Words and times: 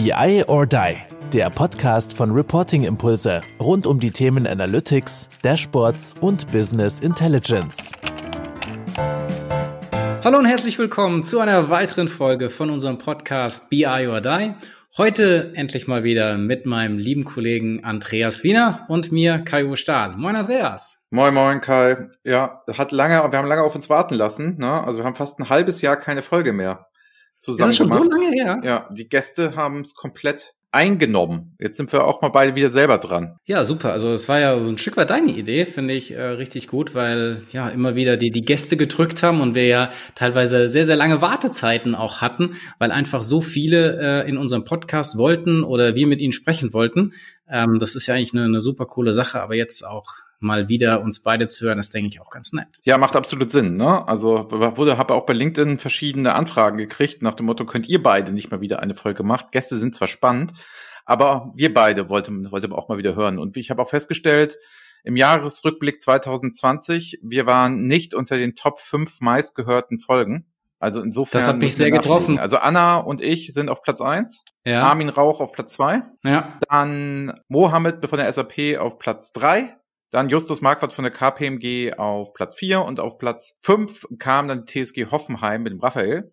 BI 0.00 0.44
or 0.46 0.64
Die, 0.64 0.96
der 1.32 1.50
Podcast 1.50 2.12
von 2.12 2.30
Reporting 2.30 2.84
Impulse 2.84 3.40
rund 3.58 3.84
um 3.84 3.98
die 3.98 4.12
Themen 4.12 4.46
Analytics, 4.46 5.28
Dashboards 5.42 6.14
und 6.20 6.46
Business 6.52 7.00
Intelligence. 7.00 7.90
Hallo 10.22 10.38
und 10.38 10.44
herzlich 10.44 10.78
willkommen 10.78 11.24
zu 11.24 11.40
einer 11.40 11.68
weiteren 11.68 12.06
Folge 12.06 12.48
von 12.48 12.70
unserem 12.70 12.98
Podcast 12.98 13.70
BI 13.70 14.06
or 14.06 14.20
Die. 14.20 14.54
Heute 14.96 15.52
endlich 15.56 15.88
mal 15.88 16.04
wieder 16.04 16.38
mit 16.38 16.64
meinem 16.64 16.96
lieben 16.98 17.24
Kollegen 17.24 17.82
Andreas 17.82 18.44
Wiener 18.44 18.86
und 18.88 19.10
mir 19.10 19.38
Kai 19.40 19.74
Stahl. 19.74 20.14
Moin 20.16 20.36
Andreas. 20.36 21.04
Moin 21.10 21.34
moin 21.34 21.60
Kai. 21.60 22.08
Ja, 22.22 22.62
hat 22.72 22.92
lange, 22.92 23.14
wir 23.14 23.36
haben 23.36 23.48
lange 23.48 23.62
auf 23.62 23.74
uns 23.74 23.90
warten 23.90 24.14
lassen. 24.14 24.58
Ne? 24.58 24.80
Also 24.84 24.98
wir 24.98 25.04
haben 25.04 25.16
fast 25.16 25.40
ein 25.40 25.48
halbes 25.48 25.82
Jahr 25.82 25.96
keine 25.96 26.22
Folge 26.22 26.52
mehr 26.52 26.87
zusammen 27.38 27.70
Ist 27.70 27.80
das 27.80 27.86
schon 27.88 27.96
gemacht. 27.96 28.12
so 28.12 28.20
lange 28.20 28.34
her? 28.34 28.60
Ja, 28.64 28.88
die 28.92 29.08
Gäste 29.08 29.56
haben 29.56 29.80
es 29.80 29.94
komplett 29.94 30.54
eingenommen. 30.70 31.56
Jetzt 31.58 31.78
sind 31.78 31.90
wir 31.92 32.04
auch 32.04 32.20
mal 32.20 32.28
beide 32.28 32.54
wieder 32.54 32.70
selber 32.70 32.98
dran. 32.98 33.38
Ja, 33.46 33.64
super. 33.64 33.92
Also 33.92 34.12
es 34.12 34.28
war 34.28 34.38
ja 34.38 34.60
so 34.60 34.68
ein 34.68 34.76
Stück 34.76 34.98
weit 34.98 35.08
deine 35.08 35.32
Idee, 35.32 35.64
finde 35.64 35.94
ich 35.94 36.12
äh, 36.12 36.20
richtig 36.20 36.68
gut, 36.68 36.94
weil 36.94 37.44
ja 37.50 37.70
immer 37.70 37.94
wieder 37.94 38.18
die, 38.18 38.30
die 38.30 38.42
Gäste 38.42 38.76
gedrückt 38.76 39.22
haben 39.22 39.40
und 39.40 39.54
wir 39.54 39.66
ja 39.66 39.90
teilweise 40.14 40.68
sehr, 40.68 40.84
sehr 40.84 40.96
lange 40.96 41.22
Wartezeiten 41.22 41.94
auch 41.94 42.20
hatten, 42.20 42.56
weil 42.78 42.90
einfach 42.92 43.22
so 43.22 43.40
viele 43.40 44.24
äh, 44.24 44.28
in 44.28 44.36
unserem 44.36 44.64
Podcast 44.64 45.16
wollten 45.16 45.64
oder 45.64 45.94
wir 45.94 46.06
mit 46.06 46.20
ihnen 46.20 46.32
sprechen 46.32 46.74
wollten. 46.74 47.12
Ähm, 47.48 47.78
das 47.78 47.94
ist 47.94 48.06
ja 48.06 48.14
eigentlich 48.14 48.34
eine, 48.34 48.44
eine 48.44 48.60
super 48.60 48.84
coole 48.84 49.14
Sache, 49.14 49.40
aber 49.40 49.54
jetzt 49.54 49.86
auch 49.86 50.12
mal 50.40 50.68
wieder 50.68 51.02
uns 51.02 51.22
beide 51.22 51.46
zu 51.46 51.66
hören, 51.66 51.78
ist, 51.78 51.94
denke 51.94 52.08
ich, 52.08 52.20
auch 52.20 52.30
ganz 52.30 52.52
nett. 52.52 52.80
Ja, 52.84 52.98
macht 52.98 53.16
absolut 53.16 53.50
Sinn. 53.50 53.76
Ne? 53.76 54.06
Also 54.06 54.48
wurde, 54.50 54.98
habe 54.98 55.14
auch 55.14 55.26
bei 55.26 55.32
LinkedIn 55.32 55.78
verschiedene 55.78 56.34
Anfragen 56.34 56.78
gekriegt 56.78 57.22
nach 57.22 57.34
dem 57.34 57.46
Motto, 57.46 57.64
könnt 57.66 57.88
ihr 57.88 58.02
beide 58.02 58.32
nicht 58.32 58.50
mal 58.50 58.60
wieder 58.60 58.80
eine 58.80 58.94
Folge 58.94 59.22
machen? 59.22 59.48
Gäste 59.50 59.76
sind 59.76 59.94
zwar 59.94 60.08
spannend, 60.08 60.52
aber 61.04 61.52
wir 61.56 61.72
beide 61.74 62.08
wollten, 62.08 62.50
wollten 62.50 62.72
auch 62.72 62.88
mal 62.88 62.98
wieder 62.98 63.16
hören. 63.16 63.38
Und 63.38 63.56
ich 63.56 63.70
habe 63.70 63.82
auch 63.82 63.90
festgestellt, 63.90 64.58
im 65.04 65.16
Jahresrückblick 65.16 66.00
2020, 66.00 67.20
wir 67.22 67.46
waren 67.46 67.86
nicht 67.86 68.14
unter 68.14 68.36
den 68.36 68.56
Top 68.56 68.80
5 68.80 69.20
meistgehörten 69.20 69.98
Folgen. 69.98 70.46
Also 70.80 71.00
insofern. 71.00 71.40
Das 71.40 71.48
hat 71.48 71.58
mich 71.58 71.74
sehr 71.74 71.90
getroffen. 71.90 72.38
Also 72.38 72.58
Anna 72.58 72.98
und 72.98 73.20
ich 73.20 73.52
sind 73.52 73.68
auf 73.68 73.82
Platz 73.82 74.00
eins. 74.00 74.44
Ja. 74.64 74.82
Armin 74.82 75.08
Rauch 75.08 75.40
auf 75.40 75.52
Platz 75.52 75.72
zwei. 75.72 76.02
Ja. 76.22 76.58
Dann 76.68 77.32
Mohammed 77.48 78.06
von 78.06 78.18
der 78.18 78.32
SAP 78.32 78.78
auf 78.78 78.98
Platz 78.98 79.32
drei. 79.32 79.76
Dann 80.10 80.30
Justus 80.30 80.60
Marquardt 80.62 80.92
von 80.92 81.04
der 81.04 81.12
KPMG 81.12 81.94
auf 81.98 82.32
Platz 82.32 82.54
vier 82.54 82.82
und 82.82 82.98
auf 82.98 83.18
Platz 83.18 83.58
fünf 83.60 84.06
kam 84.18 84.48
dann 84.48 84.66
TSG 84.66 85.06
Hoffenheim 85.10 85.62
mit 85.62 85.72
dem 85.72 85.80
Raphael. 85.80 86.32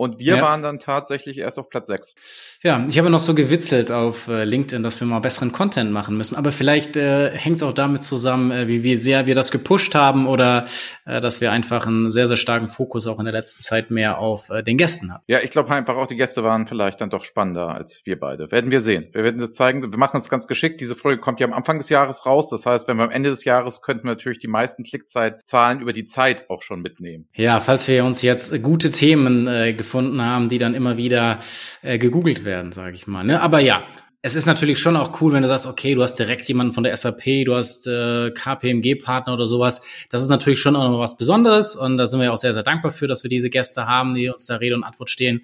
Und 0.00 0.18
wir 0.18 0.36
Ja. 0.36 0.42
waren 0.42 0.62
dann 0.62 0.78
tatsächlich 0.78 1.36
erst 1.36 1.58
auf 1.58 1.68
Platz 1.68 1.88
sechs. 1.88 2.14
Ja, 2.62 2.82
ich 2.88 2.98
habe 2.98 3.10
noch 3.10 3.20
so 3.20 3.34
gewitzelt 3.34 3.90
auf 3.92 4.28
äh, 4.28 4.44
LinkedIn, 4.44 4.82
dass 4.82 4.98
wir 4.98 5.06
mal 5.06 5.18
besseren 5.18 5.52
Content 5.52 5.92
machen 5.92 6.16
müssen. 6.16 6.36
Aber 6.36 6.52
vielleicht 6.52 6.96
äh, 6.96 7.30
hängt 7.32 7.56
es 7.56 7.62
auch 7.62 7.74
damit 7.74 8.02
zusammen, 8.02 8.50
äh, 8.50 8.66
wie, 8.66 8.82
wie 8.82 8.96
sehr 8.96 9.26
wir 9.26 9.34
das 9.34 9.50
gepusht 9.50 9.94
haben 9.94 10.26
oder 10.26 10.64
äh, 11.04 11.20
dass 11.20 11.42
wir 11.42 11.52
einfach 11.52 11.86
einen 11.86 12.08
sehr, 12.08 12.26
sehr 12.26 12.38
starken 12.38 12.70
Fokus 12.70 13.06
auch 13.06 13.18
in 13.18 13.26
der 13.26 13.34
letzten 13.34 13.62
Zeit 13.62 13.90
mehr 13.90 14.16
auf 14.16 14.48
äh, 14.48 14.62
den 14.62 14.78
Gästen 14.78 15.12
hatten. 15.12 15.24
Ja, 15.26 15.40
ich 15.42 15.50
glaube 15.50 15.70
einfach 15.74 15.96
auch, 15.96 16.06
die 16.06 16.16
Gäste 16.16 16.42
waren 16.44 16.66
vielleicht 16.66 17.02
dann 17.02 17.10
doch 17.10 17.24
spannender 17.24 17.68
als 17.74 18.00
wir 18.06 18.18
beide. 18.18 18.50
Werden 18.50 18.70
wir 18.70 18.80
sehen. 18.80 19.08
Wir 19.12 19.22
werden 19.22 19.38
das 19.38 19.52
zeigen. 19.52 19.82
Wir 19.82 19.98
machen 19.98 20.16
es 20.18 20.30
ganz 20.30 20.46
geschickt. 20.46 20.80
Diese 20.80 20.94
Folge 20.94 21.20
kommt 21.20 21.40
ja 21.40 21.46
am 21.46 21.52
Anfang 21.52 21.76
des 21.76 21.90
Jahres 21.90 22.24
raus. 22.24 22.48
Das 22.48 22.64
heißt, 22.64 22.88
wenn 22.88 22.96
wir 22.96 23.04
am 23.04 23.10
Ende 23.10 23.28
des 23.28 23.44
Jahres 23.44 23.82
könnten 23.82 24.04
wir 24.04 24.12
natürlich 24.12 24.38
die 24.38 24.48
meisten 24.48 24.82
Klickzeitzahlen 24.82 25.82
über 25.82 25.92
die 25.92 26.04
Zeit 26.06 26.48
auch 26.48 26.62
schon 26.62 26.80
mitnehmen. 26.80 27.28
Ja, 27.34 27.60
falls 27.60 27.86
wir 27.86 28.02
uns 28.06 28.22
jetzt 28.22 28.62
gute 28.62 28.90
Themen 28.90 29.46
äh, 29.46 29.74
gefunden 29.90 30.22
haben, 30.22 30.48
die 30.48 30.58
dann 30.58 30.74
immer 30.74 30.96
wieder 30.96 31.40
äh, 31.82 31.98
gegoogelt 31.98 32.44
werden, 32.44 32.70
sage 32.70 32.94
ich 32.94 33.08
mal. 33.08 33.24
Ne? 33.24 33.42
Aber 33.42 33.58
ja, 33.58 33.82
es 34.22 34.36
ist 34.36 34.46
natürlich 34.46 34.78
schon 34.78 34.96
auch 34.96 35.20
cool, 35.20 35.32
wenn 35.32 35.42
du 35.42 35.48
sagst, 35.48 35.66
okay, 35.66 35.94
du 35.96 36.02
hast 36.02 36.14
direkt 36.16 36.46
jemanden 36.46 36.74
von 36.74 36.84
der 36.84 36.96
SAP, 36.96 37.44
du 37.44 37.56
hast 37.56 37.88
äh, 37.88 38.30
KPMG-Partner 38.30 39.32
oder 39.32 39.46
sowas. 39.46 39.82
Das 40.10 40.22
ist 40.22 40.28
natürlich 40.28 40.60
schon 40.60 40.76
auch 40.76 40.88
noch 40.88 41.00
was 41.00 41.16
Besonderes 41.16 41.74
und 41.74 41.96
da 41.96 42.06
sind 42.06 42.20
wir 42.20 42.32
auch 42.32 42.36
sehr, 42.36 42.52
sehr 42.52 42.62
dankbar 42.62 42.92
für, 42.92 43.08
dass 43.08 43.24
wir 43.24 43.30
diese 43.30 43.50
Gäste 43.50 43.86
haben, 43.86 44.14
die 44.14 44.28
uns 44.28 44.46
da 44.46 44.56
Rede 44.56 44.76
und 44.76 44.84
Antwort 44.84 45.10
stehen. 45.10 45.42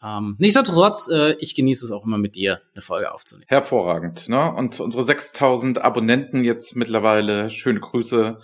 Ähm, 0.00 0.36
nichtsdestotrotz, 0.38 1.08
äh, 1.08 1.32
ich 1.40 1.56
genieße 1.56 1.84
es 1.84 1.90
auch 1.90 2.04
immer 2.04 2.18
mit 2.18 2.36
dir, 2.36 2.60
eine 2.74 2.82
Folge 2.82 3.12
aufzunehmen. 3.12 3.46
Hervorragend. 3.48 4.28
Ne? 4.28 4.54
Und 4.54 4.78
unsere 4.78 5.02
6000 5.02 5.78
Abonnenten 5.78 6.44
jetzt 6.44 6.76
mittlerweile, 6.76 7.50
schöne 7.50 7.80
Grüße 7.80 8.38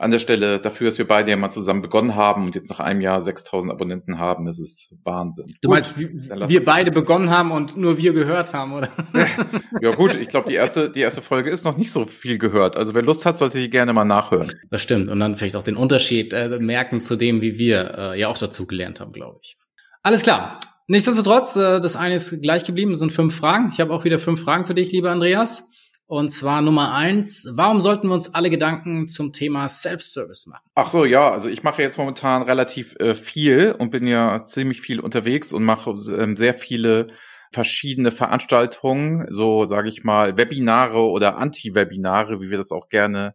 an 0.00 0.12
der 0.12 0.20
Stelle 0.20 0.60
dafür, 0.60 0.86
dass 0.88 0.96
wir 0.98 1.06
beide 1.08 1.30
ja 1.30 1.36
mal 1.36 1.50
zusammen 1.50 1.82
begonnen 1.82 2.14
haben 2.14 2.44
und 2.46 2.54
jetzt 2.54 2.70
nach 2.70 2.78
einem 2.80 3.00
Jahr 3.00 3.20
6000 3.20 3.72
Abonnenten 3.72 4.18
haben. 4.18 4.46
Das 4.46 4.58
ist 4.60 4.94
Wahnsinn. 5.04 5.46
Du 5.60 5.68
meinst, 5.70 5.94
lass- 6.28 6.48
wir 6.48 6.64
beide 6.64 6.92
begonnen 6.92 7.30
haben 7.30 7.50
und 7.50 7.76
nur 7.76 7.98
wir 7.98 8.12
gehört 8.12 8.54
haben, 8.54 8.72
oder? 8.72 8.88
Ja 9.82 9.94
gut, 9.94 10.14
ich 10.16 10.28
glaube, 10.28 10.48
die 10.48 10.54
erste, 10.54 10.90
die 10.90 11.00
erste 11.00 11.20
Folge 11.20 11.50
ist 11.50 11.64
noch 11.64 11.76
nicht 11.76 11.90
so 11.92 12.06
viel 12.06 12.38
gehört. 12.38 12.76
Also 12.76 12.94
wer 12.94 13.02
Lust 13.02 13.26
hat, 13.26 13.36
sollte 13.36 13.58
die 13.58 13.70
gerne 13.70 13.92
mal 13.92 14.04
nachhören. 14.04 14.52
Das 14.70 14.82
stimmt. 14.82 15.08
Und 15.10 15.20
dann 15.20 15.36
vielleicht 15.36 15.56
auch 15.56 15.62
den 15.62 15.76
Unterschied 15.76 16.32
äh, 16.32 16.58
merken 16.60 17.00
zu 17.00 17.16
dem, 17.16 17.40
wie 17.42 17.58
wir 17.58 17.94
äh, 17.98 18.20
ja 18.20 18.28
auch 18.28 18.38
dazu 18.38 18.66
gelernt 18.66 19.00
haben, 19.00 19.12
glaube 19.12 19.38
ich. 19.42 19.56
Alles 20.02 20.22
klar. 20.22 20.60
Nichtsdestotrotz, 20.86 21.56
äh, 21.56 21.80
das 21.80 21.96
eine 21.96 22.14
ist 22.14 22.40
gleich 22.42 22.64
geblieben, 22.64 22.92
es 22.92 23.00
sind 23.00 23.12
fünf 23.12 23.36
Fragen. 23.36 23.70
Ich 23.72 23.80
habe 23.80 23.92
auch 23.92 24.04
wieder 24.04 24.18
fünf 24.18 24.42
Fragen 24.42 24.64
für 24.64 24.74
dich, 24.74 24.90
lieber 24.92 25.10
Andreas. 25.10 25.67
Und 26.08 26.30
zwar 26.30 26.62
Nummer 26.62 26.94
eins, 26.94 27.46
warum 27.52 27.80
sollten 27.80 28.08
wir 28.08 28.14
uns 28.14 28.34
alle 28.34 28.48
Gedanken 28.48 29.08
zum 29.08 29.34
Thema 29.34 29.68
Self-Service 29.68 30.46
machen? 30.46 30.66
Ach 30.74 30.88
so, 30.88 31.04
ja, 31.04 31.30
also 31.30 31.50
ich 31.50 31.62
mache 31.62 31.82
jetzt 31.82 31.98
momentan 31.98 32.40
relativ 32.40 32.96
äh, 32.98 33.14
viel 33.14 33.72
und 33.78 33.90
bin 33.90 34.06
ja 34.06 34.42
ziemlich 34.46 34.80
viel 34.80 35.00
unterwegs 35.00 35.52
und 35.52 35.64
mache 35.64 35.90
ähm, 36.18 36.34
sehr 36.34 36.54
viele 36.54 37.08
verschiedene 37.52 38.10
Veranstaltungen, 38.10 39.26
so 39.28 39.66
sage 39.66 39.90
ich 39.90 40.02
mal 40.02 40.38
Webinare 40.38 41.02
oder 41.02 41.36
Anti-Webinare, 41.36 42.40
wie 42.40 42.48
wir 42.48 42.56
das 42.56 42.72
auch 42.72 42.88
gerne 42.88 43.34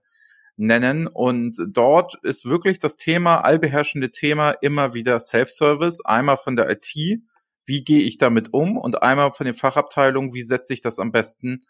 nennen. 0.58 1.06
Und 1.06 1.58
dort 1.68 2.16
ist 2.24 2.50
wirklich 2.50 2.80
das 2.80 2.98
Thema, 2.98 3.42
allbeherrschende 3.42 4.10
Thema 4.10 4.50
immer 4.50 4.96
wieder 4.96 5.20
Self-Service, 5.20 6.04
einmal 6.06 6.38
von 6.38 6.56
der 6.56 6.72
IT, 6.72 7.22
wie 7.66 7.84
gehe 7.84 8.02
ich 8.02 8.18
damit 8.18 8.52
um 8.52 8.78
und 8.78 9.04
einmal 9.04 9.32
von 9.32 9.46
den 9.46 9.56
Fachabteilungen, 9.56 10.34
wie 10.34 10.42
setze 10.42 10.74
ich 10.74 10.82
das 10.82 10.98
am 10.98 11.12
besten 11.12 11.62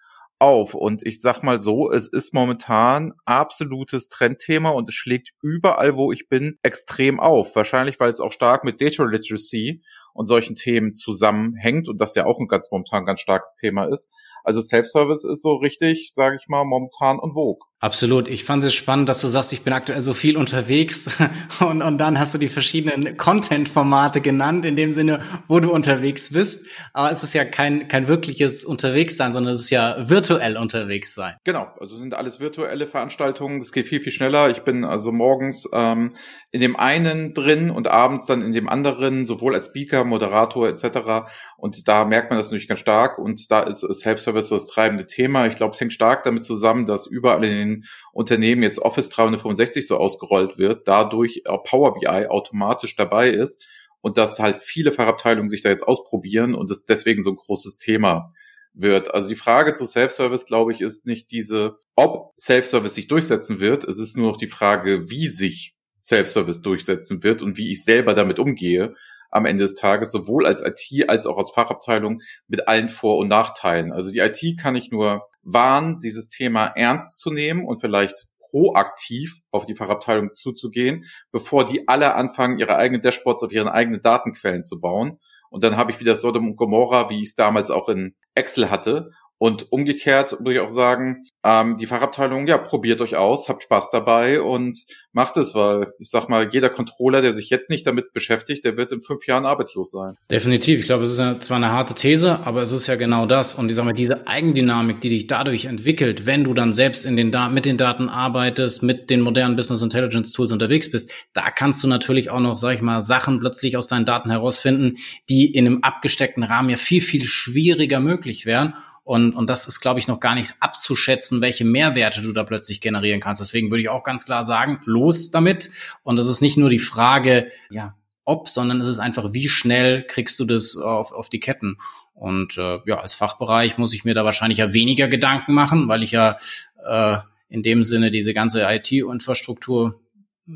auf. 0.44 0.74
Und 0.74 1.06
ich 1.06 1.22
sag 1.22 1.42
mal 1.42 1.62
so, 1.62 1.90
es 1.90 2.08
ist 2.08 2.34
momentan 2.34 3.14
absolutes 3.26 4.10
Trendthema 4.10 4.70
und 4.70 4.90
es 4.90 4.96
schlägt 4.96 5.32
überall, 5.42 5.96
wo 5.96 6.12
ich 6.12 6.28
bin, 6.28 6.60
extrem 6.64 7.22
auf. 7.22 7.56
Wahrscheinlich, 7.56 8.00
weil 8.00 8.12
es 8.12 8.20
auch 8.20 8.34
stark 8.34 8.66
mit 8.66 8.82
Data 8.82 9.04
Literacy 9.04 9.82
und 10.14 10.26
solchen 10.26 10.56
Themen 10.56 10.96
zusammenhängt 10.96 11.88
und 11.90 12.00
das 12.00 12.16
ja 12.16 12.26
auch 12.26 12.40
ein 12.40 12.48
ganz 12.48 12.72
momentan 12.72 13.06
ganz 13.06 13.20
starkes 13.20 13.56
Thema 13.56 13.86
ist. 13.86 14.10
Also 14.44 14.60
Self-Service 14.60 15.24
ist 15.24 15.42
so 15.42 15.56
richtig, 15.56 16.12
sage 16.14 16.38
ich 16.40 16.48
mal, 16.48 16.66
momentan 16.66 17.18
und 17.18 17.34
vogue. 17.34 17.66
Absolut. 17.84 18.30
Ich 18.30 18.46
fand 18.46 18.64
es 18.64 18.74
spannend, 18.74 19.10
dass 19.10 19.20
du 19.20 19.28
sagst, 19.28 19.52
ich 19.52 19.64
bin 19.64 19.74
aktuell 19.74 20.02
so 20.02 20.14
viel 20.14 20.38
unterwegs 20.38 21.18
und, 21.60 21.82
und 21.82 21.98
dann 21.98 22.18
hast 22.18 22.34
du 22.34 22.38
die 22.38 22.48
verschiedenen 22.48 23.18
Content-Formate 23.18 24.22
genannt, 24.22 24.64
in 24.64 24.78
dem 24.78 24.94
Sinne, 24.94 25.20
wo 25.50 25.60
du 25.60 25.70
unterwegs 25.70 26.32
bist. 26.32 26.66
Aber 26.94 27.12
es 27.12 27.24
ist 27.24 27.34
ja 27.34 27.44
kein, 27.44 27.90
kein 27.90 28.08
wirkliches 28.08 28.64
Unterwegssein, 28.64 29.34
sondern 29.34 29.52
es 29.52 29.60
ist 29.60 29.70
ja 29.70 30.10
virtuell 30.10 30.56
unterwegs 30.56 31.14
sein. 31.14 31.36
Genau, 31.44 31.68
also 31.78 31.98
sind 31.98 32.14
alles 32.14 32.40
virtuelle 32.40 32.88
Veranstaltungen. 32.88 33.60
Es 33.60 33.74
geht 33.74 33.90
viel, 33.90 34.00
viel 34.00 34.14
schneller. 34.14 34.50
Ich 34.50 34.62
bin 34.62 34.86
also 34.86 35.12
morgens 35.12 35.68
ähm, 35.74 36.14
in 36.52 36.62
dem 36.62 36.78
einen 36.78 37.34
drin 37.34 37.70
und 37.70 37.90
abends 37.90 38.26
dann 38.26 38.42
in 38.42 38.54
dem 38.54 38.70
anderen, 38.70 39.26
sowohl 39.26 39.56
als 39.56 39.68
Speaker, 39.68 40.03
Moderator 40.06 40.68
etc. 40.68 41.28
Und 41.58 41.88
da 41.88 42.06
merkt 42.06 42.30
man 42.30 42.38
das 42.38 42.48
natürlich 42.48 42.68
ganz 42.68 42.80
stark. 42.80 43.18
Und 43.18 43.52
da 43.52 43.62
ist 43.62 43.82
Self-Service 43.82 44.50
das 44.50 44.68
treibende 44.68 45.08
Thema. 45.08 45.48
Ich 45.48 45.56
glaube, 45.56 45.74
es 45.74 45.80
hängt 45.80 45.94
stark 45.94 46.24
damit 46.24 46.44
zusammen, 46.44 46.86
dass 46.86 47.08
überall 47.08 47.44
in 47.44 47.52
den 47.52 47.86
Unternehmen 48.12 48.64
jetzt 48.64 48.80
Office 48.80 49.10
365 49.10 49.88
so 49.88 49.98
ausgerollt 49.98 50.58
wird, 50.58 50.88
dadurch 50.88 51.44
Power 51.66 51.94
BI 51.94 52.28
automatisch 52.28 52.96
dabei 52.96 53.30
ist 53.30 53.64
und 54.02 54.18
dass 54.18 54.40
halt 54.40 54.58
viele 54.58 54.92
Fachabteilungen 54.92 55.50
sich 55.50 55.62
da 55.62 55.70
jetzt 55.70 55.88
ausprobieren 55.88 56.56
und 56.56 56.70
es 56.70 56.86
deswegen 56.86 57.22
so 57.22 57.32
ein 57.32 57.38
großes 57.38 57.78
Thema 57.78 58.34
wird. 58.74 59.14
Also 59.14 59.30
die 59.30 59.36
Frage 59.36 59.74
zu 59.74 59.86
Self-Service, 59.86 60.46
glaube 60.46 60.74
ich, 60.74 60.82
ist 60.82 61.06
nicht 61.06 61.32
diese, 61.32 61.78
ob 61.96 62.34
Self-Service 62.38 62.96
sich 62.96 63.08
durchsetzen 63.08 63.62
wird. 63.62 63.86
Es 63.86 64.00
ist 64.00 64.18
nur 64.18 64.32
noch 64.32 64.38
die 64.38 64.48
Frage, 64.48 65.10
wie 65.10 65.28
sich 65.28 65.76
Self-Service 66.02 66.62
durchsetzen 66.62 67.24
wird 67.24 67.42
und 67.42 67.58
wie 67.58 67.72
ich 67.72 67.84
selber 67.84 68.14
damit 68.14 68.40
umgehe 68.40 68.94
am 69.34 69.46
Ende 69.46 69.64
des 69.64 69.76
Tages, 69.76 70.12
sowohl 70.12 70.46
als 70.46 70.62
IT 70.62 71.10
als 71.10 71.26
auch 71.26 71.38
als 71.38 71.52
Fachabteilung 71.52 72.22
mit 72.48 72.68
allen 72.68 72.90
Vor- 72.90 73.18
und 73.18 73.28
Nachteilen. 73.28 73.92
Also 73.92 74.12
die 74.12 74.20
IT 74.20 74.60
kann 74.60 74.76
ich 74.76 74.92
nur 74.92 75.28
warnen, 75.42 76.00
dieses 76.00 76.30
Thema 76.30 76.68
ernst 76.68 77.20
zu 77.20 77.32
nehmen 77.32 77.66
und 77.66 77.82
vielleicht 77.82 78.28
proaktiv 78.52 79.40
auf 79.50 79.66
die 79.66 79.76
Fachabteilung 79.76 80.36
zuzugehen, 80.36 81.06
bevor 81.32 81.66
die 81.66 81.88
alle 81.88 82.14
anfangen, 82.14 82.60
ihre 82.60 82.78
eigenen 82.78 83.02
Dashboards 83.02 83.42
auf 83.44 83.52
ihren 83.52 83.68
eigenen 83.68 84.02
Datenquellen 84.02 84.64
zu 84.64 84.80
bauen. 84.80 85.18
Und 85.50 85.64
dann 85.64 85.76
habe 85.76 85.90
ich 85.90 86.00
wieder 86.00 86.16
Sodom 86.16 86.50
und 86.50 86.56
Gomorra, 86.56 87.10
wie 87.10 87.24
ich 87.24 87.30
es 87.30 87.36
damals 87.36 87.72
auch 87.72 87.90
in 87.90 88.16
Excel 88.36 88.70
hatte. 88.70 89.10
Und 89.38 89.72
umgekehrt 89.72 90.32
würde 90.40 90.54
ich 90.54 90.60
auch 90.60 90.70
sagen, 90.70 91.26
ähm, 91.44 91.76
die 91.76 91.86
Fachabteilung, 91.86 92.48
ja, 92.48 92.58
probiert 92.58 93.02
euch 93.02 93.18
aus, 93.18 93.50
habt 93.50 93.64
Spaß 93.64 93.92
dabei 93.92 94.42
und 94.42 94.78
macht 95.12 95.36
es, 95.36 95.54
weil 95.54 95.92
ich 96.00 96.10
sag 96.10 96.30
mal, 96.30 96.50
jeder 96.52 96.70
Controller, 96.70 97.22
der 97.22 97.34
sich 97.34 97.50
jetzt 97.50 97.70
nicht 97.70 97.86
damit 97.86 98.14
beschäftigt, 98.14 98.64
der 98.64 98.78
wird 98.78 98.94
in 98.94 99.02
fünf 99.02 99.28
Jahren 99.28 99.46
arbeitslos 99.46 99.92
sein. 99.92 100.16
Definitiv. 100.32 100.80
Ich 100.80 100.86
glaube, 100.86 101.04
es 101.04 101.12
ist 101.12 101.20
ja 101.20 101.40
zwar 101.40 101.58
eine 101.58 101.72
harte 101.72 101.94
These, 101.94 102.40
aber 102.46 102.62
es 102.62 102.72
ist 102.72 102.88
ja 102.88 102.96
genau 102.96 103.26
das. 103.26 103.54
Und 103.56 103.70
ich 103.70 103.76
sag 103.76 103.84
mal, 103.84 103.94
diese 103.94 104.28
Eigendynamik, 104.28 105.02
die 105.02 105.10
dich 105.10 105.28
dadurch 105.28 105.66
entwickelt, 105.66 106.26
wenn 106.26 106.46
du 106.46 106.54
dann 106.54 106.72
selbst 106.72 107.06
in 107.06 107.18
den 107.18 107.32
da 107.32 107.50
mit 107.50 107.66
den 107.66 107.78
Daten 107.78 108.08
arbeitest, 108.08 108.82
mit 108.82 109.10
den 109.10 109.20
modernen 109.22 109.56
Business 109.56 109.82
Intelligence 109.82 110.32
Tools 110.32 110.54
unterwegs 110.54 110.90
bist, 110.90 111.12
da 111.34 111.52
kannst 111.52 111.84
du 111.84 111.88
natürlich 111.88 112.30
auch 112.30 112.40
noch, 112.40 112.58
sag 112.58 112.76
ich 112.76 112.82
mal, 112.82 113.02
Sachen 113.02 113.40
plötzlich 113.40 113.76
aus 113.76 113.88
deinen 113.88 114.06
Daten 114.06 114.30
herausfinden, 114.30 114.96
die 115.30 115.54
in 115.54 115.66
einem 115.66 115.80
abgesteckten 115.82 116.44
Rahmen 116.44 116.70
ja 116.70 116.78
viel, 116.78 117.02
viel 117.02 117.26
schwieriger 117.26 118.00
möglich 118.00 118.46
wären. 118.46 118.76
Und, 119.04 119.34
und 119.34 119.50
das 119.50 119.68
ist, 119.68 119.82
glaube 119.82 120.00
ich, 120.00 120.08
noch 120.08 120.22
gar 120.22 120.34
nicht 120.34 120.56
abzuschätzen, 120.62 121.42
welche 121.42 121.66
Mehrwerte 121.66 122.22
du 122.22 122.32
da 122.32 122.44
plötzlich 122.44 122.80
generieren 122.80 123.20
kannst. 123.20 123.42
Deswegen 123.42 123.70
würde 123.70 123.82
ich 123.82 123.90
auch 123.90 124.04
ganz 124.04 124.26
klar 124.26 124.46
sagen, 124.46 124.80
los 124.86 125.30
damit. 125.30 125.72
Und 126.04 126.18
das 126.18 126.28
ist 126.28 126.42
nicht 126.42 126.58
nur 126.58 126.70
die 126.70 126.80
Frage, 126.80 127.52
ja, 127.70 127.96
ob, 128.26 128.48
sondern 128.48 128.80
es 128.80 128.88
ist 128.88 129.00
einfach, 129.00 129.34
wie 129.34 129.50
schnell 129.50 130.06
kriegst 130.08 130.40
du 130.40 130.46
das 130.46 130.78
auf, 130.78 131.12
auf 131.12 131.30
die 131.30 131.42
Ketten. 131.42 131.78
Und 132.14 132.58
äh, 132.58 132.80
ja, 132.86 133.00
als 133.00 133.14
Fachbereich 133.14 133.78
muss 133.78 133.94
ich 133.94 134.06
mir 134.06 134.14
da 134.14 134.24
wahrscheinlich 134.24 134.60
ja 134.60 134.72
weniger 134.72 135.10
Gedanken 135.10 135.54
machen, 135.54 135.90
weil 135.90 136.04
ich 136.04 136.12
ja 136.12 136.38
äh, 136.86 137.18
in 137.50 137.62
dem 137.62 137.84
Sinne 137.84 138.12
diese 138.12 138.34
ganze 138.34 138.64
IT-Infrastruktur 138.64 140.00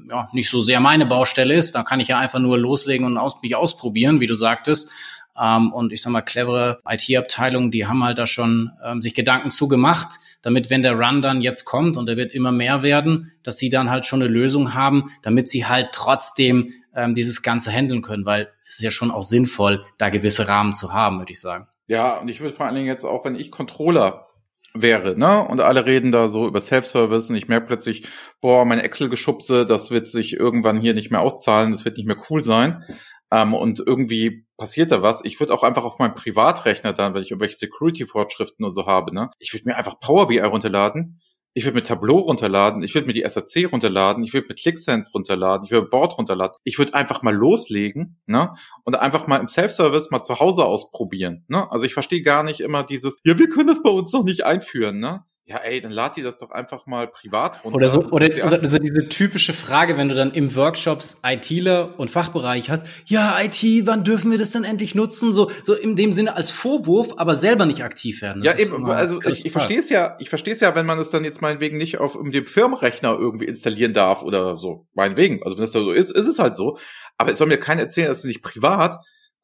ja, 0.10 0.28
nicht 0.34 0.50
so 0.50 0.62
sehr 0.62 0.80
meine 0.80 1.06
Baustelle 1.06 1.54
ist. 1.54 1.76
Da 1.76 1.84
kann 1.84 2.00
ich 2.00 2.10
ja 2.10 2.18
einfach 2.18 2.40
nur 2.40 2.58
loslegen 2.58 3.06
und 3.06 3.18
aus, 3.18 3.42
mich 3.42 3.56
ausprobieren, 3.56 4.20
wie 4.20 4.28
du 4.28 4.36
sagtest. 4.36 4.92
Ähm, 5.40 5.72
und 5.72 5.94
ich 5.94 6.02
sag 6.02 6.12
mal, 6.12 6.22
clevere 6.22 6.80
IT-Abteilungen, 6.88 7.72
die 7.72 7.86
haben 7.86 8.04
halt 8.04 8.18
da 8.18 8.26
schon 8.26 8.72
ähm, 8.84 9.02
sich 9.02 9.14
Gedanken 9.14 9.52
zugemacht, 9.52 10.08
damit, 10.42 10.70
wenn 10.70 10.82
der 10.82 10.98
Run 10.98 11.22
dann 11.22 11.42
jetzt 11.42 11.66
kommt 11.66 11.98
und 11.98 12.08
der 12.08 12.18
wird 12.18 12.34
immer 12.34 12.52
mehr 12.52 12.84
werden, 12.84 13.32
dass 13.44 13.58
sie 13.58 13.70
dann 13.70 13.90
halt 13.90 14.06
schon 14.06 14.22
eine 14.22 14.32
Lösung 14.32 14.74
haben, 14.74 15.12
damit 15.22 15.48
sie 15.48 15.66
halt 15.66 15.90
trotzdem 15.92 16.72
ähm, 16.96 17.14
dieses 17.14 17.42
Ganze 17.42 17.72
handeln 17.72 18.02
können, 18.02 18.26
weil 18.26 18.50
es 18.68 18.76
ist 18.76 18.84
ja 18.84 18.92
schon 18.92 19.12
auch 19.12 19.24
sinnvoll, 19.24 19.84
da 19.98 20.10
gewisse 20.10 20.48
Rahmen 20.48 20.74
zu 20.74 20.94
haben, 20.94 21.20
würde 21.20 21.32
ich 21.32 21.40
sagen. 21.40 21.68
Ja, 21.88 22.18
und 22.18 22.28
ich 22.28 22.42
würde 22.42 22.54
vor 22.54 22.66
allen 22.66 22.76
Dingen 22.76 22.88
jetzt 22.88 23.06
auch, 23.06 23.24
wenn 23.24 23.36
ich 23.36 23.52
Controller 23.52 24.28
wäre, 24.74 25.18
ne? 25.18 25.42
Und 25.42 25.62
alle 25.62 25.86
reden 25.86 26.12
da 26.12 26.28
so 26.28 26.48
über 26.48 26.60
Self-Service 26.60 27.30
und 27.30 27.36
ich 27.36 27.48
merke 27.48 27.68
plötzlich, 27.68 28.08
boah, 28.42 28.66
meine 28.66 28.84
Excel-Geschubse, 28.84 29.66
das 29.66 29.90
wird 29.90 30.08
sich 30.08 30.34
irgendwann 30.34 30.82
hier 30.82 30.94
nicht 30.94 31.10
mehr 31.10 31.22
auszahlen, 31.22 31.72
das 31.72 31.86
wird 31.86 31.98
nicht 31.98 32.08
mehr 32.08 32.18
cool 32.30 32.44
sein 32.44 32.84
ähm, 33.32 33.54
und 33.54 33.80
irgendwie 33.80 34.46
passiert 34.58 34.92
da 34.92 35.02
was. 35.02 35.24
Ich 35.26 35.40
würde 35.40 35.54
auch 35.54 35.64
einfach 35.64 35.84
auf 35.84 36.00
meinem 36.00 36.16
Privatrechner 36.16 36.94
dann, 36.94 37.14
wenn 37.14 37.22
ich 37.22 37.32
irgendwelche 37.32 37.58
Security-Fortschriften 37.58 38.66
und 38.66 38.72
so 38.72 38.86
habe, 38.86 39.14
ne, 39.14 39.30
ich 39.40 39.54
würde 39.54 39.66
mir 39.68 39.78
einfach 39.78 40.00
Power 40.00 40.28
BI 40.28 40.40
runterladen. 40.40 41.20
Ich 41.54 41.66
würde 41.66 41.76
mir 41.76 41.84
Tableau 41.84 42.20
runterladen, 42.20 42.84
ich 42.84 42.94
würde 42.94 43.08
mir 43.08 43.14
die 43.14 43.28
SAC 43.28 43.72
runterladen, 43.72 44.24
ich 44.24 44.32
würde 44.32 44.46
mir 44.48 44.54
ClickSense 44.54 45.12
runterladen, 45.12 45.66
ich 45.66 45.72
würde 45.72 45.90
Board 45.90 46.16
runterladen. 46.16 46.56
Ich 46.64 46.78
würde 46.78 46.94
einfach 46.94 47.24
mal 47.24 47.34
loslegen, 47.34 48.22
ne? 48.28 48.54
Und 48.84 48.96
einfach 49.00 49.26
mal 49.26 49.40
im 49.40 49.48
Self-Service 49.48 50.12
mal 50.12 50.22
zu 50.22 50.40
Hause 50.40 50.66
ausprobieren, 50.66 51.46
ne? 51.48 51.72
Also 51.72 51.86
ich 51.86 51.96
verstehe 51.96 52.22
gar 52.22 52.44
nicht 52.44 52.60
immer 52.60 52.84
dieses, 52.84 53.18
ja, 53.24 53.40
wir 53.40 53.50
können 53.50 53.68
das 53.68 53.82
bei 53.82 53.90
uns 53.90 54.14
noch 54.14 54.24
nicht 54.24 54.46
einführen, 54.46 55.00
ne? 55.00 55.26
Ja, 55.50 55.60
ey, 55.60 55.80
dann 55.80 55.94
lad 55.94 56.18
die 56.18 56.24
das 56.24 56.38
doch 56.38 56.52
einfach 56.52 56.88
mal 56.88 57.08
privat 57.08 57.64
runter. 57.64 57.78
Oder 57.78 57.90
so, 57.90 58.02
oder 58.12 58.30
so, 58.68 58.78
diese 58.80 59.08
typische 59.08 59.54
Frage, 59.54 59.96
wenn 59.96 60.10
du 60.10 60.16
dann 60.16 60.32
im 60.32 60.54
Workshops 60.54 61.22
ITler 61.26 61.98
und 61.98 62.12
Fachbereich 62.12 62.70
hast, 62.70 62.86
ja, 63.06 63.40
IT, 63.42 63.64
wann 63.88 64.04
dürfen 64.04 64.30
wir 64.30 64.38
das 64.38 64.52
denn 64.52 64.66
endlich 64.66 64.94
nutzen? 64.94 65.32
So, 65.32 65.50
so 65.64 65.74
in 65.74 65.96
dem 65.96 66.12
Sinne 66.12 66.36
als 66.36 66.52
Vorwurf, 66.52 67.14
aber 67.16 67.34
selber 67.34 67.66
nicht 67.66 67.82
aktiv 67.82 68.22
werden. 68.22 68.44
Das 68.44 68.60
ja, 68.60 68.66
eben, 68.66 68.92
also 68.92 69.22
ich, 69.22 69.46
ich 69.46 69.52
verstehe 69.54 69.80
es 69.80 69.90
ja, 69.90 70.18
ich 70.20 70.28
verstehe 70.28 70.54
es 70.54 70.60
ja, 70.60 70.76
wenn 70.76 70.86
man 70.86 71.00
es 71.00 71.12
dann 71.12 71.24
jetzt 71.24 71.42
meinetwegen 71.42 71.78
nicht 71.78 71.98
auf 71.98 72.20
dem 72.22 72.46
Firmenrechner 72.46 73.18
irgendwie 73.18 73.46
installieren 73.46 73.94
darf 73.94 74.24
oder 74.24 74.58
so, 74.58 74.86
meinetwegen. 74.96 75.42
Also 75.44 75.56
wenn 75.56 75.64
das 75.64 75.72
da 75.72 75.80
so 75.80 75.94
ist, 75.94 76.12
ist 76.12 76.28
es 76.28 76.40
halt 76.40 76.56
so. 76.56 76.78
Aber 77.18 77.32
es 77.32 77.38
soll 77.38 77.48
mir 77.48 77.58
keiner 77.58 77.84
erzählen, 77.84 78.10
dass 78.10 78.20
es 78.20 78.26
nicht 78.26 78.44
privat 78.44 78.98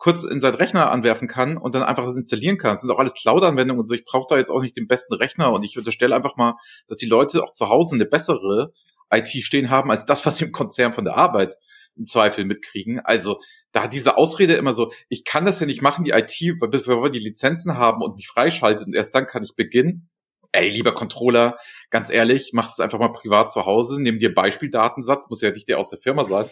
kurz 0.04 0.26
in 0.26 0.42
seinen 0.42 0.56
Rechner 0.56 0.92
anwerfen 0.92 1.30
kann 1.30 1.56
und 1.56 1.76
dann 1.76 1.84
einfach 1.84 2.04
das 2.04 2.18
installieren 2.18 2.58
kann. 2.58 2.74
Das 2.74 2.82
sind 2.82 2.92
auch 2.92 3.00
alles 3.00 3.14
Cloud-Anwendungen 3.14 3.80
und 3.80 3.86
so. 3.86 3.94
Ich 3.94 4.04
brauche 4.04 4.28
da 4.30 4.38
jetzt 4.38 4.50
auch 4.50 4.62
nicht 4.62 4.76
den 4.76 4.86
besten 4.86 5.14
Rechner 5.14 5.54
und 5.54 5.64
ich 5.64 5.78
unterstelle 5.78 6.14
einfach 6.14 6.36
mal, 6.36 6.56
dass 6.90 6.98
die 6.98 7.06
Leute 7.06 7.42
auch 7.42 7.54
zu 7.54 7.70
Hause 7.70 7.96
eine 7.96 8.06
bessere 8.06 8.74
IT 9.14 9.30
stehen 9.30 9.70
haben 9.70 9.92
als 9.92 10.06
das, 10.06 10.26
was 10.26 10.36
sie 10.36 10.44
im 10.44 10.52
Konzern 10.52 10.92
von 10.92 11.06
der 11.06 11.16
Arbeit 11.16 11.56
im 11.96 12.06
Zweifel 12.06 12.44
mitkriegen. 12.44 13.00
Also 13.00 13.40
da 13.72 13.88
diese 13.88 14.18
Ausrede 14.18 14.56
immer 14.56 14.74
so, 14.74 14.92
ich 15.08 15.24
kann 15.24 15.46
das 15.46 15.62
ja 15.62 15.68
nicht 15.68 15.82
machen, 15.82 16.04
die 16.04 16.12
IT, 16.12 16.60
bevor 16.60 17.02
wir 17.02 17.10
die 17.10 17.20
Lizenzen 17.20 17.78
haben 17.78 18.02
und 18.02 18.18
mich 18.18 18.28
freischaltet 18.28 18.88
und 18.88 18.96
erst 18.96 19.16
dann 19.16 19.26
kann 19.26 19.44
ich 19.44 19.56
beginnen 19.56 20.10
ey, 20.54 20.70
lieber 20.70 20.94
Controller, 20.94 21.58
ganz 21.90 22.10
ehrlich, 22.10 22.52
mach 22.54 22.70
es 22.70 22.80
einfach 22.80 23.00
mal 23.00 23.12
privat 23.12 23.52
zu 23.52 23.66
Hause, 23.66 24.02
nimm 24.02 24.20
dir 24.20 24.34
Beispieldatensatz, 24.34 25.30
muss 25.30 25.42
ja 25.42 25.52
nicht 25.52 25.68
der 25.68 25.80
aus 25.80 25.90
der 25.90 26.00
Firma 26.00 26.24
sein. 26.24 26.46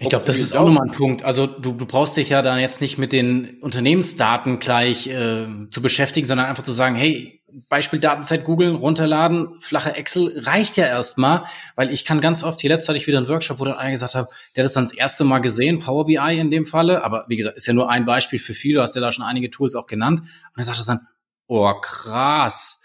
Ich 0.00 0.08
glaube, 0.08 0.26
das 0.26 0.38
ist 0.38 0.56
auch 0.56 0.66
nochmal 0.66 0.88
ein 0.88 0.92
Punkt. 0.92 1.24
Also 1.24 1.46
du, 1.46 1.72
du 1.72 1.86
brauchst 1.86 2.16
dich 2.16 2.28
ja 2.28 2.42
dann 2.42 2.60
jetzt 2.60 2.80
nicht 2.80 2.98
mit 2.98 3.12
den 3.12 3.58
Unternehmensdaten 3.60 4.58
gleich 4.58 5.08
äh, 5.08 5.46
zu 5.70 5.82
beschäftigen, 5.82 6.26
sondern 6.26 6.46
einfach 6.46 6.62
zu 6.62 6.72
sagen, 6.72 6.94
hey, 6.94 7.38
Beispieldatenzeit 7.68 8.44
googeln, 8.44 8.76
runterladen, 8.76 9.58
flache 9.60 9.94
Excel 9.94 10.42
reicht 10.44 10.76
ja 10.76 10.86
erstmal, 10.86 11.44
weil 11.76 11.92
ich 11.92 12.04
kann 12.04 12.20
ganz 12.20 12.44
oft, 12.44 12.60
hier 12.60 12.70
letzte 12.70 12.90
hatte 12.90 12.98
ich 12.98 13.06
wieder 13.06 13.18
einen 13.18 13.28
Workshop, 13.28 13.58
wo 13.58 13.64
dann 13.64 13.74
einer 13.74 13.90
gesagt 13.90 14.14
hat, 14.14 14.28
der 14.54 14.62
hat 14.62 14.66
das 14.66 14.74
dann 14.74 14.84
das 14.84 14.92
erste 14.92 15.24
Mal 15.24 15.38
gesehen, 15.38 15.78
Power 15.78 16.04
BI 16.04 16.38
in 16.38 16.50
dem 16.50 16.66
Falle, 16.66 17.02
aber 17.02 17.24
wie 17.28 17.36
gesagt, 17.36 17.56
ist 17.56 17.66
ja 17.66 17.72
nur 17.72 17.90
ein 17.90 18.04
Beispiel 18.04 18.38
für 18.38 18.52
viele, 18.52 18.76
du 18.76 18.82
hast 18.82 18.94
ja 18.94 19.00
da 19.00 19.12
schon 19.12 19.24
einige 19.24 19.50
Tools 19.50 19.74
auch 19.74 19.86
genannt, 19.86 20.20
und 20.20 20.58
er 20.58 20.64
sagt 20.64 20.78
das 20.78 20.86
dann, 20.86 21.06
oh 21.46 21.72
krass, 21.80 22.77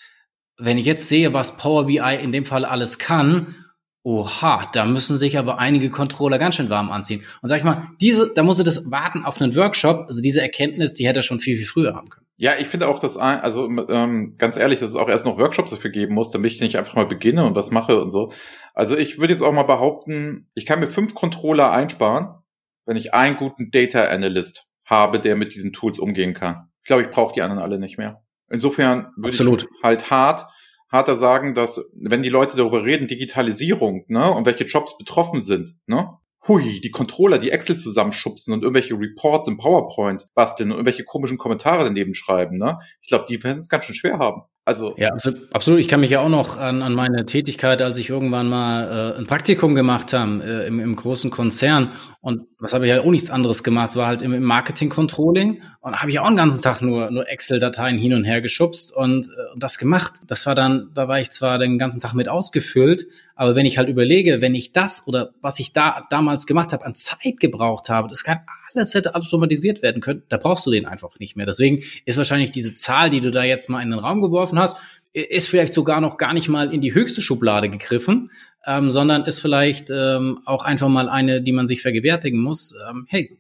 wenn 0.64 0.78
ich 0.78 0.86
jetzt 0.86 1.10
sehe, 1.10 1.34
was 1.34 1.58
Power 1.58 1.86
BI 1.86 2.18
in 2.22 2.32
dem 2.32 2.46
Fall 2.46 2.64
alles 2.64 2.98
kann, 2.98 3.56
oha, 4.04 4.70
da 4.74 4.86
müssen 4.86 5.18
sich 5.18 5.38
aber 5.38 5.60
einige 5.60 5.90
Controller 5.90 6.38
ganz 6.38 6.56
schön 6.56 6.70
warm 6.70 6.90
anziehen. 6.90 7.24
Und 7.42 7.50
sag 7.50 7.58
ich 7.58 7.64
mal, 7.64 7.90
diese, 8.02 8.34
da 8.34 8.44
musste 8.44 8.64
das 8.64 8.90
warten 8.90 9.26
auf 9.26 9.42
einen 9.42 9.56
Workshop, 9.56 10.06
also 10.08 10.22
diese 10.22 10.42
Erkenntnis, 10.42 10.94
die 10.94 11.08
hätte 11.08 11.20
er 11.20 11.24
schon 11.24 11.40
viel, 11.40 11.58
viel 11.58 11.66
früher 11.66 11.96
haben 11.96 12.10
können. 12.10 12.26
Ja, 12.38 12.54
ich 12.60 12.68
finde 12.68 12.88
auch, 12.88 13.00
dass, 13.00 13.18
also 13.18 13.70
ähm, 13.90 14.34
ganz 14.38 14.58
ehrlich, 14.58 14.80
dass 14.80 14.90
es 14.90 14.96
auch 14.96 15.10
erst 15.10 15.26
noch 15.26 15.38
Workshops 15.38 15.72
dafür 15.72 15.92
geben 15.92 16.14
muss, 16.14 16.32
damit 16.32 16.52
ich 16.52 16.62
nicht 16.62 16.78
einfach 16.78 16.96
mal 16.96 17.06
beginne 17.06 17.46
und 17.46 17.56
was 17.56 17.72
mache 17.72 18.02
und 18.02 18.12
so. 18.12 18.32
Also 18.74 18.98
ich 18.98 19.20
würde 19.20 19.34
jetzt 19.34 19.44
auch 19.44 19.54
mal 19.54 19.64
behaupten, 19.64 20.48
ich 20.54 20.66
kann 20.66 20.80
mir 20.80 20.88
fünf 20.88 21.14
Controller 21.14 21.72
einsparen, 21.72 22.42
wenn 22.86 22.98
ich 22.98 23.14
einen 23.14 23.36
guten 23.36 23.70
Data 23.70 24.06
Analyst 24.06 24.68
habe, 24.86 25.20
der 25.20 25.36
mit 25.36 25.54
diesen 25.54 25.74
Tools 25.74 26.00
umgehen 26.00 26.34
kann. 26.34 26.70
Ich 26.82 26.88
glaube, 26.88 27.04
ich 27.04 27.12
brauche 27.12 27.34
die 27.34 27.42
anderen 27.42 27.62
alle 27.62 27.80
nicht 27.80 27.98
mehr. 27.98 28.23
Insofern 28.54 29.08
würde 29.16 29.30
Absolut. 29.30 29.64
ich 29.64 29.84
halt 29.84 30.12
hart, 30.12 30.46
harter 30.92 31.16
sagen, 31.16 31.56
dass 31.56 31.90
wenn 31.96 32.22
die 32.22 32.30
Leute 32.30 32.56
darüber 32.56 32.84
reden, 32.84 33.08
Digitalisierung, 33.08 34.06
ne, 34.08 34.32
und 34.32 34.46
welche 34.46 34.66
Jobs 34.66 34.96
betroffen 34.98 35.42
sind, 35.42 35.76
ne, 35.88 36.18
hui, 36.48 36.80
die 36.82 36.92
Controller, 36.92 37.40
die 37.40 37.50
Excel 37.50 37.78
zusammenschubsen 37.78 38.54
und 38.54 38.62
irgendwelche 38.62 38.94
Reports 38.94 39.48
im 39.48 39.58
PowerPoint 39.58 40.28
basteln 40.36 40.70
und 40.70 40.78
irgendwelche 40.78 41.04
komischen 41.04 41.40
Kommentare 41.40 41.84
daneben 41.84 42.14
schreiben, 42.14 42.58
ne? 42.58 42.78
Ich 43.02 43.08
glaube, 43.08 43.26
die 43.28 43.44
werden 43.44 43.58
es 43.58 43.70
ganz 43.70 43.86
schön 43.86 43.96
schwer 43.96 44.20
haben. 44.20 44.44
Also 44.66 44.94
ja, 44.98 45.10
absolut. 45.52 45.80
Ich 45.80 45.88
kann 45.88 46.00
mich 46.00 46.12
ja 46.12 46.22
auch 46.22 46.30
noch 46.30 46.58
an, 46.58 46.82
an 46.82 46.94
meine 46.94 47.26
Tätigkeit, 47.26 47.82
als 47.82 47.98
ich 47.98 48.10
irgendwann 48.10 48.48
mal 48.48 49.16
äh, 49.16 49.18
ein 49.18 49.26
Praktikum 49.26 49.76
gemacht 49.76 50.14
habe 50.14 50.44
äh, 50.44 50.68
im, 50.68 50.80
im 50.80 50.96
großen 50.96 51.32
Konzern 51.32 51.92
und 52.24 52.48
was 52.58 52.74
habe 52.74 52.86
ich 52.86 52.90
ja 52.90 53.02
auch 53.02 53.12
nichts 53.12 53.30
anderes 53.30 53.66
gemacht, 53.66 53.98
war 53.98 54.08
halt 54.08 54.22
im, 54.22 54.32
im 54.32 54.44
Marketing-Controlling 54.44 55.62
und 55.82 55.96
habe 55.98 56.10
ich 56.10 56.20
auch 56.20 56.28
den 56.30 56.38
ganzen 56.38 56.62
Tag 56.62 56.82
nur, 56.82 57.12
nur 57.12 57.30
Excel-Dateien 57.30 57.98
hin 57.98 58.14
und 58.14 58.24
her 58.24 58.40
geschubst 58.40 58.96
und, 58.96 59.26
äh, 59.26 59.54
und 59.54 59.62
das 59.62 59.78
gemacht. 59.78 60.14
Das 60.26 60.46
war 60.46 60.56
dann, 60.56 60.90
da 60.94 61.10
war 61.10 61.20
ich 61.20 61.32
zwar 61.32 61.58
den 61.58 61.78
ganzen 61.78 62.00
Tag 62.00 62.14
mit 62.14 62.30
ausgefüllt, 62.30 63.08
aber 63.36 63.58
wenn 63.58 63.66
ich 63.66 63.78
halt 63.78 63.90
überlege, 63.90 64.40
wenn 64.40 64.56
ich 64.56 64.72
das 64.72 65.06
oder 65.06 65.34
was 65.42 65.60
ich 65.60 65.74
da 65.74 66.04
damals 66.10 66.48
gemacht 66.48 66.72
habe, 66.72 66.86
an 66.86 66.96
Zeit 66.96 67.42
gebraucht 67.42 67.90
habe, 67.90 68.08
das 68.08 68.24
kann 68.24 68.40
alles 68.74 68.94
hätte 68.94 69.16
automatisiert 69.16 69.82
werden 69.82 70.02
können, 70.02 70.24
da 70.30 70.38
brauchst 70.38 70.66
du 70.66 70.72
den 70.72 70.86
einfach 70.86 71.20
nicht 71.20 71.36
mehr. 71.36 71.46
Deswegen 71.46 71.84
ist 72.06 72.18
wahrscheinlich 72.18 72.52
diese 72.52 72.74
Zahl, 72.74 73.10
die 73.10 73.20
du 73.20 73.32
da 73.32 73.44
jetzt 73.44 73.70
mal 73.70 73.82
in 73.82 73.90
den 73.90 74.00
Raum 74.00 74.22
geworfen 74.22 74.58
hast, 74.58 74.78
ist 75.12 75.48
vielleicht 75.48 75.74
sogar 75.74 76.02
noch 76.02 76.18
gar 76.18 76.34
nicht 76.34 76.50
mal 76.50 76.74
in 76.74 76.82
die 76.82 76.94
höchste 76.94 77.22
Schublade 77.22 77.70
gegriffen, 77.70 78.32
ähm, 78.66 78.92
sondern 78.92 79.26
ist 79.26 79.40
vielleicht 79.40 79.90
ähm, 79.90 80.40
auch 80.46 80.64
einfach 80.64 80.90
mal 80.90 81.10
eine, 81.10 81.42
die 81.42 81.52
man 81.52 81.66
sich 81.66 81.82
vergewärtigen 81.82 82.40
muss. 82.40 82.76
Ähm, 82.90 83.06
hey, 83.10 83.38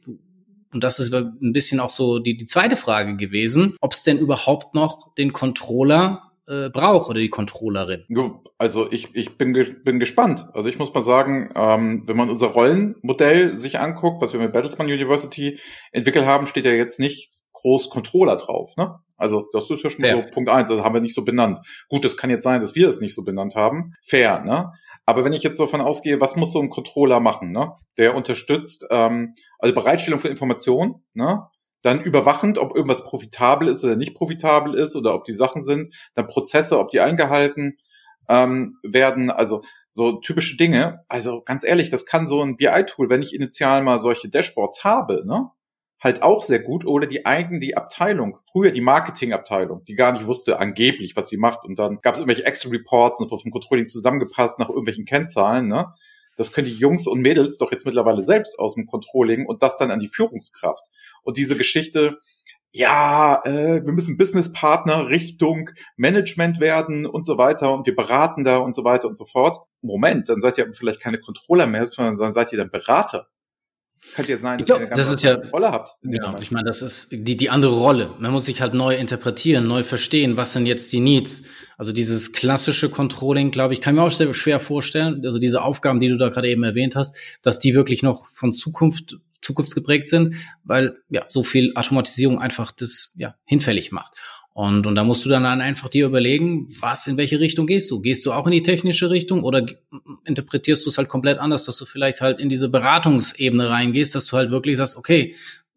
und 0.74 0.84
das 0.84 1.00
ist 1.00 1.14
ein 1.14 1.54
bisschen 1.54 1.80
auch 1.80 1.92
so 1.92 2.20
die, 2.20 2.36
die 2.36 2.46
zweite 2.46 2.76
Frage 2.76 3.16
gewesen, 3.16 3.76
ob 3.80 3.94
es 3.94 4.04
denn 4.04 4.18
überhaupt 4.18 4.74
noch 4.74 5.14
den 5.16 5.32
Controller 5.32 6.32
äh, 6.48 6.70
braucht 6.70 7.10
oder 7.10 7.20
die 7.20 7.30
Controllerin. 7.30 8.06
Also 8.58 8.92
ich, 8.92 9.16
ich 9.16 9.38
bin, 9.38 9.54
bin 9.84 10.00
gespannt. 10.00 10.48
Also 10.54 10.68
ich 10.70 10.80
muss 10.80 10.94
mal 10.94 11.02
sagen, 11.02 11.52
ähm, 11.56 12.04
wenn 12.08 12.18
man 12.18 12.30
unser 12.30 12.48
Rollenmodell 12.48 13.58
sich 13.58 13.80
anguckt, 13.80 14.22
was 14.22 14.34
wir 14.34 14.40
mit 14.40 14.52
Battlesman 14.52 14.88
University 14.88 15.60
entwickelt 15.92 16.26
haben, 16.26 16.48
steht 16.48 16.66
ja 16.66 16.72
jetzt 16.72 17.00
nicht 17.00 17.30
groß 17.54 17.90
Controller 17.90 18.36
drauf. 18.36 18.76
Ne? 18.76 18.96
Also 19.16 19.48
das 19.54 19.70
ist 19.70 19.84
ja 19.84 19.90
schon 19.90 20.04
ja. 20.04 20.16
so 20.16 20.24
Punkt 20.32 20.50
eins. 20.50 20.70
Das 20.70 20.84
haben 20.84 20.94
wir 20.94 21.02
nicht 21.02 21.16
so 21.16 21.24
benannt. 21.24 21.60
Gut, 21.88 22.04
das 22.04 22.18
kann 22.18 22.30
jetzt 22.30 22.44
sein, 22.44 22.60
dass 22.60 22.76
wir 22.76 22.90
es 22.90 23.00
nicht 23.00 23.16
so 23.16 23.24
benannt 23.24 23.56
haben. 23.56 23.94
Fair, 24.02 24.44
ne? 24.44 24.72
Aber 25.06 25.26
wenn 25.26 25.34
ich 25.34 25.44
jetzt 25.44 25.60
davon 25.60 25.82
ausgehe, 25.82 26.22
was 26.22 26.36
muss 26.36 26.54
so 26.54 26.62
ein 26.62 26.70
Controller 26.70 27.20
machen, 27.20 27.52
ne? 27.52 27.74
Der 27.98 28.16
unterstützt, 28.16 28.86
ähm, 28.90 29.36
also 29.60 29.74
Bereitstellung 29.74 30.20
von 30.20 30.32
Informationen, 30.32 31.04
ne? 31.14 31.48
dann 31.84 32.02
überwachend, 32.02 32.58
ob 32.58 32.76
irgendwas 32.76 33.04
profitabel 33.04 33.68
ist 33.68 33.84
oder 33.84 33.96
nicht 33.96 34.16
profitabel 34.16 34.74
ist 34.74 34.96
oder 34.96 35.14
ob 35.14 35.26
die 35.26 35.34
Sachen 35.34 35.62
sind, 35.64 35.90
dann 36.16 36.28
Prozesse, 36.28 36.80
ob 36.80 36.90
die 36.90 37.02
eingehalten 37.02 37.78
ähm, 38.30 38.78
werden, 38.84 39.30
also 39.30 39.62
so 39.90 40.14
typische 40.14 40.56
Dinge. 40.56 41.04
Also 41.10 41.42
ganz 41.44 41.66
ehrlich, 41.66 41.90
das 41.90 42.06
kann 42.06 42.26
so 42.26 42.42
ein 42.42 42.56
BI-Tool, 42.56 43.10
wenn 43.10 43.22
ich 43.22 43.36
initial 43.36 43.84
mal 43.84 44.00
solche 44.00 44.30
Dashboards 44.30 44.86
habe, 44.86 45.24
ne, 45.26 45.52
halt 46.04 46.22
auch 46.22 46.42
sehr 46.42 46.60
gut 46.60 46.86
oder 46.86 47.08
die 47.08 47.26
eigen 47.26 47.62
die 47.62 47.78
Abteilung, 47.78 48.38
früher 48.52 48.72
die 48.72 48.82
Marketingabteilung, 48.82 49.86
die 49.86 49.96
gar 49.96 50.12
nicht 50.12 50.28
wusste 50.28 50.60
angeblich, 50.60 51.16
was 51.16 51.30
sie 51.30 51.38
macht 51.38 51.64
und 51.64 51.80
dann 51.80 52.00
gab 52.02 52.16
es 52.16 52.20
irgendwelche 52.20 52.46
Excel-Reports 52.46 53.22
und 53.22 53.30
vom 53.30 53.52
Controlling 53.52 53.88
zusammengepasst 53.88 54.60
nach 54.60 54.70
irgendwelchen 54.70 55.06
Kennzahlen, 55.06 55.68
ne? 55.68 55.94
Das 56.36 56.52
können 56.52 56.68
die 56.68 56.74
Jungs 56.74 57.06
und 57.06 57.22
Mädels 57.22 57.58
doch 57.60 57.72
jetzt 57.72 57.86
mittlerweile 57.86 58.24
selbst 58.24 58.58
aus 58.58 58.74
dem 58.74 58.88
Controlling 58.88 59.46
und 59.46 59.62
das 59.62 59.78
dann 59.78 59.92
an 59.92 60.00
die 60.00 60.08
Führungskraft. 60.08 60.82
Und 61.22 61.38
diese 61.38 61.56
Geschichte, 61.56 62.18
ja, 62.72 63.40
äh, 63.46 63.86
wir 63.86 63.94
müssen 63.94 64.18
Businesspartner 64.18 65.10
Richtung 65.10 65.70
Management 65.96 66.60
werden 66.60 67.06
und 67.06 67.28
so 67.28 67.38
weiter 67.38 67.72
und 67.72 67.86
wir 67.86 67.96
beraten 67.96 68.44
da 68.44 68.58
und 68.58 68.76
so 68.76 68.84
weiter 68.84 69.08
und 69.08 69.18
so 69.18 69.26
fort. 69.26 69.60
Moment, 69.82 70.28
dann 70.28 70.42
seid 70.42 70.58
ihr 70.58 70.74
vielleicht 70.74 71.00
keine 71.00 71.20
Controller 71.20 71.68
mehr, 71.68 71.86
sondern 71.86 72.18
dann 72.18 72.34
seid 72.34 72.52
ihr 72.52 72.58
dann 72.58 72.72
Berater. 72.72 73.28
Könnte 74.16 74.32
jetzt 74.32 74.42
sein, 74.42 74.60
dass 74.60 74.68
glaub, 74.68 74.80
ihr 74.80 74.82
eine 74.82 74.90
ganz 74.90 75.00
das 75.00 75.16
ist 75.16 75.24
ja, 75.24 75.36
Rolle 75.52 75.72
habt. 75.72 75.90
Genau, 76.04 76.38
ich 76.40 76.52
meine, 76.52 76.66
das 76.66 76.82
ist 76.82 77.12
die, 77.12 77.36
die 77.36 77.50
andere 77.50 77.74
Rolle. 77.74 78.12
Man 78.20 78.32
muss 78.32 78.46
sich 78.46 78.62
halt 78.62 78.74
neu 78.74 78.96
interpretieren, 78.96 79.68
neu 79.68 79.84
verstehen, 79.84 80.38
was 80.38 80.54
sind 80.54 80.66
jetzt 80.66 80.94
die 80.94 81.00
Needs. 81.00 81.44
Also 81.78 81.92
dieses 81.92 82.32
klassische 82.32 82.90
Controlling, 82.90 83.52
glaube 83.52 83.74
ich, 83.74 83.82
kann 83.82 83.96
mir 83.96 84.04
auch 84.04 84.12
sehr 84.12 84.32
schwer 84.34 84.60
vorstellen. 84.60 85.24
Also 85.26 85.40
diese 85.40 85.64
Aufgaben, 85.64 86.00
die 86.00 86.10
du 86.10 86.18
da 86.18 86.30
gerade 86.30 86.50
eben 86.50 86.64
erwähnt 86.64 86.96
hast, 86.96 87.18
dass 87.42 87.60
die 87.60 87.74
wirklich 87.74 88.04
noch 88.04 88.28
von 88.28 88.54
Zukunft 88.54 89.18
zukunftsgeprägt 89.42 90.08
sind, 90.08 90.36
weil 90.64 90.98
ja 91.10 91.26
so 91.28 91.44
viel 91.44 91.74
Automatisierung 91.76 92.40
einfach 92.40 92.72
das 92.72 93.14
ja 93.18 93.36
hinfällig 93.44 93.92
macht. 93.92 94.14
Und, 94.54 94.86
und 94.86 94.94
da 94.94 95.04
musst 95.04 95.26
du 95.26 95.30
dann 95.30 95.46
einfach 95.46 95.90
dir 95.90 96.06
überlegen, 96.06 96.68
was, 96.80 97.08
in 97.08 97.18
welche 97.18 97.40
Richtung 97.40 97.66
gehst 97.66 97.90
du? 97.90 98.02
Gehst 98.02 98.24
du 98.26 98.34
auch 98.34 98.46
in 98.46 98.52
die 98.52 98.62
technische 98.62 99.10
Richtung 99.10 99.44
oder 99.44 99.66
interpretierst 100.26 100.86
du 100.86 100.90
es 100.90 100.98
halt 101.00 101.10
komplett 101.10 101.40
anders, 101.40 101.66
dass 101.66 101.78
du 101.78 101.86
vielleicht 101.86 102.22
halt 102.22 102.40
in 102.40 102.50
diese 102.50 102.70
Beratungsebene 102.70 103.70
reingehst, 103.70 104.14
dass 104.14 104.28
du 104.28 104.38
halt 104.38 104.52
wirklich 104.52 104.78
sagst, 104.78 104.96
okay, 104.96 105.34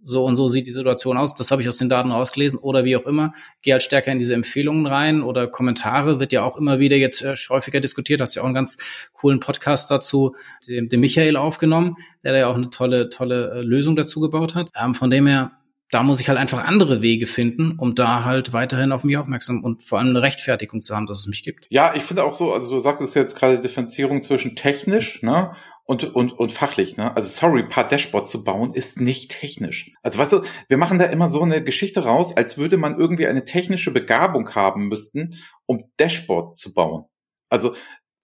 so 0.07 0.25
und 0.25 0.37
so 0.37 0.47
sieht 0.47 0.67
die 0.69 0.73
Situation 0.73 1.17
aus, 1.17 1.35
das 1.35 1.51
habe 1.51 1.63
ich 1.63 1.69
aus 1.69 1.79
den 1.79 1.89
Daten 1.89 2.13
rausgelesen 2.13 2.61
oder 2.61 2.85
wie 2.85 2.97
auch 2.97 3.07
immer, 3.07 3.33
geh 3.63 3.73
halt 3.73 3.83
stärker 3.83 4.13
in 4.13 4.19
diese 4.19 4.35
Empfehlungen 4.35 4.87
rein 4.87 5.23
oder 5.23 5.49
Kommentare, 5.49 6.21
wird 6.21 6.33
ja 6.33 6.45
auch 6.45 6.59
immer 6.59 6.79
wieder 6.79 6.97
jetzt 6.97 7.23
äh, 7.23 7.35
häufiger 7.49 7.81
diskutiert, 7.81 8.21
hast 8.21 8.37
ja 8.37 8.43
auch 8.43 8.47
einen 8.47 8.55
ganz 8.55 8.79
coolen 9.13 9.41
Podcast 9.41 9.91
dazu, 9.91 10.37
dem, 10.69 10.89
dem 10.89 11.01
Michael 11.01 11.37
aufgenommen, 11.37 11.97
der 12.23 12.33
da 12.33 12.39
ja 12.39 12.47
auch 12.47 12.55
eine 12.55 12.71
tolle, 12.71 13.09
tolle 13.09 13.51
äh, 13.51 13.61
Lösung 13.63 13.97
dazu 13.97 14.21
gebaut 14.21 14.55
hat. 14.55 14.71
Ähm, 14.81 14.95
von 14.95 15.11
dem 15.11 15.27
her, 15.27 15.56
da 15.91 16.03
muss 16.03 16.21
ich 16.21 16.29
halt 16.29 16.39
einfach 16.39 16.65
andere 16.65 17.01
Wege 17.01 17.27
finden, 17.27 17.77
um 17.79 17.95
da 17.95 18.25
halt 18.25 18.53
weiterhin 18.53 18.93
auf 18.93 19.05
mich 19.05 19.17
aufmerksam 19.17 19.63
und 19.63 19.85
vor 19.85 19.99
allem 19.99 20.09
eine 20.09 20.23
Rechtfertigung 20.23 20.81
zu 20.81 20.97
haben, 20.97 21.07
dass 21.07 21.19
es 21.19 21.27
mich 21.27 21.43
gibt. 21.43 21.67
Ja, 21.71 21.95
ich 21.95 22.03
finde 22.03 22.25
auch 22.25 22.35
so, 22.35 22.53
also 22.53 22.69
du 22.71 22.79
sagtest 22.81 23.15
jetzt 23.15 23.37
gerade 23.37 23.61
Differenzierung 23.61 24.23
zwischen 24.23 24.57
technisch, 24.57 25.23
ne, 25.23 25.53
und, 25.85 26.03
und, 26.15 26.33
und 26.33 26.51
fachlich, 26.51 26.97
ne? 26.97 27.15
Also 27.15 27.29
sorry, 27.29 27.63
paar 27.63 27.87
Dashboards 27.87 28.31
zu 28.31 28.43
bauen 28.43 28.75
ist 28.75 29.01
nicht 29.01 29.31
technisch. 29.31 29.93
Also 30.03 30.19
weißt 30.19 30.33
du, 30.33 30.43
wir 30.69 30.79
machen 30.79 30.99
da 30.99 31.05
immer 31.05 31.29
so 31.29 31.43
eine 31.43 31.63
Geschichte 31.63 32.05
raus, 32.05 32.37
als 32.37 32.59
würde 32.59 32.77
man 32.77 32.99
irgendwie 32.99 33.29
eine 33.29 33.45
technische 33.45 33.93
Begabung 33.93 34.53
haben 34.57 34.89
müssten, 34.89 35.37
um 35.65 35.79
Dashboards 35.99 36.57
zu 36.57 36.75
bauen. 36.75 37.05
Also 37.49 37.75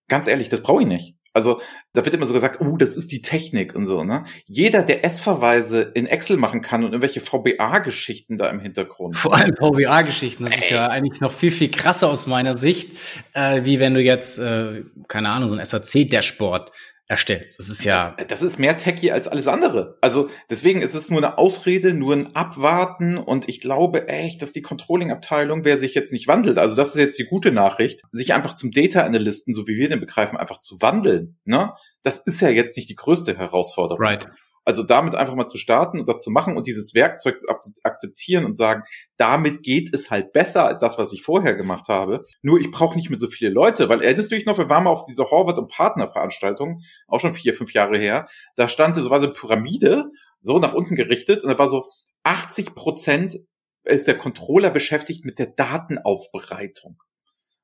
ganz 0.09 0.26
ehrlich, 0.26 0.49
das 0.49 0.62
brauche 0.62 0.83
ich 0.83 0.88
nicht. 0.88 1.16
Also 1.34 1.62
da 1.94 2.04
wird 2.04 2.14
immer 2.14 2.26
so 2.26 2.34
gesagt, 2.34 2.60
oh, 2.60 2.76
das 2.76 2.96
ist 2.96 3.10
die 3.10 3.22
Technik 3.22 3.74
und 3.74 3.86
so, 3.86 4.04
ne? 4.04 4.24
Jeder, 4.46 4.82
der 4.82 5.04
S-Verweise 5.04 5.80
in 5.82 6.06
Excel 6.06 6.36
machen 6.36 6.60
kann 6.60 6.84
und 6.84 6.92
irgendwelche 6.92 7.20
VBA-Geschichten 7.20 8.36
da 8.36 8.50
im 8.50 8.60
Hintergrund. 8.60 9.16
Vor 9.16 9.34
allem 9.34 9.56
VBA-Geschichten, 9.56 10.44
das 10.44 10.52
Ey. 10.52 10.58
ist 10.58 10.70
ja 10.70 10.88
eigentlich 10.88 11.20
noch 11.20 11.32
viel, 11.32 11.50
viel 11.50 11.70
krasser 11.70 12.10
aus 12.10 12.26
meiner 12.26 12.56
Sicht, 12.56 12.90
äh, 13.32 13.64
wie 13.64 13.80
wenn 13.80 13.94
du 13.94 14.00
jetzt, 14.00 14.38
äh, 14.38 14.82
keine 15.08 15.30
Ahnung, 15.30 15.48
so 15.48 15.56
ein 15.56 15.64
SAC-Dashboard 15.64 16.70
erstellst. 17.12 17.59
Das 17.59 17.69
ist 17.69 17.85
ja. 17.85 18.14
Das, 18.16 18.26
das, 18.26 18.42
ist 18.42 18.59
mehr 18.59 18.76
techy 18.78 19.11
als 19.11 19.28
alles 19.28 19.47
andere. 19.47 19.99
Also 20.00 20.31
deswegen 20.50 20.81
ist 20.81 20.95
es 20.95 21.11
nur 21.11 21.21
eine 21.21 21.38
Ausrede, 21.38 21.92
nur 21.92 22.14
ein 22.14 22.35
Abwarten 22.35 23.19
und 23.19 23.49
ich 23.49 23.61
glaube 23.61 24.09
echt, 24.09 24.42
dass 24.42 24.52
die 24.52 24.62
Controlling-Abteilung, 24.62 25.64
wer 25.64 25.78
sich 25.78 25.95
jetzt 25.95 26.12
nicht 26.12 26.26
wandelt, 26.26 26.59
also 26.59 26.75
das 26.75 26.88
ist 26.88 26.97
jetzt 26.97 27.19
die 27.19 27.26
gute 27.26 27.52
Nachricht, 27.52 28.02
sich 28.11 28.33
einfach 28.33 28.54
zum 28.54 28.71
Data 28.71 29.02
Analysten, 29.02 29.54
so 29.54 29.69
wie 29.69 29.76
wir 29.76 29.88
den 29.88 30.00
begreifen, 30.00 30.38
einfach 30.38 30.59
zu 30.59 30.81
wandeln. 30.81 31.37
Ne? 31.45 31.73
Das 32.02 32.26
ist 32.26 32.40
ja 32.40 32.49
jetzt 32.49 32.76
nicht 32.76 32.88
die 32.88 32.97
größte 32.97 33.37
Herausforderung. 33.37 34.02
Right. 34.02 34.26
Also 34.64 34.85
damit 34.85 35.14
einfach 35.14 35.35
mal 35.35 35.47
zu 35.47 35.59
starten 35.59 35.99
und 35.99 36.09
das 36.09 36.21
zu 36.21 36.31
machen 36.31 36.57
und 36.57 36.66
dieses 36.66 36.95
Werkzeug 36.95 37.40
zu 37.40 37.49
akzeptieren 37.83 38.45
und 38.45 38.57
sagen, 38.57 38.85
damit 39.16 39.62
geht 39.62 39.92
es 39.92 40.11
halt 40.11 40.33
besser 40.33 40.66
als 40.66 40.81
das, 40.81 40.99
was 40.99 41.12
ich 41.12 41.23
vorher 41.23 41.54
gemacht 41.54 41.88
habe. 41.88 42.25
Nur 42.42 42.61
ich 42.61 42.71
brauche 42.71 42.97
nicht 42.97 43.11
mehr 43.11 43.19
so 43.19 43.26
viele 43.26 43.50
Leute, 43.50 43.88
weil 43.88 44.02
erinnerst 44.02 44.31
du 44.31 44.37
dich 44.37 44.47
noch, 44.47 44.59
wir 44.59 44.71
waren 44.71 44.85
mal 44.85 44.90
auf 44.90 45.04
dieser 45.04 45.31
Horvath 45.31 45.59
und 45.59 45.71
Partner 45.71 46.09
Veranstaltung, 46.09 46.81
auch 47.09 47.21
schon 47.21 47.35
vier, 47.35 47.54
fünf 47.54 47.73
Jahre 47.73 47.99
her, 47.99 48.26
da 48.57 48.69
stand 48.69 48.97
so 48.97 49.11
eine 49.11 49.28
Pyramide, 49.28 50.04
so 50.40 50.59
nach 50.59 50.75
unten 50.75 50.95
gerichtet 50.95 51.42
und 51.42 51.50
da 51.50 51.59
war 51.59 51.69
so 51.69 51.87
80 52.25 52.75
Prozent 52.75 53.37
ist 53.85 54.07
der 54.07 54.16
Controller 54.16 54.71
beschäftigt 54.71 55.25
mit 55.25 55.40
der 55.40 55.47
Datenaufbereitung. 55.47 57.02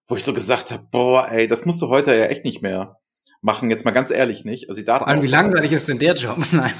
Wo 0.08 0.16
ich 0.16 0.24
so 0.24 0.32
gesagt 0.32 0.72
habe, 0.72 0.86
boah, 0.90 1.28
ey, 1.30 1.46
das 1.46 1.64
musst 1.64 1.80
du 1.80 1.88
heute 1.88 2.14
ja 2.14 2.24
echt 2.24 2.44
nicht 2.44 2.62
mehr 2.62 2.98
machen, 3.40 3.70
jetzt 3.70 3.84
mal 3.84 3.92
ganz 3.92 4.10
ehrlich 4.10 4.44
nicht. 4.44 4.68
Also 4.68 4.80
die 4.80 4.84
Daten 4.84 5.04
Vor 5.04 5.08
allem, 5.08 5.22
wie 5.22 5.28
langweilig 5.28 5.72
ist 5.72 5.88
denn 5.88 5.98
der 5.98 6.14
Job? 6.14 6.38
Nein. 6.52 6.72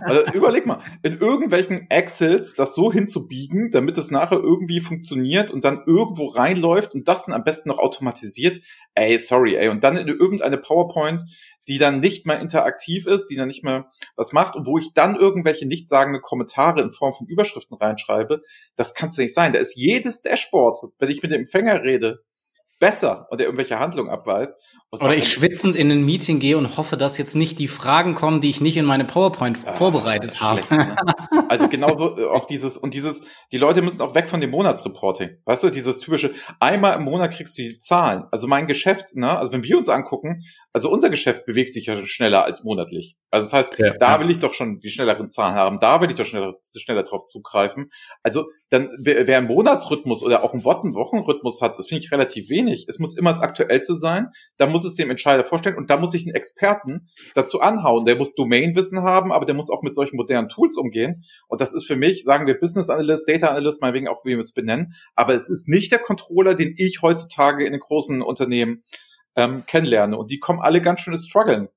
Also 0.00 0.24
überleg 0.32 0.66
mal, 0.66 0.80
in 1.02 1.18
irgendwelchen 1.18 1.88
Excels 1.88 2.54
das 2.54 2.74
so 2.74 2.92
hinzubiegen, 2.92 3.70
damit 3.70 3.96
es 3.96 4.10
nachher 4.10 4.38
irgendwie 4.38 4.80
funktioniert 4.80 5.50
und 5.50 5.64
dann 5.64 5.82
irgendwo 5.86 6.28
reinläuft 6.28 6.94
und 6.94 7.06
das 7.06 7.26
dann 7.26 7.34
am 7.34 7.44
besten 7.44 7.68
noch 7.68 7.78
automatisiert. 7.78 8.60
Ey, 8.94 9.18
sorry, 9.18 9.54
ey. 9.54 9.68
Und 9.68 9.84
dann 9.84 9.96
in 9.96 10.08
irgendeine 10.08 10.58
PowerPoint, 10.58 11.22
die 11.68 11.78
dann 11.78 12.00
nicht 12.00 12.26
mehr 12.26 12.40
interaktiv 12.40 13.06
ist, 13.06 13.28
die 13.28 13.36
dann 13.36 13.46
nicht 13.46 13.62
mehr 13.62 13.88
was 14.16 14.32
macht 14.32 14.56
und 14.56 14.66
wo 14.66 14.78
ich 14.78 14.92
dann 14.92 15.14
irgendwelche 15.14 15.68
nichtssagende 15.68 16.20
Kommentare 16.20 16.80
in 16.80 16.90
Form 16.90 17.12
von 17.12 17.28
Überschriften 17.28 17.76
reinschreibe, 17.76 18.42
das 18.74 18.94
kannst 18.94 19.16
du 19.16 19.22
nicht 19.22 19.34
sein. 19.34 19.52
Da 19.52 19.60
ist 19.60 19.76
jedes 19.76 20.22
Dashboard, 20.22 20.78
wenn 20.98 21.10
ich 21.10 21.22
mit 21.22 21.30
dem 21.30 21.40
Empfänger 21.40 21.84
rede, 21.84 22.24
besser 22.80 23.28
und 23.30 23.38
der 23.38 23.46
irgendwelche 23.46 23.78
Handlung 23.78 24.08
abweist. 24.08 24.56
Oder 24.90 25.14
ich 25.14 25.28
schwitzend 25.28 25.76
in 25.76 25.92
ein 25.92 26.04
Meeting 26.04 26.40
gehe 26.40 26.58
und 26.58 26.76
hoffe, 26.76 26.96
dass 26.96 27.16
jetzt 27.16 27.36
nicht 27.36 27.60
die 27.60 27.68
Fragen 27.68 28.16
kommen, 28.16 28.40
die 28.40 28.50
ich 28.50 28.60
nicht 28.60 28.76
in 28.76 28.84
meine 28.84 29.04
PowerPoint 29.04 29.58
ah, 29.64 29.72
vorbereitet 29.72 30.40
habe. 30.40 30.62
Ne? 30.70 30.96
Also 31.48 31.68
genauso 31.68 32.16
äh, 32.16 32.26
auch 32.26 32.46
dieses 32.46 32.78
und 32.78 32.94
dieses, 32.94 33.22
die 33.50 33.58
Leute 33.58 33.82
müssen 33.82 34.00
auch 34.02 34.14
weg 34.14 34.30
von 34.30 34.40
dem 34.40 34.50
Monatsreporting. 34.50 35.30
Weißt 35.44 35.64
du, 35.64 35.70
dieses 35.70 35.98
typische, 35.98 36.32
einmal 36.60 36.96
im 36.96 37.04
Monat 37.04 37.34
kriegst 37.34 37.58
du 37.58 37.62
die 37.62 37.78
Zahlen. 37.80 38.24
Also 38.30 38.46
mein 38.46 38.68
Geschäft, 38.68 39.16
ne, 39.16 39.36
also 39.36 39.52
wenn 39.52 39.64
wir 39.64 39.76
uns 39.76 39.88
angucken, 39.88 40.42
also 40.72 40.90
unser 40.90 41.10
Geschäft 41.10 41.46
bewegt 41.46 41.72
sich 41.72 41.86
ja 41.86 41.96
schneller 42.06 42.44
als 42.44 42.62
monatlich. 42.62 43.16
Also 43.30 43.46
das 43.46 43.52
heißt, 43.52 43.78
ja, 43.78 43.94
da 43.98 44.20
will 44.20 44.30
ich 44.30 44.38
doch 44.38 44.54
schon 44.54 44.78
die 44.78 44.90
schnelleren 44.90 45.28
Zahlen 45.28 45.54
haben, 45.56 45.80
da 45.80 46.00
will 46.00 46.10
ich 46.10 46.16
doch 46.16 46.24
schneller, 46.24 46.54
schneller 46.62 47.02
drauf 47.02 47.24
zugreifen. 47.24 47.90
Also 48.22 48.46
dann, 48.68 48.88
wer, 48.98 49.26
wer 49.26 49.38
einen 49.38 49.48
Monatsrhythmus 49.48 50.22
oder 50.22 50.44
auch 50.44 50.52
einen 50.52 50.64
Wochenrhythmus 50.64 51.60
hat, 51.60 51.76
das 51.76 51.88
finde 51.88 52.04
ich 52.04 52.12
relativ 52.12 52.48
wenig. 52.50 52.86
Es 52.88 53.00
muss 53.00 53.16
immer 53.16 53.32
das 53.32 53.40
Aktuellste 53.40 53.96
sein. 53.96 54.28
Da 54.58 54.66
muss 54.66 54.84
es 54.84 54.94
dem 54.94 55.10
Entscheider 55.10 55.44
vorstellen 55.44 55.76
und 55.76 55.90
da 55.90 55.96
muss 55.96 56.14
ich 56.14 56.24
einen 56.24 56.36
Experten 56.36 57.08
dazu 57.34 57.60
anhauen. 57.60 58.04
Der 58.04 58.16
muss 58.16 58.34
Domainwissen 58.34 59.02
haben, 59.02 59.32
aber 59.32 59.46
der 59.46 59.56
muss 59.56 59.70
auch 59.70 59.82
mit 59.82 59.94
solchen 59.94 60.16
modernen 60.16 60.48
Tools 60.48 60.76
umgehen. 60.76 61.24
Und 61.48 61.60
das 61.60 61.72
ist 61.72 61.86
für 61.86 61.96
mich, 61.96 62.22
sagen 62.22 62.46
wir 62.46 62.58
Business 62.58 62.90
Analyst, 62.90 63.28
Data 63.28 63.48
Analyst, 63.48 63.80
meinetwegen 63.82 64.08
auch, 64.08 64.24
wie 64.24 64.30
wir 64.30 64.38
es 64.38 64.52
benennen. 64.52 64.92
Aber 65.16 65.34
es 65.34 65.50
ist 65.50 65.68
nicht 65.68 65.90
der 65.90 65.98
Controller, 65.98 66.54
den 66.54 66.74
ich 66.76 67.02
heutzutage 67.02 67.66
in 67.66 67.72
den 67.72 67.80
großen 67.80 68.22
Unternehmen 68.22 68.84
ähm, 69.36 69.64
kennenlerne. 69.66 70.16
Und 70.16 70.30
die 70.30 70.38
kommen 70.38 70.60
alle 70.60 70.80
ganz 70.80 71.00
schön 71.00 71.16
strugglen 71.16 71.68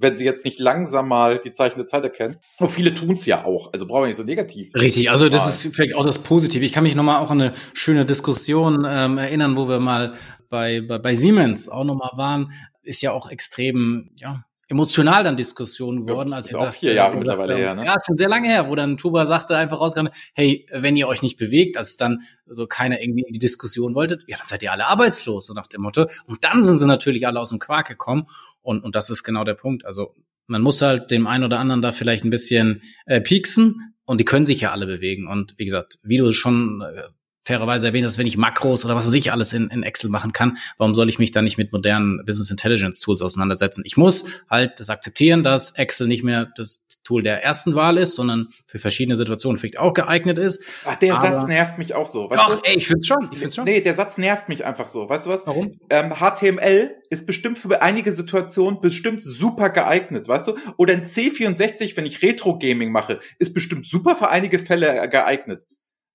wenn 0.00 0.16
sie 0.16 0.24
jetzt 0.24 0.44
nicht 0.44 0.58
langsam 0.58 1.08
mal 1.08 1.38
die 1.38 1.52
Zeichen 1.52 1.78
der 1.78 1.86
Zeit 1.86 2.02
erkennen. 2.04 2.38
Und 2.58 2.70
viele 2.70 2.94
tun 2.94 3.12
es 3.12 3.26
ja 3.26 3.44
auch, 3.44 3.72
also 3.72 3.86
brauchen 3.86 4.04
wir 4.04 4.06
nicht 4.08 4.16
so 4.16 4.24
negativ. 4.24 4.74
Richtig, 4.74 5.10
also 5.10 5.28
das 5.28 5.46
ist 5.46 5.74
vielleicht 5.74 5.94
auch 5.94 6.04
das 6.04 6.18
Positive. 6.18 6.64
Ich 6.64 6.72
kann 6.72 6.84
mich 6.84 6.94
nochmal 6.94 7.20
auch 7.20 7.30
an 7.30 7.40
eine 7.40 7.52
schöne 7.74 8.06
Diskussion 8.06 8.86
ähm, 8.88 9.18
erinnern, 9.18 9.56
wo 9.56 9.68
wir 9.68 9.78
mal 9.78 10.14
bei, 10.48 10.80
bei, 10.80 10.98
bei 10.98 11.14
Siemens 11.14 11.68
auch 11.68 11.84
nochmal 11.84 12.12
waren. 12.16 12.52
Ist 12.82 13.02
ja 13.02 13.12
auch 13.12 13.30
extrem, 13.30 14.10
ja, 14.18 14.44
emotional 14.70 15.24
dann 15.24 15.36
Diskussion 15.36 16.06
geworden. 16.06 16.32
Als 16.32 16.46
ist 16.46 16.54
auch 16.54 16.72
vier 16.72 16.94
Jahre 16.94 17.16
mittlerweile 17.16 17.56
her, 17.56 17.74
ne? 17.74 17.84
Ja, 17.84 17.96
ist 17.96 18.06
schon 18.06 18.16
sehr 18.16 18.28
lange 18.28 18.48
her, 18.48 18.68
wo 18.68 18.76
dann 18.76 18.96
Tuba 18.96 19.26
sagte 19.26 19.56
einfach 19.56 19.80
rausgegangen, 19.80 20.12
hey, 20.32 20.66
wenn 20.72 20.96
ihr 20.96 21.08
euch 21.08 21.22
nicht 21.22 21.36
bewegt, 21.36 21.76
als 21.76 21.96
dann 21.96 22.22
so 22.46 22.68
keiner 22.68 23.02
irgendwie 23.02 23.24
in 23.26 23.32
die 23.32 23.40
Diskussion 23.40 23.96
wolltet, 23.96 24.22
ja, 24.28 24.36
dann 24.36 24.46
seid 24.46 24.62
ihr 24.62 24.70
alle 24.70 24.86
arbeitslos, 24.86 25.46
so 25.46 25.54
nach 25.54 25.66
dem 25.66 25.82
Motto. 25.82 26.06
Und 26.26 26.44
dann 26.44 26.62
sind 26.62 26.76
sie 26.76 26.86
natürlich 26.86 27.26
alle 27.26 27.40
aus 27.40 27.50
dem 27.50 27.58
Quark 27.58 27.88
gekommen. 27.88 28.28
Und, 28.62 28.84
und 28.84 28.94
das 28.94 29.10
ist 29.10 29.24
genau 29.24 29.42
der 29.42 29.54
Punkt. 29.54 29.84
Also 29.84 30.14
man 30.46 30.62
muss 30.62 30.80
halt 30.80 31.10
dem 31.10 31.26
einen 31.26 31.44
oder 31.44 31.58
anderen 31.58 31.82
da 31.82 31.90
vielleicht 31.90 32.24
ein 32.24 32.30
bisschen 32.30 32.82
äh, 33.06 33.20
pieksen 33.20 33.94
und 34.04 34.18
die 34.18 34.24
können 34.24 34.46
sich 34.46 34.60
ja 34.60 34.70
alle 34.70 34.86
bewegen. 34.86 35.26
Und 35.26 35.54
wie 35.58 35.64
gesagt, 35.64 35.98
wie 36.02 36.16
du 36.16 36.30
schon 36.30 36.80
äh, 36.82 37.02
fairerweise 37.50 37.88
erwähnt 37.88 38.06
hast, 38.06 38.16
wenn 38.16 38.28
ich 38.28 38.36
Makros 38.36 38.84
oder 38.84 38.94
was 38.94 39.06
weiß 39.06 39.14
ich 39.14 39.32
alles 39.32 39.52
in, 39.52 39.68
in 39.70 39.82
Excel 39.82 40.08
machen 40.08 40.32
kann, 40.32 40.58
warum 40.78 40.94
soll 40.94 41.08
ich 41.08 41.18
mich 41.18 41.32
dann 41.32 41.42
nicht 41.42 41.58
mit 41.58 41.72
modernen 41.72 42.24
Business 42.24 42.50
Intelligence 42.50 43.00
Tools 43.00 43.22
auseinandersetzen? 43.22 43.82
Ich 43.84 43.96
muss 43.96 44.26
halt 44.48 44.78
das 44.78 44.88
akzeptieren, 44.88 45.42
dass 45.42 45.72
Excel 45.72 46.06
nicht 46.06 46.22
mehr 46.22 46.48
das 46.56 46.86
Tool 47.02 47.24
der 47.24 47.42
ersten 47.42 47.74
Wahl 47.74 47.98
ist, 47.98 48.14
sondern 48.14 48.50
für 48.66 48.78
verschiedene 48.78 49.16
Situationen 49.16 49.58
vielleicht 49.58 49.80
auch 49.80 49.94
geeignet 49.94 50.38
ist. 50.38 50.62
Ach, 50.84 50.94
der 50.94 51.16
Aber 51.16 51.38
Satz 51.38 51.48
nervt 51.48 51.76
mich 51.78 51.94
auch 51.94 52.06
so. 52.06 52.30
Weißt 52.30 52.38
doch, 52.38 52.56
du? 52.56 52.60
ey, 52.62 52.76
ich 52.76 52.86
find's 52.86 53.08
schon. 53.08 53.30
Ich 53.32 53.38
find's 53.40 53.56
schon. 53.56 53.64
Nee, 53.64 53.80
der 53.80 53.94
Satz 53.94 54.16
nervt 54.16 54.48
mich 54.48 54.64
einfach 54.64 54.86
so. 54.86 55.08
Weißt 55.08 55.26
du 55.26 55.30
was? 55.30 55.44
Warum? 55.46 55.72
Ähm, 55.88 56.14
HTML 56.20 56.94
ist 57.08 57.26
bestimmt 57.26 57.58
für 57.58 57.82
einige 57.82 58.12
Situationen 58.12 58.80
bestimmt 58.80 59.22
super 59.22 59.70
geeignet, 59.70 60.28
weißt 60.28 60.46
du? 60.46 60.54
Oder 60.76 60.92
ein 60.92 61.04
C64, 61.04 61.96
wenn 61.96 62.06
ich 62.06 62.22
Retro-Gaming 62.22 62.92
mache, 62.92 63.18
ist 63.40 63.54
bestimmt 63.54 63.86
super 63.86 64.14
für 64.14 64.28
einige 64.28 64.60
Fälle 64.60 65.08
geeignet. 65.08 65.66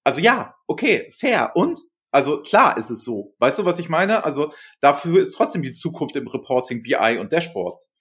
Also 0.05 0.21
ja, 0.21 0.55
okay, 0.67 1.11
fair. 1.11 1.51
Und? 1.55 1.81
Also 2.11 2.41
klar 2.41 2.77
ist 2.77 2.91
es 2.91 3.03
so. 3.03 3.35
Weißt 3.39 3.59
du, 3.59 3.65
was 3.65 3.79
ich 3.79 3.89
meine? 3.89 4.23
Also 4.23 4.53
dafür 4.79 5.21
ist 5.21 5.31
trotzdem 5.31 5.63
die 5.63 5.73
Zukunft 5.73 6.15
im 6.15 6.27
Reporting, 6.29 6.81
BI 6.81 7.17
und 7.19 7.33
Dashboards. 7.33 7.91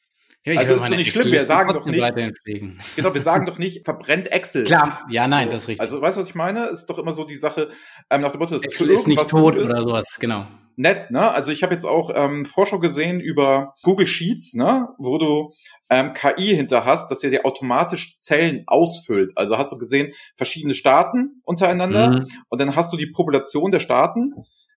Ja, 0.45 0.61
also 0.61 0.75
ist 0.75 0.89
so 0.89 0.95
nicht 0.95 1.11
schlimm, 1.11 1.33
wir 1.33 1.47
sagen 1.47 1.73
doch 1.73 1.87
nicht. 1.87 2.05
Genau, 2.97 3.15
wir 3.15 3.21
sagen 3.21 3.47
doch 3.47 3.59
nicht, 3.59 3.85
verbrennt 3.85 4.31
Excel. 4.31 4.65
Klar, 4.65 5.07
ja, 5.09 5.27
nein, 5.27 5.49
das 5.49 5.63
ist 5.63 5.69
richtig. 5.69 5.81
Also 5.81 6.03
weißt 6.03 6.17
du, 6.17 6.21
was 6.21 6.29
ich 6.29 6.35
meine? 6.35 6.67
Ist 6.67 6.87
doch 6.87 6.99
immer 6.99 7.13
so 7.13 7.25
die 7.25 7.37
Sache, 7.37 7.71
ähm, 8.11 8.21
nach 8.21 8.33
dem 8.33 8.41
Motto, 8.41 8.57
Excel 8.57 8.91
ist 8.91 9.09
nicht 9.09 9.29
tot 9.29 9.57
oder 9.57 9.83
sowas, 9.83 10.17
genau. 10.21 10.47
Nett, 10.77 11.11
ne? 11.11 11.33
Also 11.33 11.53
ich 11.53 11.63
habe 11.63 11.73
jetzt 11.73 11.87
auch 11.87 12.11
ähm, 12.15 12.45
Vorschau 12.45 12.79
gesehen 12.79 13.21
über 13.21 13.75
Google 13.83 14.07
Sheets, 14.07 14.55
ne, 14.55 14.89
wo 14.99 15.19
du 15.19 15.53
ähm, 15.89 16.13
KI 16.15 16.55
hinter 16.57 16.85
hast, 16.85 17.11
dass 17.11 17.23
er 17.23 17.31
dir 17.31 17.47
automatisch 17.47 18.17
Zellen 18.19 18.65
ausfüllt. 18.67 19.33
Also 19.37 19.57
hast 19.57 19.71
du 19.71 19.79
gesehen, 19.79 20.13
verschiedene 20.37 20.75
Staaten 20.75 21.41
untereinander 21.45 22.11
mhm. 22.11 22.27
und 22.49 22.61
dann 22.61 22.75
hast 22.75 22.93
du 22.93 22.97
die 22.97 23.07
Population 23.07 23.71
der 23.71 23.81
Staaten 23.81 24.33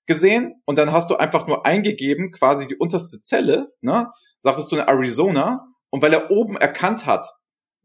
gesehen 0.05 0.61
und 0.65 0.77
dann 0.77 0.91
hast 0.91 1.09
du 1.09 1.17
einfach 1.17 1.47
nur 1.47 1.65
eingegeben, 1.65 2.31
quasi 2.31 2.67
die 2.67 2.77
unterste 2.77 3.19
Zelle, 3.19 3.73
ne? 3.81 4.07
Sagtest 4.39 4.71
du 4.71 4.77
in 4.77 4.81
Arizona, 4.83 5.65
und 5.89 6.01
weil 6.01 6.13
er 6.13 6.31
oben 6.31 6.57
erkannt 6.57 7.05
hat, 7.05 7.27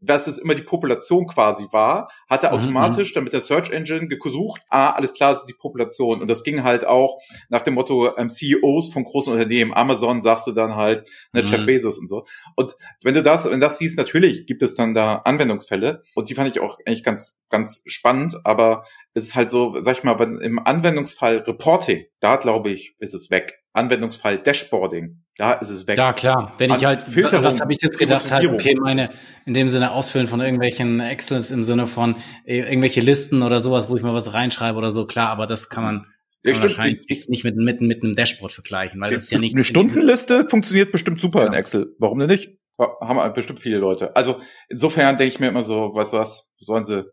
was 0.05 0.27
es 0.27 0.37
immer 0.37 0.53
die 0.53 0.63
Population 0.63 1.27
quasi 1.27 1.65
war, 1.71 2.09
hat 2.29 2.43
er 2.43 2.51
mhm, 2.51 2.59
automatisch 2.59 3.11
mhm. 3.11 3.15
dann 3.15 3.23
mit 3.23 3.33
der 3.33 3.41
Search 3.41 3.69
Engine 3.69 4.07
gesucht, 4.07 4.61
ah, 4.69 4.91
alles 4.91 5.13
klar, 5.13 5.31
das 5.31 5.41
ist 5.41 5.49
die 5.49 5.53
Population. 5.53 6.21
Und 6.21 6.29
das 6.29 6.43
ging 6.43 6.63
halt 6.63 6.85
auch 6.85 7.17
nach 7.49 7.61
dem 7.61 7.75
Motto 7.75 8.15
ähm, 8.17 8.29
CEOs 8.29 8.91
von 8.91 9.05
großen 9.05 9.31
Unternehmen, 9.31 9.73
Amazon 9.73 10.21
sagst 10.21 10.45
du 10.47 10.51
dann 10.51 10.75
halt, 10.75 11.03
ne, 11.31 11.41
mhm. 11.41 11.47
Jeff 11.47 11.65
Bezos 11.65 11.97
und 11.97 12.09
so. 12.09 12.25
Und 12.55 12.75
wenn 13.01 13.13
du 13.13 13.23
das, 13.23 13.49
wenn 13.49 13.61
das 13.61 13.77
siehst, 13.77 13.97
natürlich 13.97 14.45
gibt 14.45 14.61
es 14.61 14.75
dann 14.75 14.93
da 14.93 15.21
Anwendungsfälle 15.23 16.03
und 16.15 16.29
die 16.29 16.35
fand 16.35 16.49
ich 16.49 16.61
auch 16.61 16.77
eigentlich 16.85 17.03
ganz, 17.03 17.41
ganz 17.49 17.81
spannend, 17.85 18.35
aber 18.43 18.83
es 19.13 19.23
ist 19.23 19.35
halt 19.35 19.49
so, 19.49 19.79
sag 19.79 19.97
ich 19.97 20.03
mal, 20.03 20.19
im 20.41 20.59
Anwendungsfall 20.59 21.37
Reporting, 21.37 22.03
da 22.19 22.35
glaube 22.35 22.71
ich, 22.71 22.95
ist 22.99 23.13
es 23.13 23.31
weg. 23.31 23.62
Anwendungsfall 23.73 24.37
Dashboarding, 24.37 25.23
da 25.35 25.53
ist 25.53 25.69
es 25.69 25.87
weg. 25.87 25.97
Ja, 25.97 26.13
klar. 26.13 26.53
Wenn 26.57 26.71
ich 26.71 26.85
halt, 26.85 27.03
Filterung, 27.03 27.43
was 27.43 27.59
habe 27.59 27.73
ich 27.73 27.81
jetzt 27.81 27.97
gedacht, 27.97 28.31
halt, 28.31 28.47
okay, 28.47 28.75
meine, 28.75 29.09
in 29.45 29.55
dem 29.55 29.67
Sinne 29.67 29.91
Ausfüllen 29.91 30.27
von 30.27 30.41
irgendwelchen 30.41 30.99
Excels 30.99 31.49
im 31.49 31.63
Sinne 31.63 31.87
von 31.87 32.17
äh, 32.45 32.59
irgendwelche 32.59 33.01
Listen 33.01 33.41
oder 33.41 33.59
sowas, 33.59 33.89
wo 33.89 33.97
ich 33.97 34.03
mal 34.03 34.13
was 34.13 34.33
reinschreibe 34.33 34.77
oder 34.77 34.91
so, 34.91 35.07
klar, 35.07 35.29
aber 35.29 35.47
das 35.47 35.69
kann 35.69 35.83
man, 35.83 36.05
ja, 36.43 36.53
kann 36.53 36.61
wahrscheinlich 36.61 37.01
ich, 37.07 37.27
nicht 37.29 37.43
mit, 37.43 37.55
mit, 37.55 37.81
mit 37.81 38.03
einem 38.03 38.13
Dashboard 38.13 38.51
vergleichen, 38.51 39.01
weil 39.01 39.11
das 39.11 39.23
ist 39.23 39.31
ja 39.31 39.39
nicht. 39.39 39.55
Eine 39.55 39.63
Stundenliste 39.63 40.47
funktioniert 40.47 40.91
bestimmt 40.91 41.19
super 41.19 41.41
ja. 41.41 41.47
in 41.47 41.53
Excel. 41.53 41.95
Warum 41.97 42.19
denn 42.19 42.29
nicht? 42.29 42.51
Haben 42.77 43.19
halt 43.19 43.33
bestimmt 43.33 43.59
viele 43.59 43.77
Leute. 43.77 44.15
Also 44.15 44.39
insofern 44.67 45.17
denke 45.17 45.33
ich 45.33 45.39
mir 45.39 45.47
immer 45.47 45.63
so, 45.63 45.95
weißt 45.95 46.13
du 46.13 46.17
was, 46.17 46.51
sollen 46.59 46.83
sie, 46.83 47.05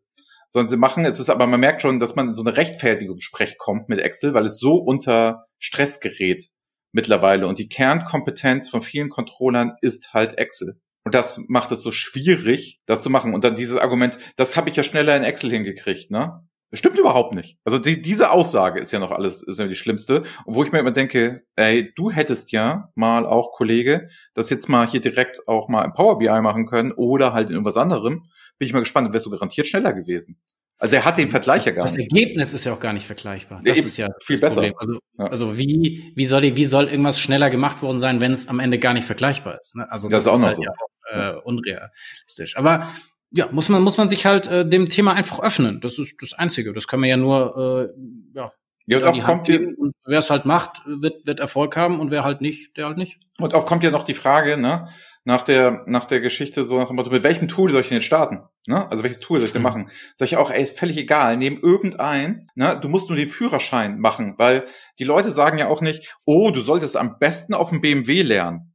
sollen 0.50 0.69
sie 0.69 0.76
machen. 0.76 1.04
Es 1.07 1.21
ist 1.21 1.30
aber, 1.30 1.47
man 1.47 1.61
merkt 1.61 1.80
schon, 1.80 1.99
dass 1.99 2.16
man 2.16 2.28
in 2.28 2.35
so 2.35 2.42
eine 2.42 2.57
Rechtfertigungssprech 2.57 3.57
kommt 3.57 3.88
mit 3.88 4.00
Excel, 4.00 4.35
weil 4.35 4.45
es 4.45 4.59
so 4.59 4.75
unter 4.75 5.45
Stress 5.59 6.00
gerät 6.00 6.50
mittlerweile. 6.92 7.47
Und 7.47 7.59
die 7.59 7.69
Kernkompetenz 7.69 8.69
von 8.69 8.83
vielen 8.83 9.09
Controllern 9.09 9.76
ist 9.80 10.12
halt 10.12 10.38
Excel. 10.38 10.80
Und 11.04 11.14
das 11.14 11.40
macht 11.49 11.71
es 11.71 11.83
so 11.83 11.92
schwierig, 11.92 12.80
das 12.85 13.00
zu 13.02 13.11
machen. 13.11 13.33
Und 13.33 13.45
dann 13.45 13.57
dieses 13.57 13.78
Argument, 13.78 14.19
das 14.37 14.57
habe 14.57 14.69
ich 14.69 14.76
ja 14.76 14.83
schneller 14.83 15.16
in 15.16 15.25
Excel 15.25 15.50
hingekriegt, 15.50 16.11
ne? 16.11 16.47
Das 16.71 16.79
stimmt 16.79 16.99
überhaupt 16.99 17.35
nicht. 17.35 17.59
Also 17.65 17.79
die, 17.79 18.00
diese 18.00 18.31
Aussage 18.31 18.79
ist 18.79 18.93
ja 18.93 19.00
noch 19.00 19.11
alles, 19.11 19.43
ist 19.43 19.59
ja 19.59 19.67
die 19.67 19.75
schlimmste. 19.75 20.23
Und 20.45 20.55
wo 20.55 20.62
ich 20.62 20.71
mir 20.71 20.79
immer 20.79 20.93
denke, 20.93 21.43
ey, 21.57 21.93
du 21.97 22.11
hättest 22.11 22.53
ja 22.53 22.91
mal 22.95 23.27
auch, 23.27 23.53
Kollege, 23.53 24.09
das 24.35 24.50
jetzt 24.50 24.69
mal 24.69 24.87
hier 24.87 25.00
direkt 25.00 25.49
auch 25.49 25.69
mal 25.69 25.85
im 25.85 25.93
Power 25.93 26.19
BI 26.19 26.41
machen 26.41 26.67
können 26.67 26.93
oder 26.93 27.33
halt 27.33 27.49
in 27.49 27.55
irgendwas 27.55 27.77
anderem. 27.77 28.25
Bin 28.59 28.67
ich 28.67 28.73
mal 28.73 28.81
gespannt, 28.81 29.12
wärst 29.12 29.27
du 29.27 29.31
garantiert 29.31 29.67
schneller 29.67 29.93
gewesen. 29.93 30.41
Also 30.79 30.97
er 30.97 31.05
hat 31.05 31.19
den 31.19 31.29
Vergleich 31.29 31.67
ja 31.67 31.73
gar 31.73 31.85
das 31.85 31.97
nicht. 31.97 32.11
Das 32.11 32.19
Ergebnis 32.19 32.53
ist 32.55 32.65
ja 32.65 32.73
auch 32.73 32.81
gar 32.81 32.95
nicht 32.95 33.05
vergleichbar. 33.05 33.61
Das 33.62 33.77
ja, 33.77 33.85
ist 33.85 33.97
ja 33.99 34.09
viel 34.23 34.39
besser. 34.39 34.62
Problem. 34.62 34.75
Also, 34.79 34.99
ja. 35.19 35.27
also 35.27 35.59
wie, 35.59 36.12
wie 36.15 36.25
soll, 36.25 36.57
wie 36.57 36.65
soll 36.65 36.89
irgendwas 36.89 37.21
schneller 37.21 37.50
gemacht 37.50 37.83
worden 37.83 37.99
sein, 37.99 38.21
wenn 38.21 38.33
es 38.33 38.49
am 38.49 38.61
Ende 38.61 38.79
gar 38.79 38.94
nicht 38.94 39.05
vergleichbar 39.05 39.59
ist? 39.61 39.77
Ne? 39.77 39.90
Also 39.90 40.09
das, 40.09 40.25
das 40.25 40.33
ist, 40.38 40.44
auch 40.44 40.49
ist 40.49 40.57
halt 40.57 40.57
so. 40.57 40.62
ja 40.62 40.71
auch, 40.71 41.37
äh, 41.37 41.40
unrealistisch. 41.42 42.57
Aber 42.57 42.88
ja, 43.33 43.49
muss 43.53 43.69
man, 43.69 43.83
muss 43.83 43.97
man 43.97 44.09
sich 44.09 44.27
halt 44.27 44.47
äh, 44.49 44.69
dem 44.69 44.88
Thema 44.88 45.12
einfach 45.14 45.40
öffnen. 45.40 45.81
Das 45.81 45.99
ist 45.99 46.16
das 46.21 46.33
Einzige. 46.33 46.73
Das 46.73 46.87
kann 46.88 47.01
man 47.01 47.09
ja 47.09 47.16
nur, 47.16 47.93
äh, 47.95 48.38
ja. 48.38 48.53
Ja, 48.87 48.99
und 48.99 49.05
oft 49.05 49.23
kommt 49.23 49.47
geben. 49.47 49.75
Und 49.77 49.95
wer 50.05 50.19
es 50.19 50.31
halt 50.31 50.47
macht, 50.47 50.83
wird, 50.85 51.25
wird 51.25 51.38
Erfolg 51.38 51.77
haben 51.77 52.01
und 52.01 52.11
wer 52.11 52.25
halt 52.25 52.40
nicht, 52.40 52.77
der 52.77 52.87
halt 52.87 52.97
nicht. 52.97 53.21
Und 53.38 53.55
oft 53.55 53.66
kommt 53.66 53.85
ja 53.85 53.93
noch 53.93 54.03
die 54.03 54.14
Frage, 54.14 54.57
ne, 54.57 54.88
nach 55.25 55.45
der, 55.45 55.85
nach 55.87 56.07
der 56.07 56.21
Geschichte 56.21 56.64
so 56.64 56.77
nach 56.77 56.88
dem 56.88 56.97
Motto, 56.97 57.11
mit 57.11 57.23
welchem 57.23 57.47
Tool 57.47 57.71
soll 57.71 57.83
ich 57.83 57.88
denn 57.88 57.99
jetzt 57.99 58.07
starten? 58.07 58.40
Ne? 58.66 58.90
Also 58.90 59.05
welches 59.05 59.21
Tool 59.21 59.38
soll 59.38 59.47
ich 59.47 59.53
denn 59.53 59.62
mhm. 59.62 59.69
machen? 59.69 59.90
Sag 60.16 60.27
ich 60.27 60.37
auch, 60.38 60.51
ey, 60.51 60.62
ist 60.62 60.77
völlig 60.77 60.97
egal, 60.97 61.37
nehm 61.37 61.61
irgendeins, 61.62 62.49
ne? 62.57 62.79
du 62.81 62.88
musst 62.88 63.11
nur 63.11 63.16
den 63.16 63.31
Führerschein 63.31 64.01
machen, 64.01 64.35
weil 64.38 64.64
die 64.99 65.05
Leute 65.05 65.31
sagen 65.31 65.59
ja 65.59 65.69
auch 65.69 65.83
nicht, 65.83 66.16
oh, 66.25 66.51
du 66.51 66.61
solltest 66.61 66.97
am 66.97 67.19
besten 67.19 67.55
auf 67.55 67.71
dem 67.71 67.81
BMW 67.81 68.23
lernen 68.23 68.69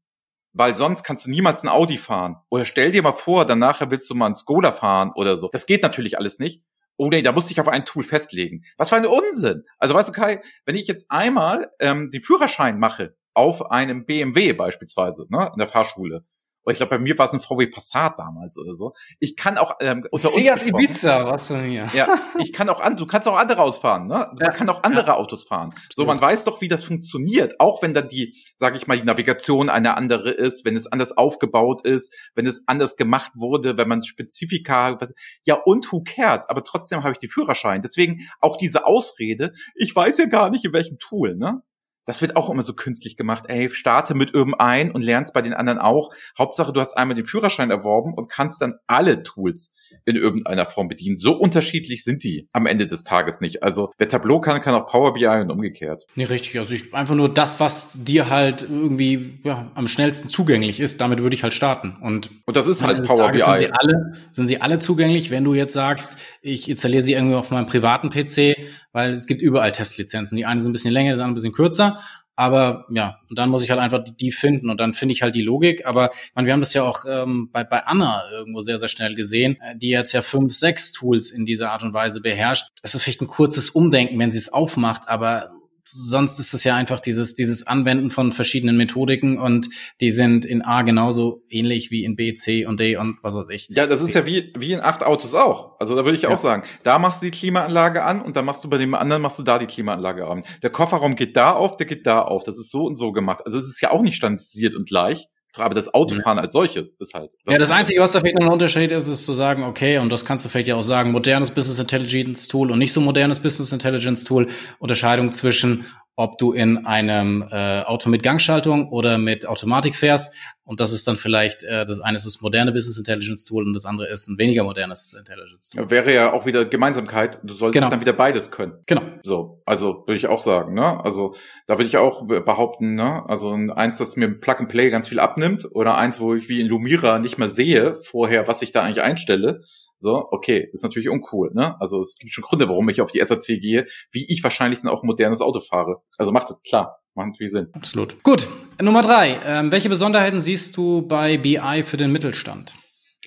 weil 0.55 0.75
sonst 0.75 1.03
kannst 1.03 1.25
du 1.25 1.29
niemals 1.29 1.63
ein 1.63 1.69
Audi 1.69 1.97
fahren. 1.97 2.37
Oder 2.49 2.65
stell 2.65 2.91
dir 2.91 3.03
mal 3.03 3.11
vor, 3.11 3.45
danach 3.45 3.81
willst 3.91 4.09
du 4.09 4.15
mal 4.15 4.27
ein 4.27 4.35
Skoda 4.35 4.71
fahren 4.71 5.11
oder 5.13 5.37
so. 5.37 5.49
Das 5.51 5.65
geht 5.67 5.83
natürlich 5.83 6.17
alles 6.17 6.39
nicht. 6.39 6.63
Oh 6.97 7.09
nee, 7.09 7.21
da 7.21 7.33
musste 7.33 7.51
ich 7.51 7.59
auf 7.59 7.67
ein 7.67 7.83
Tool 7.83 8.03
festlegen. 8.03 8.63
Was 8.77 8.89
für 8.89 8.95
ein 8.95 9.05
Unsinn. 9.05 9.63
Also 9.79 9.93
weißt 9.93 10.09
du, 10.09 10.13
Kai, 10.13 10.41
wenn 10.65 10.75
ich 10.75 10.87
jetzt 10.87 11.11
einmal 11.11 11.69
ähm, 11.79 12.09
den 12.09 12.21
Führerschein 12.21 12.79
mache 12.79 13.17
auf 13.33 13.69
einem 13.69 14.05
BMW 14.05 14.53
beispielsweise, 14.53 15.27
ne, 15.29 15.51
in 15.51 15.59
der 15.59 15.67
Fahrschule, 15.67 16.23
oder 16.65 16.73
ich 16.73 16.77
glaube, 16.77 16.97
bei 16.97 16.99
mir 16.99 17.17
war 17.17 17.27
es 17.27 17.33
ein 17.33 17.39
VW 17.39 17.67
Passat 17.67 18.17
damals 18.17 18.57
oder 18.57 18.73
so. 18.73 18.93
Ich 19.19 19.35
kann 19.35 19.57
auch 19.57 19.75
ähm, 19.81 20.05
unter 20.09 20.29
Seat 20.29 20.51
uns 20.51 20.63
Ibiza, 20.63 21.25
was 21.25 21.47
von 21.47 21.63
mir. 21.63 21.87
Ja, 21.93 22.17
ich 22.39 22.53
kann 22.53 22.69
auch 22.69 22.81
an, 22.81 22.97
du 22.97 23.05
kannst 23.05 23.27
auch 23.27 23.37
andere 23.37 23.61
ausfahren, 23.61 24.07
ne? 24.07 24.31
Man 24.39 24.53
kann 24.53 24.69
auch 24.69 24.83
andere 24.83 25.07
ja. 25.07 25.15
Autos 25.15 25.43
fahren. 25.43 25.73
So, 25.93 26.05
man 26.05 26.19
weiß 26.19 26.43
doch, 26.43 26.61
wie 26.61 26.67
das 26.67 26.83
funktioniert, 26.83 27.59
auch 27.59 27.83
wenn 27.83 27.93
dann 27.93 28.07
die, 28.07 28.35
sage 28.55 28.77
ich 28.77 28.87
mal, 28.87 28.97
die 28.97 29.03
Navigation 29.03 29.69
eine 29.69 29.95
andere 29.95 30.31
ist, 30.31 30.65
wenn 30.65 30.75
es 30.75 30.87
anders 30.87 31.15
aufgebaut 31.15 31.85
ist, 31.85 32.15
wenn 32.33 32.47
es 32.47 32.63
anders 32.67 32.95
gemacht 32.95 33.33
wurde, 33.35 33.77
wenn 33.77 33.87
man 33.87 34.03
Spezifika, 34.03 34.97
ja 35.43 35.55
und 35.55 35.91
who 35.91 36.03
cares? 36.03 36.47
Aber 36.47 36.63
trotzdem 36.63 37.03
habe 37.03 37.11
ich 37.11 37.19
die 37.19 37.29
Führerschein. 37.29 37.81
Deswegen 37.83 38.27
auch 38.41 38.57
diese 38.57 38.85
Ausrede, 38.87 39.53
ich 39.75 39.95
weiß 39.95 40.17
ja 40.17 40.25
gar 40.25 40.49
nicht 40.49 40.65
in 40.65 40.73
welchem 40.73 40.97
Tool, 40.97 41.35
ne? 41.35 41.61
Das 42.05 42.21
wird 42.21 42.35
auch 42.35 42.49
immer 42.49 42.61
so 42.61 42.73
künstlich 42.73 43.17
gemacht. 43.17 43.45
Ey, 43.47 43.69
starte 43.69 44.13
mit 44.13 44.33
irgendein 44.33 44.91
und 44.91 45.03
lernst 45.03 45.33
bei 45.33 45.41
den 45.41 45.53
anderen 45.53 45.79
auch. 45.79 46.11
Hauptsache, 46.37 46.71
du 46.71 46.79
hast 46.79 46.95
einmal 46.97 47.15
den 47.15 47.25
Führerschein 47.25 47.71
erworben 47.71 48.13
und 48.13 48.29
kannst 48.29 48.61
dann 48.61 48.75
alle 48.87 49.23
Tools 49.23 49.73
in 50.05 50.15
irgendeiner 50.15 50.65
Form 50.65 50.87
bedienen. 50.87 51.17
So 51.17 51.33
unterschiedlich 51.33 52.03
sind 52.03 52.23
die 52.23 52.47
am 52.53 52.65
Ende 52.65 52.87
des 52.87 53.03
Tages 53.03 53.41
nicht. 53.41 53.63
Also 53.63 53.91
wer 53.97 54.07
Tableau 54.07 54.39
kann, 54.39 54.61
kann 54.61 54.75
auch 54.75 54.85
Power 54.85 55.13
BI 55.13 55.25
und 55.27 55.51
umgekehrt. 55.51 56.05
Nee, 56.15 56.25
richtig. 56.25 56.57
Also 56.59 56.73
ich 56.73 56.93
einfach 56.93 57.15
nur 57.15 57.33
das, 57.33 57.59
was 57.59 57.97
dir 58.03 58.29
halt 58.29 58.63
irgendwie 58.63 59.39
ja, 59.43 59.71
am 59.75 59.87
schnellsten 59.87 60.29
zugänglich 60.29 60.79
ist, 60.79 61.01
damit 61.01 61.21
würde 61.21 61.35
ich 61.35 61.43
halt 61.43 61.53
starten. 61.53 61.97
Und, 62.01 62.31
und 62.45 62.55
das 62.55 62.67
ist 62.67 62.83
halt 62.83 63.03
Power 63.05 63.31
BI. 63.31 63.39
Sind 63.39 63.57
sie, 63.59 63.71
alle, 63.71 64.13
sind 64.31 64.47
sie 64.47 64.61
alle 64.61 64.79
zugänglich, 64.79 65.31
wenn 65.31 65.43
du 65.43 65.53
jetzt 65.53 65.73
sagst, 65.73 66.17
ich 66.41 66.69
installiere 66.69 67.03
sie 67.03 67.13
irgendwie 67.13 67.35
auf 67.35 67.51
meinem 67.51 67.65
privaten 67.65 68.09
PC, 68.09 68.55
weil 68.91 69.11
es 69.11 69.27
gibt 69.27 69.41
überall 69.41 69.71
Testlizenzen. 69.71 70.37
Die 70.37 70.45
eine 70.45 70.61
sind 70.61 70.69
ein 70.69 70.73
bisschen 70.73 70.93
länger, 70.93 71.15
die 71.15 71.19
andere 71.19 71.29
ein 71.29 71.35
bisschen 71.35 71.53
kürzer. 71.53 71.94
Aber 72.35 72.85
ja, 72.89 73.19
und 73.29 73.39
dann 73.39 73.49
muss 73.49 73.63
ich 73.63 73.69
halt 73.69 73.79
einfach 73.79 74.03
die 74.03 74.31
finden 74.31 74.69
und 74.69 74.79
dann 74.79 74.93
finde 74.93 75.13
ich 75.13 75.21
halt 75.21 75.35
die 75.35 75.41
Logik. 75.41 75.85
Aber 75.85 76.11
meine, 76.33 76.47
wir 76.47 76.53
haben 76.53 76.59
das 76.59 76.73
ja 76.73 76.83
auch 76.83 77.05
ähm, 77.07 77.49
bei, 77.51 77.63
bei 77.63 77.85
Anna 77.85 78.23
irgendwo 78.31 78.61
sehr, 78.61 78.77
sehr 78.77 78.89
schnell 78.89 79.15
gesehen, 79.15 79.57
äh, 79.61 79.75
die 79.77 79.89
jetzt 79.89 80.11
ja 80.11 80.21
fünf, 80.21 80.53
sechs 80.53 80.91
Tools 80.91 81.31
in 81.31 81.45
dieser 81.45 81.71
Art 81.71 81.83
und 81.83 81.93
Weise 81.93 82.21
beherrscht. 82.21 82.67
Das 82.81 82.93
ist 82.93 83.03
vielleicht 83.03 83.21
ein 83.21 83.27
kurzes 83.27 83.69
Umdenken, 83.69 84.19
wenn 84.19 84.31
sie 84.31 84.37
es 84.37 84.51
aufmacht, 84.51 85.07
aber 85.07 85.54
sonst 85.87 86.39
ist 86.39 86.53
es 86.53 86.63
ja 86.63 86.75
einfach 86.75 86.99
dieses, 86.99 87.33
dieses 87.33 87.67
Anwenden 87.67 88.09
von 88.09 88.31
verschiedenen 88.31 88.77
Methodiken 88.77 89.37
und 89.37 89.69
die 90.01 90.11
sind 90.11 90.45
in 90.45 90.61
A 90.61 90.81
genauso 90.81 91.43
ähnlich 91.49 91.91
wie 91.91 92.03
in 92.03 92.15
B, 92.15 92.33
C 92.33 92.65
und 92.65 92.79
D 92.79 92.97
und 92.97 93.17
was 93.21 93.35
weiß 93.35 93.49
ich. 93.49 93.67
Ja, 93.69 93.87
das 93.87 94.01
ist 94.01 94.13
ja 94.13 94.25
wie, 94.25 94.51
wie 94.57 94.73
in 94.73 94.81
acht 94.81 95.03
Autos 95.03 95.35
auch. 95.35 95.79
Also 95.79 95.95
da 95.95 96.05
würde 96.05 96.17
ich 96.17 96.23
ja. 96.23 96.29
auch 96.29 96.37
sagen, 96.37 96.63
da 96.83 96.99
machst 96.99 97.21
du 97.21 97.25
die 97.25 97.31
Klimaanlage 97.31 98.03
an 98.03 98.21
und 98.21 98.35
dann 98.35 98.45
machst 98.45 98.63
du 98.63 98.69
bei 98.69 98.77
dem 98.77 98.93
anderen 98.95 99.21
machst 99.21 99.39
du 99.39 99.43
da 99.43 99.59
die 99.59 99.67
Klimaanlage 99.67 100.27
an. 100.27 100.43
Der 100.63 100.69
Kofferraum 100.69 101.15
geht 101.15 101.37
da 101.37 101.51
auf, 101.51 101.77
der 101.77 101.85
geht 101.85 102.05
da 102.07 102.21
auf. 102.21 102.43
Das 102.43 102.57
ist 102.57 102.71
so 102.71 102.85
und 102.85 102.97
so 102.97 103.11
gemacht. 103.11 103.41
Also 103.45 103.57
es 103.57 103.65
ist 103.65 103.81
ja 103.81 103.91
auch 103.91 104.01
nicht 104.01 104.15
standardisiert 104.15 104.75
und 104.75 104.87
gleich. 104.87 105.27
Aber 105.57 105.75
das 105.75 105.93
Autofahren 105.93 106.37
ja. 106.37 106.43
als 106.43 106.53
solches 106.53 106.95
ist 106.95 107.13
halt. 107.13 107.33
Das 107.45 107.53
ja, 107.53 107.59
das 107.59 107.71
Einzige, 107.71 108.01
was 108.01 108.11
da 108.11 108.19
vielleicht 108.19 108.37
noch 108.39 108.47
ein 108.47 108.53
Unterschied 108.53 108.91
ist, 108.91 109.07
ist 109.07 109.25
zu 109.25 109.33
sagen, 109.33 109.63
okay, 109.63 109.97
und 109.97 110.09
das 110.09 110.25
kannst 110.25 110.45
du 110.45 110.49
vielleicht 110.49 110.67
ja 110.67 110.75
auch 110.75 110.81
sagen, 110.81 111.11
modernes 111.11 111.51
Business 111.51 111.79
Intelligence 111.79 112.47
Tool 112.47 112.71
und 112.71 112.79
nicht 112.79 112.93
so 112.93 113.01
modernes 113.01 113.39
Business 113.39 113.71
Intelligence 113.71 114.23
Tool, 114.23 114.47
Unterscheidung 114.79 115.31
zwischen 115.31 115.85
ob 116.17 116.37
du 116.37 116.53
in 116.53 116.85
einem 116.85 117.45
äh, 117.51 117.81
Auto 117.81 118.09
mit 118.09 118.23
Gangschaltung 118.23 118.89
oder 118.89 119.17
mit 119.17 119.45
Automatik 119.45 119.95
fährst. 119.95 120.33
Und 120.63 120.79
das 120.79 120.93
ist 120.93 121.07
dann 121.07 121.17
vielleicht, 121.17 121.63
äh, 121.63 121.83
das 121.83 121.99
eine 121.99 122.15
ist 122.15 122.25
das 122.25 122.41
moderne 122.41 122.71
Business 122.71 122.97
Intelligence 122.97 123.43
Tool 123.43 123.65
und 123.65 123.73
das 123.73 123.85
andere 123.85 124.07
ist 124.07 124.27
ein 124.27 124.37
weniger 124.37 124.63
modernes 124.63 125.13
Intelligence 125.13 125.69
Tool. 125.69 125.91
Wäre 125.91 126.13
ja 126.13 126.33
auch 126.33 126.45
wieder 126.45 126.65
Gemeinsamkeit. 126.65 127.39
Du 127.43 127.53
solltest 127.53 127.73
genau. 127.73 127.89
dann 127.89 128.01
wieder 128.01 128.13
beides 128.13 128.49
können. 128.49 128.73
Genau. 128.85 129.01
So, 129.23 129.61
also 129.65 130.03
würde 130.07 130.15
ich 130.15 130.27
auch 130.27 130.39
sagen, 130.39 130.73
ne? 130.73 131.03
Also 131.03 131.35
da 131.67 131.77
würde 131.77 131.87
ich 131.87 131.97
auch 131.97 132.25
behaupten, 132.25 132.95
ne? 132.95 133.27
Also 133.27 133.51
eins, 133.51 133.97
das 133.97 134.15
mir 134.15 134.29
Plug 134.29 134.55
and 134.59 134.69
Play 134.69 134.89
ganz 134.89 135.09
viel 135.09 135.19
abnimmt 135.19 135.67
oder 135.73 135.97
eins, 135.97 136.19
wo 136.19 136.33
ich 136.33 136.49
wie 136.49 136.61
in 136.61 136.67
Lumira 136.67 137.19
nicht 137.19 137.37
mehr 137.37 137.49
sehe 137.49 137.97
vorher, 137.97 138.47
was 138.47 138.61
ich 138.61 138.71
da 138.71 138.81
eigentlich 138.81 139.03
einstelle 139.03 139.61
so, 139.97 140.27
okay, 140.31 140.69
ist 140.73 140.83
natürlich 140.83 141.09
uncool, 141.09 141.51
ne? 141.53 141.79
Also 141.79 142.01
es 142.01 142.17
gibt 142.17 142.31
schon 142.31 142.43
Gründe, 142.43 142.67
warum 142.69 142.87
ich 142.89 143.01
auf 143.01 143.11
die 143.11 143.23
SAC 143.23 143.59
gehe, 143.59 143.85
wie 144.11 144.25
ich 144.31 144.43
wahrscheinlich 144.43 144.81
dann 144.81 144.89
auch 144.89 145.03
ein 145.03 145.07
modernes 145.07 145.41
Auto 145.41 145.59
fahre. 145.59 146.01
Also 146.17 146.31
macht 146.31 146.53
klar, 146.67 146.99
macht 147.13 147.27
natürlich 147.27 147.51
Sinn. 147.51 147.69
Absolut. 147.73 148.21
Gut, 148.23 148.47
Nummer 148.81 149.01
drei. 149.01 149.39
Ähm, 149.45 149.71
welche 149.71 149.89
Besonderheiten 149.89 150.39
siehst 150.39 150.75
du 150.77 151.01
bei 151.01 151.37
BI 151.37 151.83
für 151.83 151.97
den 151.97 152.11
Mittelstand? 152.11 152.75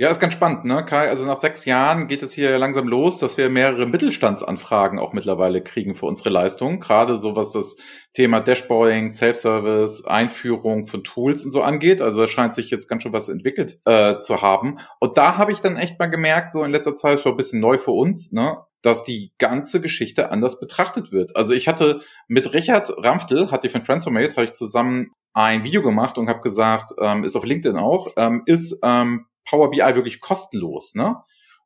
Ja, 0.00 0.10
ist 0.10 0.20
ganz 0.20 0.34
spannend, 0.34 0.64
ne, 0.64 0.84
Kai? 0.84 1.08
Also 1.08 1.26
nach 1.26 1.40
sechs 1.40 1.64
Jahren 1.64 2.06
geht 2.06 2.22
es 2.22 2.32
hier 2.32 2.56
langsam 2.56 2.86
los, 2.86 3.18
dass 3.18 3.36
wir 3.36 3.50
mehrere 3.50 3.84
Mittelstandsanfragen 3.84 5.00
auch 5.00 5.12
mittlerweile 5.12 5.60
kriegen 5.60 5.96
für 5.96 6.06
unsere 6.06 6.30
Leistung. 6.30 6.78
Gerade 6.78 7.16
so 7.16 7.34
was 7.34 7.50
das 7.50 7.76
Thema 8.14 8.38
Dashboarding, 8.38 9.10
Self-Service, 9.10 10.04
Einführung 10.04 10.86
von 10.86 11.02
Tools 11.02 11.44
und 11.44 11.50
so 11.50 11.62
angeht. 11.62 12.00
Also 12.00 12.20
da 12.20 12.28
scheint 12.28 12.54
sich 12.54 12.70
jetzt 12.70 12.86
ganz 12.86 13.02
schön 13.02 13.12
was 13.12 13.28
entwickelt 13.28 13.80
äh, 13.86 14.20
zu 14.20 14.40
haben. 14.40 14.78
Und 15.00 15.18
da 15.18 15.36
habe 15.36 15.50
ich 15.50 15.58
dann 15.58 15.76
echt 15.76 15.98
mal 15.98 16.06
gemerkt, 16.06 16.52
so 16.52 16.62
in 16.62 16.70
letzter 16.70 16.94
Zeit 16.94 17.18
schon 17.18 17.32
ein 17.32 17.36
bisschen 17.36 17.58
neu 17.58 17.76
für 17.76 17.90
uns, 17.90 18.30
ne, 18.30 18.56
dass 18.82 19.02
die 19.02 19.32
ganze 19.38 19.80
Geschichte 19.80 20.30
anders 20.30 20.60
betrachtet 20.60 21.10
wird. 21.10 21.34
Also 21.34 21.54
ich 21.54 21.66
hatte 21.66 22.02
mit 22.28 22.52
Richard 22.52 22.88
Ramftel, 22.98 23.50
hatte 23.50 23.66
ich 23.66 23.72
von 23.72 23.82
Transformate, 23.82 24.36
habe 24.36 24.44
ich 24.44 24.52
zusammen 24.52 25.10
ein 25.32 25.64
Video 25.64 25.82
gemacht 25.82 26.18
und 26.18 26.28
habe 26.28 26.40
gesagt, 26.40 26.92
ähm, 27.00 27.24
ist 27.24 27.34
auf 27.34 27.44
LinkedIn 27.44 27.76
auch, 27.76 28.12
ähm, 28.16 28.42
ist 28.46 28.78
ähm, 28.84 29.26
Power 29.48 29.70
BI 29.70 29.78
wirklich 29.78 30.20
kostenlos, 30.20 30.94
ne? 30.94 31.16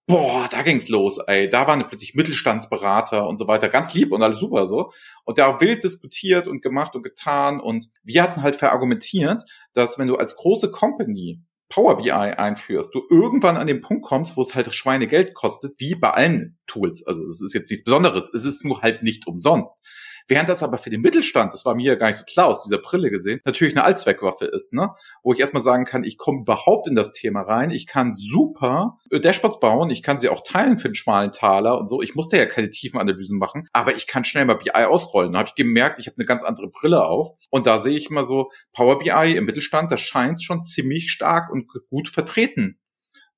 Boah, 0.07 0.49
da 0.51 0.63
ging's 0.63 0.89
los, 0.89 1.19
ey. 1.19 1.49
Da 1.49 1.67
waren 1.69 1.87
plötzlich 1.89 2.15
Mittelstandsberater 2.15 3.29
und 3.29 3.39
so 3.39 3.47
weiter. 3.47 3.69
Ganz 3.69 3.95
lieb 3.95 4.13
und 4.13 4.23
alles 4.23 4.41
super 4.41 4.67
so. 4.67 4.91
Und 5.25 5.39
da 5.39 5.61
wild 5.61 5.85
diskutiert 5.85 6.49
und 6.49 6.61
gemacht 6.61 6.97
und 6.97 7.03
getan. 7.03 7.61
Und 7.61 7.89
wir 8.03 8.23
hatten 8.23 8.43
halt 8.43 8.57
verargumentiert, 8.57 9.45
dass 9.75 9.99
wenn 9.99 10.09
du 10.09 10.17
als 10.17 10.37
große 10.37 10.73
Company 10.73 11.41
Power 11.69 11.97
BI 11.97 12.11
einführst, 12.11 12.95
du 12.95 13.03
irgendwann 13.11 13.57
an 13.57 13.67
den 13.67 13.81
Punkt 13.81 14.05
kommst, 14.05 14.37
wo 14.37 14.43
es 14.43 14.55
halt 14.55 14.75
Schweinegeld 14.75 15.35
kostet, 15.35 15.79
wie 15.79 15.95
bei 15.95 16.11
allen 16.11 16.59
Tools. 16.67 17.07
Also 17.07 17.25
es 17.25 17.41
ist 17.41 17.55
jetzt 17.55 17.71
nichts 17.71 17.85
Besonderes. 17.85 18.33
Es 18.35 18.45
ist 18.45 18.65
nur 18.65 18.83
halt 18.83 19.03
nicht 19.03 19.27
umsonst. 19.27 19.83
Während 20.29 20.49
das 20.49 20.63
aber 20.63 20.79
für 20.79 20.91
den 20.91 21.01
Mittelstand, 21.01 21.53
das 21.53 21.65
war 21.65 21.75
mir 21.75 21.87
ja 21.87 21.95
gar 21.95 22.09
nicht 22.09 22.19
so 22.19 22.25
klar 22.25 22.47
aus 22.47 22.63
dieser 22.63 22.79
Brille 22.79 23.11
gesehen, 23.11 23.41
natürlich 23.45 23.75
eine 23.75 23.85
Allzweckwaffe 23.85 24.47
ist, 24.47 24.73
ne? 24.73 24.91
Wo 25.23 25.33
ich 25.33 25.41
erstmal 25.41 25.63
sagen 25.63 25.85
kann, 25.85 26.05
ich 26.05 26.19
komme 26.19 26.41
überhaupt 26.41 26.89
in 26.89 26.95
das 26.95 27.13
Thema 27.13 27.43
rein, 27.43 27.71
ich 27.71 27.87
kann 27.87 28.15
super 28.15 28.99
Dashboards 29.11 29.61
bauen, 29.61 29.91
ich 29.91 30.03
kann 30.03 30.21
sie 30.21 30.29
auch 30.29 30.43
teilen 30.43 30.79
für 30.79 30.89
einen 30.89 30.95
schmalen 30.95 31.33
Taler 31.33 31.79
und 31.79 31.89
so. 31.89 32.03
Ich 32.03 32.15
musste 32.15 32.37
ja 32.37 32.47
keine 32.47 32.71
tiefen 32.71 33.01
Analysen 33.01 33.39
machen, 33.39 33.69
aber 33.73 33.95
ich 33.95 34.07
kann 34.07 34.25
schnell 34.25 34.45
mal 34.45 34.55
BI 34.55 34.71
ausrollen. 34.71 35.33
Da 35.33 35.41
habe 35.41 35.49
ich 35.49 35.55
gemerkt, 35.55 35.99
ich 35.99 36.07
habe 36.07 36.17
eine 36.17 36.27
ganz 36.27 36.43
andere 36.43 36.69
Brille 36.69 37.05
auf. 37.07 37.31
Und 37.51 37.67
da 37.67 37.81
sehe 37.81 37.97
ich 37.97 38.11
mal 38.11 38.25
so, 38.25 38.51
Power 38.73 38.99
BI 38.99 39.37
im 39.37 39.45
Mittelstand, 39.45 39.93
das 39.93 40.01
scheint 40.01 40.43
schon 40.43 40.63
ziemlich 40.63 41.11
stark 41.11 41.51
und 41.51 41.69
gut 41.91 42.09
vertreten 42.09 42.79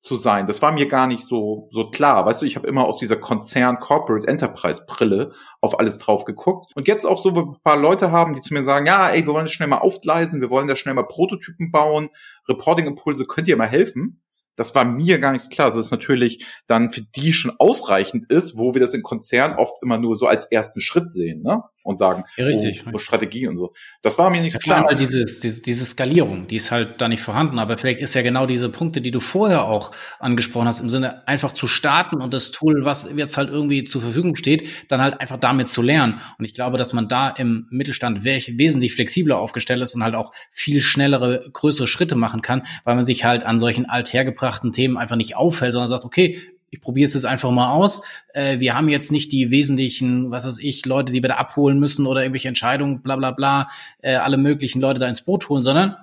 zu 0.05 0.15
sein. 0.15 0.45
Das 0.47 0.61
war 0.61 0.71
mir 0.71 0.87
gar 0.87 1.07
nicht 1.07 1.27
so 1.27 1.67
so 1.71 1.89
klar. 1.89 2.25
Weißt 2.25 2.41
du, 2.41 2.45
ich 2.45 2.55
habe 2.55 2.67
immer 2.67 2.85
aus 2.85 2.99
dieser 2.99 3.17
Konzern 3.17 3.79
Corporate 3.79 4.27
Enterprise 4.27 4.85
Brille 4.87 5.33
auf 5.61 5.79
alles 5.79 5.97
drauf 5.97 6.25
geguckt 6.25 6.67
und 6.75 6.87
jetzt 6.87 7.05
auch 7.05 7.21
so 7.21 7.29
ein 7.31 7.57
paar 7.63 7.77
Leute 7.77 8.11
haben, 8.11 8.33
die 8.33 8.41
zu 8.41 8.53
mir 8.53 8.63
sagen, 8.63 8.85
ja, 8.85 9.09
ey, 9.09 9.25
wir 9.25 9.33
wollen 9.33 9.45
das 9.45 9.51
schnell 9.51 9.67
mal 9.67 9.79
aufgleisen, 9.79 10.41
wir 10.41 10.51
wollen 10.51 10.67
da 10.67 10.75
schnell 10.75 10.93
mal 10.93 11.07
Prototypen 11.07 11.71
bauen, 11.71 12.09
Reporting 12.47 12.85
Impulse, 12.85 13.25
könnt 13.25 13.47
ihr 13.47 13.57
mal 13.57 13.67
helfen? 13.67 14.21
Das 14.55 14.73
war 14.75 14.85
mir 14.85 15.19
gar 15.19 15.33
nicht 15.33 15.51
klar, 15.51 15.67
dass 15.67 15.75
es 15.75 15.91
natürlich 15.91 16.45
dann 16.67 16.91
für 16.91 17.01
die 17.01 17.33
schon 17.33 17.53
ausreichend 17.57 18.31
ist, 18.31 18.57
wo 18.57 18.73
wir 18.73 18.81
das 18.81 18.93
in 18.93 19.03
Konzernen 19.03 19.57
oft 19.57 19.81
immer 19.81 19.97
nur 19.97 20.15
so 20.15 20.27
als 20.27 20.45
ersten 20.45 20.81
Schritt 20.81 21.11
sehen, 21.11 21.41
ne? 21.41 21.63
Und 21.85 21.97
sagen, 21.97 22.23
ja, 22.35 22.45
richtig, 22.45 22.83
oh, 22.91 22.97
Strategie 22.97 23.45
und 23.45 23.57
so. 23.57 23.71
Das 24.01 24.17
war 24.17 24.31
mir 24.31 24.41
nicht 24.41 24.53
so 24.53 24.59
klar. 24.59 24.85
Halt 24.87 24.99
dieses, 24.99 25.39
diese, 25.39 25.61
diese 25.61 25.85
Skalierung, 25.85 26.47
die 26.47 26.55
ist 26.55 26.71
halt 26.71 26.99
da 26.99 27.07
nicht 27.07 27.21
vorhanden, 27.21 27.59
aber 27.59 27.77
vielleicht 27.77 28.01
ist 28.01 28.15
ja 28.15 28.23
genau 28.23 28.47
diese 28.47 28.69
Punkte, 28.69 29.01
die 29.01 29.11
du 29.11 29.19
vorher 29.19 29.65
auch 29.65 29.91
angesprochen 30.19 30.67
hast, 30.67 30.79
im 30.79 30.89
Sinne 30.89 31.27
einfach 31.27 31.51
zu 31.51 31.67
starten 31.67 32.21
und 32.21 32.33
das 32.33 32.49
Tool, 32.49 32.85
was 32.85 33.07
jetzt 33.15 33.37
halt 33.37 33.49
irgendwie 33.49 33.83
zur 33.83 34.01
Verfügung 34.01 34.35
steht, 34.35 34.67
dann 34.87 34.99
halt 34.99 35.21
einfach 35.21 35.37
damit 35.37 35.69
zu 35.69 35.83
lernen. 35.83 36.21
Und 36.39 36.45
ich 36.45 36.55
glaube, 36.55 36.79
dass 36.79 36.91
man 36.91 37.07
da 37.07 37.29
im 37.29 37.67
Mittelstand 37.69 38.23
wesentlich 38.23 38.95
flexibler 38.95 39.37
aufgestellt 39.37 39.83
ist 39.83 39.93
und 39.93 40.03
halt 40.03 40.15
auch 40.15 40.31
viel 40.49 40.81
schnellere, 40.81 41.47
größere 41.53 41.85
Schritte 41.85 42.15
machen 42.15 42.41
kann, 42.41 42.63
weil 42.83 42.95
man 42.95 43.05
sich 43.05 43.25
halt 43.25 43.43
an 43.43 43.59
solchen 43.59 43.85
althergebrachten 43.85 44.71
Themen 44.71 44.97
einfach 44.97 45.17
nicht 45.17 45.35
auffällt, 45.37 45.73
sondern 45.73 45.89
sagt, 45.89 46.03
okay, 46.03 46.39
ich 46.69 46.81
probiere 46.81 47.05
es 47.05 47.13
jetzt 47.13 47.25
einfach 47.25 47.51
mal 47.51 47.71
aus. 47.71 48.01
Äh, 48.33 48.59
wir 48.59 48.75
haben 48.75 48.89
jetzt 48.89 49.11
nicht 49.11 49.31
die 49.31 49.51
wesentlichen, 49.51 50.31
was 50.31 50.45
weiß 50.45 50.59
ich, 50.59 50.85
Leute, 50.85 51.11
die 51.11 51.21
wir 51.21 51.29
da 51.29 51.35
abholen 51.35 51.79
müssen 51.79 52.05
oder 52.05 52.21
irgendwelche 52.21 52.47
Entscheidungen, 52.47 53.01
bla 53.01 53.15
bla 53.15 53.31
bla, 53.31 53.67
äh, 54.01 54.15
alle 54.15 54.37
möglichen 54.37 54.81
Leute 54.81 54.99
da 54.99 55.07
ins 55.07 55.21
Boot 55.21 55.47
holen, 55.49 55.63
sondern 55.63 55.95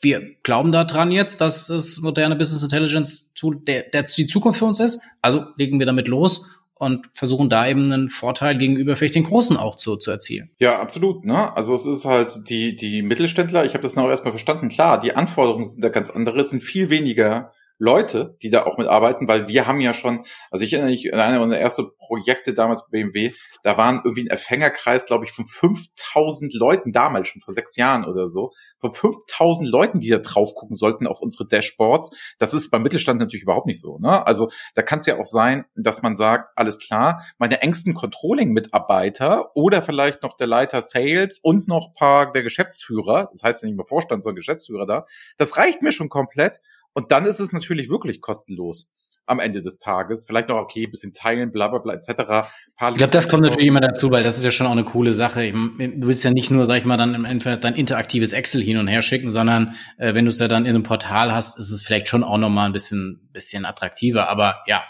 wir 0.00 0.34
glauben 0.42 0.72
daran 0.72 1.12
jetzt, 1.12 1.40
dass 1.40 1.68
das 1.68 2.00
moderne 2.00 2.36
Business 2.36 2.62
Intelligence 2.62 3.34
Tool 3.34 3.60
der, 3.60 3.84
der 3.84 4.02
die 4.02 4.26
Zukunft 4.26 4.58
für 4.58 4.64
uns 4.64 4.80
ist. 4.80 5.00
Also 5.22 5.46
legen 5.56 5.78
wir 5.78 5.86
damit 5.86 6.08
los 6.08 6.44
und 6.74 7.08
versuchen 7.14 7.48
da 7.48 7.68
eben 7.68 7.92
einen 7.92 8.10
Vorteil 8.10 8.58
gegenüber 8.58 8.96
vielleicht 8.96 9.14
den 9.14 9.22
Großen 9.22 9.56
auch 9.56 9.76
zu, 9.76 9.96
zu 9.96 10.10
erzielen. 10.10 10.50
Ja, 10.58 10.80
absolut. 10.80 11.24
Ne? 11.24 11.56
Also 11.56 11.76
es 11.76 11.86
ist 11.86 12.04
halt 12.04 12.48
die, 12.48 12.74
die 12.74 13.02
Mittelständler, 13.02 13.64
ich 13.64 13.74
habe 13.74 13.82
das 13.82 13.94
noch 13.94 14.08
erstmal 14.08 14.32
verstanden, 14.32 14.68
klar, 14.68 15.00
die 15.00 15.14
Anforderungen 15.14 15.64
sind 15.64 15.84
da 15.84 15.90
ganz 15.90 16.10
andere, 16.10 16.44
sind 16.44 16.64
viel 16.64 16.90
weniger 16.90 17.52
Leute, 17.82 18.36
die 18.42 18.50
da 18.50 18.64
auch 18.64 18.78
mitarbeiten, 18.78 19.26
weil 19.26 19.48
wir 19.48 19.66
haben 19.66 19.80
ja 19.80 19.92
schon, 19.92 20.24
also 20.52 20.64
ich 20.64 20.72
erinnere 20.72 20.92
mich 20.92 21.12
an 21.12 21.18
eine 21.18 21.40
unserer 21.40 21.58
ersten 21.58 21.88
Projekte 21.98 22.54
damals 22.54 22.82
bei 22.82 22.90
BMW, 23.02 23.32
da 23.64 23.76
waren 23.76 24.02
irgendwie 24.04 24.22
ein 24.22 24.28
Erfängerkreis, 24.28 25.04
glaube 25.04 25.24
ich, 25.24 25.32
von 25.32 25.46
5000 25.46 26.54
Leuten 26.54 26.92
damals, 26.92 27.26
schon 27.26 27.42
vor 27.42 27.52
sechs 27.52 27.74
Jahren 27.74 28.04
oder 28.04 28.28
so, 28.28 28.52
von 28.78 28.92
5000 28.92 29.68
Leuten, 29.68 29.98
die 29.98 30.10
da 30.10 30.18
drauf 30.18 30.54
gucken 30.54 30.76
sollten 30.76 31.08
auf 31.08 31.20
unsere 31.20 31.48
Dashboards. 31.48 32.16
Das 32.38 32.54
ist 32.54 32.70
beim 32.70 32.84
Mittelstand 32.84 33.18
natürlich 33.18 33.42
überhaupt 33.42 33.66
nicht 33.66 33.80
so. 33.80 33.98
Ne? 33.98 34.24
Also 34.24 34.48
da 34.76 34.82
kann 34.82 35.00
es 35.00 35.06
ja 35.06 35.18
auch 35.18 35.26
sein, 35.26 35.64
dass 35.74 36.02
man 36.02 36.14
sagt, 36.14 36.50
alles 36.54 36.78
klar, 36.78 37.24
meine 37.38 37.62
engsten 37.62 37.94
Controlling-Mitarbeiter 37.94 39.56
oder 39.56 39.82
vielleicht 39.82 40.22
noch 40.22 40.36
der 40.36 40.46
Leiter 40.46 40.82
Sales 40.82 41.40
und 41.42 41.66
noch 41.66 41.94
paar 41.94 42.30
der 42.30 42.44
Geschäftsführer, 42.44 43.30
das 43.32 43.42
heißt 43.42 43.62
ja 43.62 43.66
nicht 43.66 43.76
mehr 43.76 43.86
Vorstand, 43.88 44.22
sondern 44.22 44.36
Geschäftsführer 44.36 44.86
da, 44.86 45.04
das 45.36 45.56
reicht 45.56 45.82
mir 45.82 45.90
schon 45.90 46.08
komplett 46.08 46.60
und 46.94 47.10
dann 47.10 47.24
ist 47.24 47.40
es 47.40 47.52
natürlich 47.52 47.88
wirklich 47.88 48.20
kostenlos 48.20 48.92
am 49.26 49.40
Ende 49.40 49.62
des 49.62 49.78
Tages. 49.78 50.24
Vielleicht 50.26 50.48
noch, 50.48 50.56
okay, 50.56 50.86
bisschen 50.86 51.12
teilen, 51.12 51.52
bla 51.52 51.68
bla 51.68 51.78
bla 51.78 51.94
etc. 51.94 52.08
ich 52.08 52.96
glaube, 52.96 53.12
das 53.12 53.28
kommt 53.28 53.44
natürlich 53.44 53.68
immer 53.68 53.80
dazu, 53.80 54.10
weil 54.10 54.24
das 54.24 54.36
ist 54.36 54.44
ja 54.44 54.50
schon 54.50 54.66
auch 54.66 54.72
eine 54.72 54.84
coole 54.84 55.14
Sache. 55.14 55.52
Du 55.52 56.06
willst 56.06 56.24
ja 56.24 56.30
nicht 56.30 56.50
nur, 56.50 56.66
sag 56.66 56.78
ich 56.78 56.84
mal, 56.84 56.96
dann 56.96 57.14
im 57.14 57.24
Endeffekt 57.24 57.64
dein 57.64 57.74
interaktives 57.74 58.32
Excel 58.32 58.62
hin 58.62 58.78
und 58.78 58.88
her 58.88 59.02
schicken, 59.02 59.28
sondern 59.28 59.74
äh, 59.98 60.14
wenn 60.14 60.24
du 60.24 60.30
es 60.30 60.38
ja 60.38 60.48
dann 60.48 60.64
in 60.64 60.74
einem 60.74 60.82
Portal 60.82 61.32
hast, 61.32 61.58
ist 61.58 61.70
es 61.70 61.82
vielleicht 61.82 62.08
schon 62.08 62.24
auch 62.24 62.38
nochmal 62.38 62.66
ein 62.66 62.72
bisschen, 62.72 63.28
bisschen 63.32 63.64
attraktiver. 63.64 64.28
Aber 64.28 64.62
ja, 64.66 64.82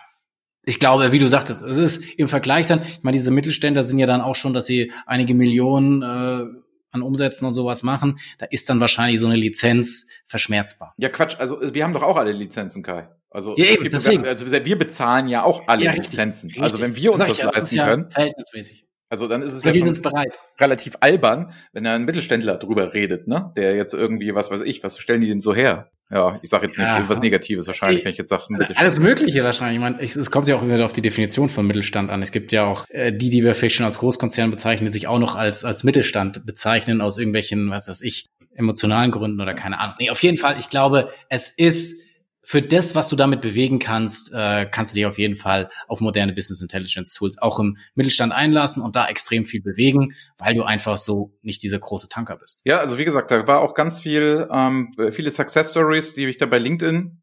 ich 0.64 0.78
glaube, 0.78 1.12
wie 1.12 1.18
du 1.18 1.28
sagtest, 1.28 1.62
es 1.62 1.78
ist 1.78 2.18
im 2.18 2.28
Vergleich 2.28 2.66
dann, 2.66 2.82
ich 2.82 3.02
meine, 3.02 3.16
diese 3.16 3.32
Mittelständler 3.32 3.82
sind 3.82 3.98
ja 3.98 4.06
dann 4.06 4.20
auch 4.20 4.36
schon, 4.36 4.54
dass 4.54 4.66
sie 4.66 4.92
einige 5.06 5.34
Millionen 5.34 6.02
äh, 6.02 6.44
an 6.92 7.02
Umsätzen 7.02 7.46
und 7.46 7.54
sowas 7.54 7.82
machen, 7.82 8.18
da 8.38 8.46
ist 8.46 8.70
dann 8.70 8.80
wahrscheinlich 8.80 9.18
so 9.18 9.26
eine 9.26 9.36
Lizenz 9.36 10.08
verschmerzbar. 10.26 10.94
Ja, 10.98 11.08
Quatsch, 11.08 11.36
also 11.38 11.58
wir 11.74 11.84
haben 11.84 11.92
doch 11.92 12.02
auch 12.02 12.16
alle 12.16 12.32
Lizenzen, 12.32 12.82
Kai. 12.82 13.08
Also, 13.30 13.56
ja, 13.56 13.64
eben, 13.64 13.90
deswegen. 13.90 14.26
also 14.26 14.50
wir 14.50 14.78
bezahlen 14.78 15.26
ja 15.26 15.42
auch 15.42 15.66
alle 15.66 15.86
ja, 15.86 15.92
Lizenzen. 15.92 16.48
Richtig. 16.48 16.62
Also 16.62 16.80
wenn 16.80 16.94
wir 16.94 17.12
uns 17.12 17.26
das, 17.26 17.38
ja, 17.38 17.46
leisten 17.46 17.76
das 17.76 17.86
können. 17.86 18.10
Verhältnismäßig. 18.10 18.86
Also 19.12 19.28
dann 19.28 19.42
ist 19.42 19.52
es 19.52 19.62
wir 19.62 19.74
ja 19.74 19.86
schon 19.86 20.02
bereit. 20.02 20.38
relativ 20.58 20.96
albern, 21.00 21.52
wenn 21.74 21.86
ein 21.86 22.06
Mittelständler 22.06 22.56
drüber 22.56 22.94
redet, 22.94 23.28
ne? 23.28 23.52
Der 23.58 23.76
jetzt 23.76 23.92
irgendwie, 23.92 24.34
was 24.34 24.50
weiß 24.50 24.62
ich, 24.62 24.82
was 24.82 24.96
stellen 24.96 25.20
die 25.20 25.28
denn 25.28 25.38
so 25.38 25.54
her? 25.54 25.90
Ja, 26.10 26.40
ich 26.40 26.48
sage 26.48 26.64
jetzt 26.64 26.78
nicht 26.78 26.88
ja. 26.88 27.04
was 27.10 27.20
Negatives 27.20 27.66
wahrscheinlich, 27.66 28.06
wenn 28.06 28.12
ich 28.12 28.16
jetzt 28.16 28.30
sage 28.30 28.44
Alles 28.74 29.00
Mögliche 29.00 29.44
wahrscheinlich. 29.44 29.76
Ich 29.76 29.80
meine, 29.82 30.00
es 30.00 30.30
kommt 30.30 30.48
ja 30.48 30.56
auch 30.56 30.64
wieder 30.64 30.86
auf 30.86 30.94
die 30.94 31.02
Definition 31.02 31.50
von 31.50 31.66
Mittelstand 31.66 32.10
an. 32.10 32.22
Es 32.22 32.32
gibt 32.32 32.52
ja 32.52 32.64
auch 32.64 32.86
äh, 32.88 33.12
die, 33.12 33.28
die 33.28 33.44
wir 33.44 33.54
vielleicht 33.54 33.76
schon 33.76 33.84
als 33.84 33.98
Großkonzern 33.98 34.50
bezeichnen, 34.50 34.86
die 34.86 34.92
sich 34.92 35.08
auch 35.08 35.18
noch 35.18 35.36
als 35.36 35.66
als 35.66 35.84
Mittelstand 35.84 36.46
bezeichnen 36.46 37.02
aus 37.02 37.18
irgendwelchen, 37.18 37.68
was 37.68 37.88
weiß 37.88 38.00
ich, 38.00 38.30
emotionalen 38.54 39.10
Gründen 39.10 39.42
oder 39.42 39.52
keine 39.52 39.78
Ahnung. 39.78 39.96
Nee, 39.98 40.08
auf 40.08 40.22
jeden 40.22 40.38
Fall. 40.38 40.58
Ich 40.58 40.70
glaube, 40.70 41.10
es 41.28 41.50
ist 41.50 42.11
für 42.44 42.60
das, 42.60 42.94
was 42.94 43.08
du 43.08 43.16
damit 43.16 43.40
bewegen 43.40 43.78
kannst, 43.78 44.32
äh, 44.34 44.66
kannst 44.66 44.92
du 44.92 44.96
dich 44.96 45.06
auf 45.06 45.18
jeden 45.18 45.36
Fall 45.36 45.70
auf 45.86 46.00
moderne 46.00 46.32
Business 46.32 46.60
Intelligence 46.60 47.14
Tools 47.14 47.38
auch 47.40 47.58
im 47.58 47.76
Mittelstand 47.94 48.32
einlassen 48.32 48.82
und 48.82 48.96
da 48.96 49.08
extrem 49.08 49.44
viel 49.44 49.62
bewegen, 49.62 50.14
weil 50.38 50.54
du 50.54 50.64
einfach 50.64 50.96
so 50.96 51.32
nicht 51.42 51.62
dieser 51.62 51.78
große 51.78 52.08
Tanker 52.08 52.36
bist. 52.36 52.60
Ja, 52.64 52.80
also 52.80 52.98
wie 52.98 53.04
gesagt, 53.04 53.30
da 53.30 53.46
war 53.46 53.60
auch 53.60 53.74
ganz 53.74 54.00
viel, 54.00 54.48
ähm, 54.52 54.92
viele 55.12 55.30
Success 55.30 55.70
Stories, 55.70 56.14
die 56.14 56.26
ich 56.26 56.38
da 56.38 56.46
bei 56.46 56.58
LinkedIn 56.58 57.21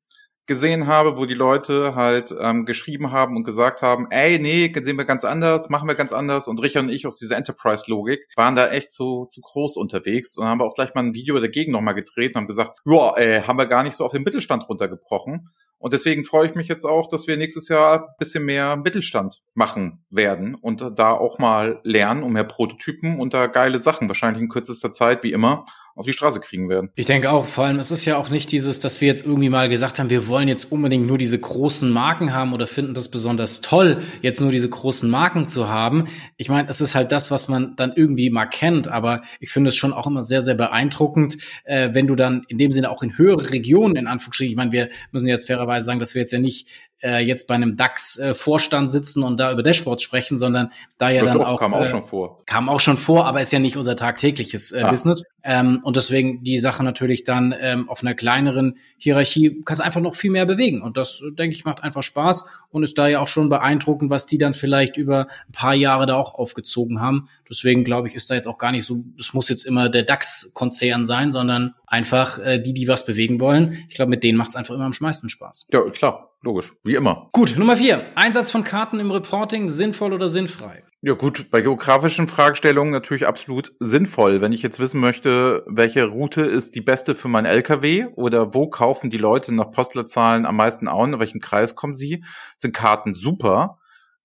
gesehen 0.50 0.88
habe, 0.88 1.18
wo 1.18 1.26
die 1.26 1.36
Leute 1.36 1.96
halt 1.96 2.36
ähm, 2.38 2.66
geschrieben 2.66 3.12
haben 3.12 3.38
und 3.38 3.44
gesagt 3.44 3.84
haben, 3.84 4.08
ey, 4.10 4.40
nee, 4.40 4.70
sehen 4.82 4.98
wir 4.98 5.06
ganz 5.06 5.24
anders, 5.24 5.70
machen 5.70 5.88
wir 5.88 5.96
ganz 5.96 6.12
anders. 6.12 6.48
Und 6.48 6.62
Richard 6.62 6.84
und 6.84 6.90
ich 6.90 7.08
aus 7.08 7.20
dieser 7.20 7.38
Enterprise-Logik 7.38 8.28
waren 8.36 8.56
da 8.56 8.68
echt 8.68 8.92
zu, 8.92 9.28
zu 9.30 9.42
groß 9.42 9.78
unterwegs 9.78 10.36
und 10.38 10.46
haben 10.46 10.60
wir 10.60 10.66
auch 10.66 10.74
gleich 10.74 10.96
mal 10.96 11.04
ein 11.04 11.14
Video 11.14 11.40
dagegen 11.40 11.72
nochmal 11.72 11.94
gedreht 11.94 12.32
und 12.34 12.42
haben 12.42 12.48
gesagt, 12.48 12.80
ja, 12.84 13.16
ey, 13.16 13.44
haben 13.44 13.60
wir 13.60 13.68
gar 13.68 13.84
nicht 13.84 13.96
so 13.96 14.04
auf 14.04 14.12
den 14.12 14.24
Mittelstand 14.24 14.68
runtergebrochen. 14.68 15.50
Und 15.78 15.94
deswegen 15.94 16.26
freue 16.26 16.48
ich 16.48 16.56
mich 16.56 16.68
jetzt 16.68 16.84
auch, 16.84 17.08
dass 17.08 17.28
wir 17.28 17.38
nächstes 17.38 17.70
Jahr 17.70 18.00
ein 18.00 18.16
bisschen 18.18 18.44
mehr 18.44 18.76
Mittelstand 18.76 19.42
machen 19.54 20.04
werden 20.12 20.56
und 20.56 20.84
da 20.98 21.12
auch 21.12 21.40
mal 21.40 21.80
lernen 21.84 22.24
und 22.24 22.34
mehr 22.34 22.44
Prototypen 22.44 23.18
und 23.20 23.34
da 23.34 23.48
geile 23.48 23.80
Sachen 23.80 24.10
wahrscheinlich 24.10 24.44
in 24.44 24.50
kürzester 24.50 24.92
Zeit, 24.92 25.24
wie 25.24 25.32
immer, 25.32 25.66
auf 26.00 26.06
die 26.06 26.14
Straße 26.14 26.40
kriegen 26.40 26.70
werden. 26.70 26.92
Ich 26.96 27.08
denke 27.08 27.30
auch, 27.30 27.46
vor 27.46 27.66
allem, 27.66 27.78
es 27.78 27.92
ist 27.92 28.06
ja 28.06 28.16
auch 28.16 28.30
nicht 28.30 28.54
dieses, 28.54 28.80
dass 28.80 29.02
wir 29.02 29.10
jetzt 29.10 29.26
irgendwie 29.26 29.50
mal 29.50 29.68
gesagt 29.68 30.00
haben, 30.00 30.10
wir 30.10 30.28
wollen 30.28 30.48
jetzt 30.48 30.72
unbedingt 30.72 31.06
nur 31.06 31.18
diese 31.18 31.38
großen 31.38 31.92
Marken 31.92 32.34
haben 32.34 32.54
oder 32.54 32.68
finden 32.68 32.94
das 32.94 33.12
besonders 33.12 33.60
toll, 33.60 33.98
jetzt 34.22 34.40
nur 34.40 34.50
diese 34.50 34.70
großen 34.70 35.10
Marken 35.10 35.50
zu 35.50 35.68
haben. 35.68 36.08
Ich 36.38 36.48
meine, 36.48 36.70
es 36.70 36.80
ist 36.80 36.96
halt 36.96 37.12
das, 37.12 37.32
was 37.32 37.50
man 37.50 37.76
dann 37.76 37.92
irgendwie 37.94 38.30
mal 38.30 38.46
kennt, 38.46 38.88
aber 38.88 39.22
ich 39.42 39.52
finde 39.52 39.68
es 39.68 39.76
schon 39.76 39.92
auch 39.92 40.08
immer 40.08 40.24
sehr, 40.24 40.42
sehr 40.42 40.56
beeindruckend, 40.56 41.38
äh, 41.66 41.90
wenn 41.92 42.08
du 42.08 42.16
dann 42.16 42.44
in 42.48 42.58
dem 42.58 42.72
Sinne 42.72 42.92
auch 42.92 43.04
in 43.04 43.18
höhere 43.18 43.52
Regionen, 43.52 43.98
in 43.98 44.08
Anführungsstrichen, 44.08 44.52
ich 44.52 44.58
meine, 44.58 44.72
wir 44.72 44.88
müssen 45.12 45.28
jetzt 45.28 45.48
fairerweise 45.48 45.86
sagen, 45.86 46.00
dass 46.00 46.16
wir 46.16 46.22
jetzt 46.22 46.32
ja 46.32 46.40
nicht 46.40 46.70
äh, 47.02 47.20
jetzt 47.20 47.48
bei 47.48 47.56
einem 47.56 47.78
DAX-Vorstand 47.78 48.92
sitzen 48.92 49.24
und 49.24 49.40
da 49.40 49.52
über 49.52 49.64
Dashboards 49.64 50.04
sprechen, 50.04 50.38
sondern 50.38 50.72
da 50.98 51.10
ja, 51.10 51.18
ja 51.18 51.26
dann 51.26 51.40
doch, 51.40 51.48
auch 51.48 51.60
kam 51.60 51.74
auch 51.74 51.82
äh, 51.82 51.88
schon 51.88 52.04
vor. 52.04 52.44
Kam 52.46 52.70
auch 52.70 52.80
schon 52.80 52.98
vor, 52.98 53.26
aber 53.26 53.42
ist 53.42 53.52
ja 53.52 53.60
nicht 53.60 53.78
unser 53.78 53.96
tagtägliches 53.96 54.72
äh, 54.72 54.82
ah. 54.82 54.90
Business. 54.90 55.24
Ähm, 55.44 55.80
und 55.84 55.96
deswegen 55.96 56.44
die 56.44 56.60
Sache 56.60 56.84
natürlich 56.84 57.24
dann 57.24 57.56
ähm, 57.60 57.90
auf 57.90 58.02
einer 58.02 58.14
kleineren 58.14 58.78
Hierarchie 58.98 59.62
kannst 59.64 59.82
einfach 59.82 60.02
noch 60.02 60.16
viel 60.16 60.32
mehr 60.32 60.46
bewegen. 60.46 60.82
Und 60.82 60.98
das, 60.98 61.22
denke 61.38 61.56
ich, 61.56 61.64
macht 61.64 61.82
einfach 61.84 62.04
Spaß 62.04 62.46
und 62.72 62.84
ist 62.84 62.98
da 62.98 63.08
ja 63.08 63.20
auch 63.22 63.28
schon 63.28 63.50
beeindruckend, 63.50 64.10
was 64.10 64.26
die 64.26 64.38
dann 64.38 64.54
vielleicht 64.54 64.98
über 64.98 65.28
ein 65.48 65.52
paar 65.54 65.74
Jahre 65.74 66.06
da 66.06 66.16
auch 66.16 66.36
aufgezogen 66.36 67.00
haben. 67.00 67.30
Deswegen 67.50 67.84
glaube 67.84 68.10
ich, 68.10 68.16
ist 68.16 68.30
da 68.30 68.36
jetzt 68.36 68.48
auch 68.48 68.58
gar 68.58 68.72
nicht 68.72 68.86
so, 68.86 69.04
es 69.18 69.34
muss 69.34 69.50
jetzt 69.50 69.66
immer 69.66 69.90
der 69.90 70.04
DAX-Konzern 70.04 71.06
sein, 71.06 71.32
sondern 71.32 71.74
einfach 71.88 72.38
äh, 72.40 72.60
die, 72.60 72.74
die 72.74 72.88
was 72.88 73.06
bewegen 73.06 73.40
wollen. 73.40 73.78
Ich 73.90 73.96
glaube, 73.96 74.10
mit 74.10 74.24
denen 74.24 74.38
macht 74.38 74.50
es 74.50 74.56
einfach 74.56 74.76
immer 74.76 74.86
am 74.86 74.94
meisten 75.00 75.30
Spaß. 75.30 75.68
Ja, 75.72 75.82
klar. 75.90 76.29
Logisch, 76.42 76.72
wie 76.86 76.96
immer. 76.96 77.30
Gut, 77.34 77.58
Nummer 77.58 77.76
vier. 77.76 78.06
Einsatz 78.16 78.50
von 78.50 78.64
Karten 78.64 79.00
im 79.00 79.12
Reporting, 79.12 79.68
sinnvoll 79.68 80.14
oder 80.14 80.30
sinnfrei? 80.30 80.84
Ja 81.02 81.14
gut, 81.14 81.50
bei 81.50 81.62
geografischen 81.62 82.28
Fragestellungen 82.28 82.92
natürlich 82.92 83.26
absolut 83.26 83.74
sinnvoll. 83.80 84.42
Wenn 84.42 84.52
ich 84.52 84.62
jetzt 84.62 84.80
wissen 84.80 85.00
möchte, 85.00 85.64
welche 85.66 86.06
Route 86.06 86.42
ist 86.42 86.76
die 86.76 86.82
beste 86.82 87.16
für 87.16 87.30
mein 87.30 87.46
LKW 87.46 88.08
oder 88.16 88.54
wo 88.54 88.70
kaufen 88.70 89.10
die 89.10 89.18
Leute 89.18 89.54
nach 89.54 89.72
Postleitzahlen 89.72 90.46
am 90.46 90.58
meisten 90.58 90.88
Auen, 90.88 91.14
in 91.14 91.20
welchem 91.20 91.40
Kreis 91.40 91.76
kommen 91.76 91.96
sie, 91.96 92.24
sind 92.58 92.74
Karten 92.74 93.16
super. 93.16 93.80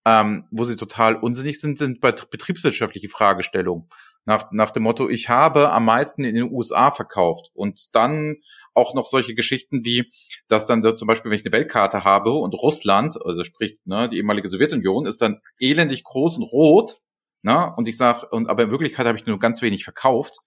Ähm, 0.06 0.46
wo 0.50 0.64
sie 0.64 0.76
total 0.76 1.16
unsinnig 1.16 1.60
sind, 1.60 1.78
sind 1.78 2.00
bei 2.00 2.12
betriebswirtschaftliche 2.12 3.08
Fragestellungen. 3.08 3.88
Nach, 4.26 4.50
nach 4.52 4.70
dem 4.70 4.82
Motto, 4.82 5.08
ich 5.08 5.28
habe 5.28 5.70
am 5.70 5.84
meisten 5.84 6.24
in 6.24 6.34
den 6.34 6.50
USA 6.50 6.90
verkauft 6.90 7.50
und 7.54 7.94
dann 7.94 8.36
auch 8.74 8.94
noch 8.94 9.06
solche 9.06 9.34
Geschichten 9.34 9.84
wie, 9.84 10.10
dass 10.48 10.66
dann 10.66 10.82
zum 10.96 11.06
Beispiel, 11.06 11.30
wenn 11.30 11.38
ich 11.38 11.46
eine 11.46 11.52
Weltkarte 11.52 12.04
habe 12.04 12.32
und 12.32 12.54
Russland, 12.54 13.16
also 13.24 13.44
sprich 13.44 13.78
ne, 13.84 14.08
die 14.08 14.18
ehemalige 14.18 14.48
Sowjetunion, 14.48 15.06
ist 15.06 15.22
dann 15.22 15.40
elendig 15.58 16.04
groß 16.04 16.38
und 16.38 16.44
rot, 16.44 16.96
ne, 17.42 17.72
und 17.76 17.88
ich 17.88 17.96
sage, 17.96 18.26
und 18.30 18.48
aber 18.48 18.64
in 18.64 18.70
Wirklichkeit 18.70 19.06
habe 19.06 19.18
ich 19.18 19.26
nur 19.26 19.38
ganz 19.38 19.62
wenig 19.62 19.84
verkauft, 19.84 20.38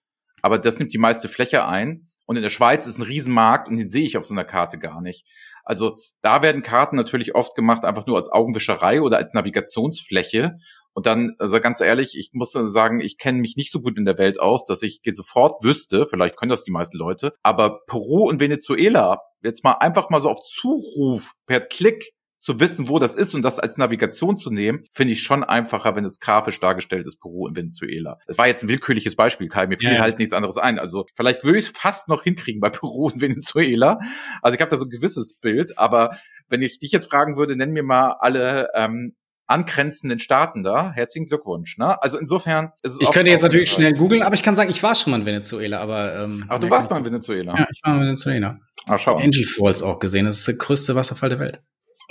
aber 0.42 0.58
das 0.58 0.78
nimmt 0.78 0.92
die 0.92 0.98
meiste 0.98 1.28
Fläche 1.28 1.66
ein. 1.66 2.10
Und 2.26 2.36
in 2.36 2.42
der 2.42 2.50
Schweiz 2.50 2.86
ist 2.86 2.98
ein 2.98 3.02
Riesenmarkt 3.04 3.68
und 3.68 3.76
den 3.76 3.88
sehe 3.88 4.04
ich 4.04 4.18
auf 4.18 4.26
so 4.26 4.34
einer 4.34 4.44
Karte 4.44 4.78
gar 4.78 5.00
nicht. 5.00 5.24
Also 5.64 5.98
da 6.20 6.42
werden 6.42 6.62
Karten 6.62 6.94
natürlich 6.94 7.34
oft 7.34 7.54
gemacht 7.54 7.86
einfach 7.86 8.06
nur 8.06 8.18
als 8.18 8.30
Augenwischerei 8.30 9.00
oder 9.00 9.16
als 9.16 9.32
Navigationsfläche. 9.32 10.58
Und 10.92 11.06
dann, 11.06 11.36
also 11.38 11.60
ganz 11.60 11.80
ehrlich, 11.80 12.16
ich 12.18 12.30
muss 12.32 12.52
sagen, 12.52 13.00
ich 13.00 13.18
kenne 13.18 13.38
mich 13.38 13.56
nicht 13.56 13.70
so 13.70 13.80
gut 13.80 13.96
in 13.96 14.04
der 14.04 14.18
Welt 14.18 14.40
aus, 14.40 14.64
dass 14.64 14.82
ich 14.82 15.00
sofort 15.12 15.62
wüsste, 15.62 16.06
vielleicht 16.06 16.36
können 16.36 16.50
das 16.50 16.64
die 16.64 16.70
meisten 16.70 16.96
Leute, 16.96 17.34
aber 17.42 17.80
Peru 17.86 18.28
und 18.28 18.40
Venezuela, 18.40 19.20
jetzt 19.42 19.64
mal 19.64 19.72
einfach 19.74 20.10
mal 20.10 20.20
so 20.20 20.28
auf 20.28 20.40
Zuruf 20.42 21.32
per 21.46 21.60
Klick 21.60 22.12
zu 22.40 22.60
wissen, 22.60 22.88
wo 22.88 22.98
das 22.98 23.14
ist 23.14 23.34
und 23.34 23.42
das 23.42 23.58
als 23.58 23.76
Navigation 23.78 24.36
zu 24.36 24.50
nehmen, 24.50 24.84
finde 24.90 25.12
ich 25.12 25.22
schon 25.22 25.42
einfacher, 25.42 25.96
wenn 25.96 26.04
es 26.04 26.20
grafisch 26.20 26.60
dargestellt 26.60 27.06
ist, 27.06 27.20
Peru 27.20 27.46
und 27.46 27.56
Venezuela. 27.56 28.18
Das 28.26 28.38
war 28.38 28.46
jetzt 28.46 28.62
ein 28.62 28.68
willkürliches 28.68 29.16
Beispiel, 29.16 29.48
Kai, 29.48 29.66
mir 29.66 29.78
fiel 29.78 29.92
ja, 29.92 30.00
halt 30.00 30.18
nichts 30.18 30.32
anderes 30.32 30.56
ein. 30.56 30.78
Also 30.78 31.06
vielleicht 31.16 31.44
würde 31.44 31.58
ich 31.58 31.66
es 31.66 31.70
fast 31.76 32.08
noch 32.08 32.22
hinkriegen 32.22 32.60
bei 32.60 32.70
Peru 32.70 33.06
und 33.06 33.20
Venezuela. 33.20 33.98
Also 34.40 34.54
ich 34.54 34.60
habe 34.60 34.70
da 34.70 34.76
so 34.76 34.86
ein 34.86 34.90
gewisses 34.90 35.34
Bild, 35.34 35.78
aber 35.78 36.16
wenn 36.48 36.62
ich 36.62 36.78
dich 36.78 36.92
jetzt 36.92 37.10
fragen 37.10 37.36
würde, 37.36 37.56
nenn 37.56 37.72
mir 37.72 37.82
mal 37.82 38.12
alle 38.20 38.68
ähm, 38.74 39.14
angrenzenden 39.48 40.20
Staaten 40.20 40.62
da. 40.62 40.92
Herzlichen 40.92 41.26
Glückwunsch. 41.26 41.78
Ne? 41.78 42.00
Also 42.02 42.18
insofern 42.18 42.72
ist 42.82 42.94
es 42.94 43.00
Ich 43.00 43.10
könnte 43.10 43.30
jetzt 43.30 43.42
natürlich 43.42 43.70
schnell 43.70 43.94
googeln, 43.94 44.22
aber 44.22 44.34
ich 44.34 44.42
kann 44.42 44.54
sagen, 44.54 44.70
ich 44.70 44.82
war 44.82 44.94
schon 44.94 45.10
mal 45.10 45.20
in 45.20 45.26
Venezuela. 45.26 45.80
Aber 45.80 46.14
ähm, 46.14 46.44
Ach, 46.48 46.58
du 46.58 46.70
warst 46.70 46.90
mal 46.90 46.98
in 46.98 47.04
Venezuela? 47.04 47.56
Ja, 47.56 47.66
ich 47.72 47.80
war 47.82 47.94
in 47.94 48.00
Venezuela. 48.00 48.58
Ach, 48.86 48.98
schau. 48.98 49.16
Angie 49.16 49.44
Falls 49.44 49.82
auch 49.82 49.98
gesehen. 49.98 50.26
Das 50.26 50.38
ist 50.38 50.48
der 50.48 50.56
größte 50.56 50.94
Wasserfall 50.94 51.30
der 51.30 51.40
Welt. 51.40 51.60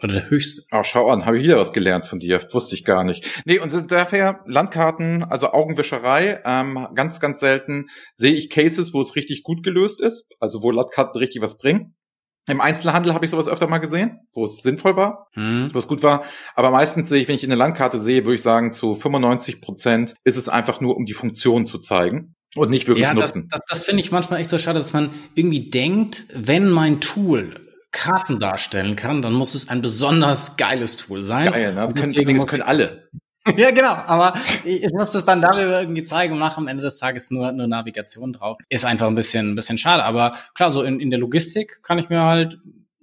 Oder 0.04 0.14
der 0.14 0.30
höchste. 0.30 0.62
Ach, 0.72 0.86
schau 0.86 1.10
an, 1.10 1.26
habe 1.26 1.38
ich 1.38 1.44
wieder 1.44 1.58
was 1.58 1.74
gelernt 1.74 2.06
von 2.06 2.20
dir. 2.20 2.42
Wusste 2.54 2.76
ich 2.76 2.86
gar 2.86 3.04
nicht. 3.04 3.42
Nee, 3.46 3.58
und 3.58 3.92
daher 3.92 4.42
Landkarten, 4.46 5.24
also 5.24 5.52
Augenwischerei, 5.52 6.42
ähm, 6.46 6.88
ganz, 6.94 7.20
ganz 7.20 7.40
selten 7.40 7.88
sehe 8.14 8.34
ich 8.34 8.52
Cases, 8.52 8.94
wo 8.94 9.02
es 9.02 9.16
richtig 9.16 9.42
gut 9.42 9.64
gelöst 9.64 10.02
ist, 10.02 10.28
also 10.40 10.62
wo 10.62 10.70
Landkarten 10.70 11.18
richtig 11.18 11.42
was 11.42 11.58
bringen. 11.58 11.96
Im 12.48 12.62
Einzelhandel 12.62 13.14
habe 13.14 13.26
ich 13.26 13.32
sowas 13.32 13.48
öfter 13.48 13.68
mal 13.68 13.80
gesehen, 13.80 14.22
wo 14.34 14.46
es 14.46 14.64
sinnvoll 14.64 14.96
war, 14.96 15.28
hm. 15.34 15.70
wo 15.74 15.80
es 15.80 15.88
gut 15.88 16.02
war. 16.02 16.24
Aber 16.56 16.72
meistens 16.72 17.10
sehe 17.10 17.22
ich, 17.22 17.28
wenn 17.28 17.36
ich 17.36 17.44
eine 17.44 17.56
Landkarte 17.56 18.00
sehe, 18.00 18.26
würde 18.26 18.36
ich 18.36 18.42
sagen, 18.42 18.72
zu 18.72 18.96
95 18.96 19.62
Prozent 19.62 20.16
ist 20.24 20.38
es 20.38 20.48
einfach 20.48 20.80
nur, 20.80 20.96
um 20.96 21.06
die 21.06 21.14
Funktion 21.14 21.66
zu 21.66 21.78
zeigen 21.78 22.36
und 22.56 22.70
nicht 22.70 22.88
wirklich 22.88 23.04
ja, 23.04 23.14
nutzen. 23.14 23.48
Das, 23.50 23.60
das, 23.60 23.80
das 23.80 23.86
finde 23.86 24.02
ich 24.02 24.12
manchmal 24.12 24.40
echt 24.40 24.50
so 24.50 24.58
schade, 24.58 24.80
dass 24.80 24.94
man 24.94 25.10
irgendwie 25.36 25.70
denkt, 25.70 26.26
wenn 26.34 26.70
mein 26.70 27.02
Tool 27.02 27.60
Karten 27.92 28.40
darstellen 28.40 28.96
kann, 28.96 29.22
dann 29.22 29.34
muss 29.34 29.56
es 29.56 29.70
ein 29.70 29.82
besonders 29.82 30.56
geiles 30.56 30.98
Tool 30.98 31.24
sein. 31.24 31.52
Geil, 31.52 31.74
ne? 31.74 31.82
das 31.82 31.96
können, 31.96 32.14
das 32.14 32.48
können 32.48 32.64
alle. 32.64 33.10
ja, 33.58 33.72
genau. 33.72 33.94
Aber 33.94 34.34
ich 34.64 34.92
muss 34.92 35.12
das 35.12 35.26
dann 35.26 35.42
darüber 35.42 35.82
irgendwie 35.82 36.04
zeigen 36.04 36.34
und 36.34 36.40
nach 36.40 36.58
am 36.58 36.68
Ende 36.68 36.84
des 36.84 37.00
Tages 37.00 37.32
nur, 37.32 37.52
nur 37.52 37.68
Navigation 37.68 38.34
drauf. 38.34 38.58
Ist 38.70 38.86
einfach 38.86 39.08
ein 39.08 39.16
bisschen, 39.16 39.52
ein 39.52 39.56
bisschen 39.56 39.78
schade. 39.78 40.04
Aber 40.04 40.36
klar, 40.54 40.72
so 40.72 40.84
in, 40.84 41.00
in 41.00 41.10
der 41.10 41.20
Logistik 41.20 41.82
kann 41.84 42.00
ich 42.00 42.10
mir 42.10 42.22
halt 42.22 42.60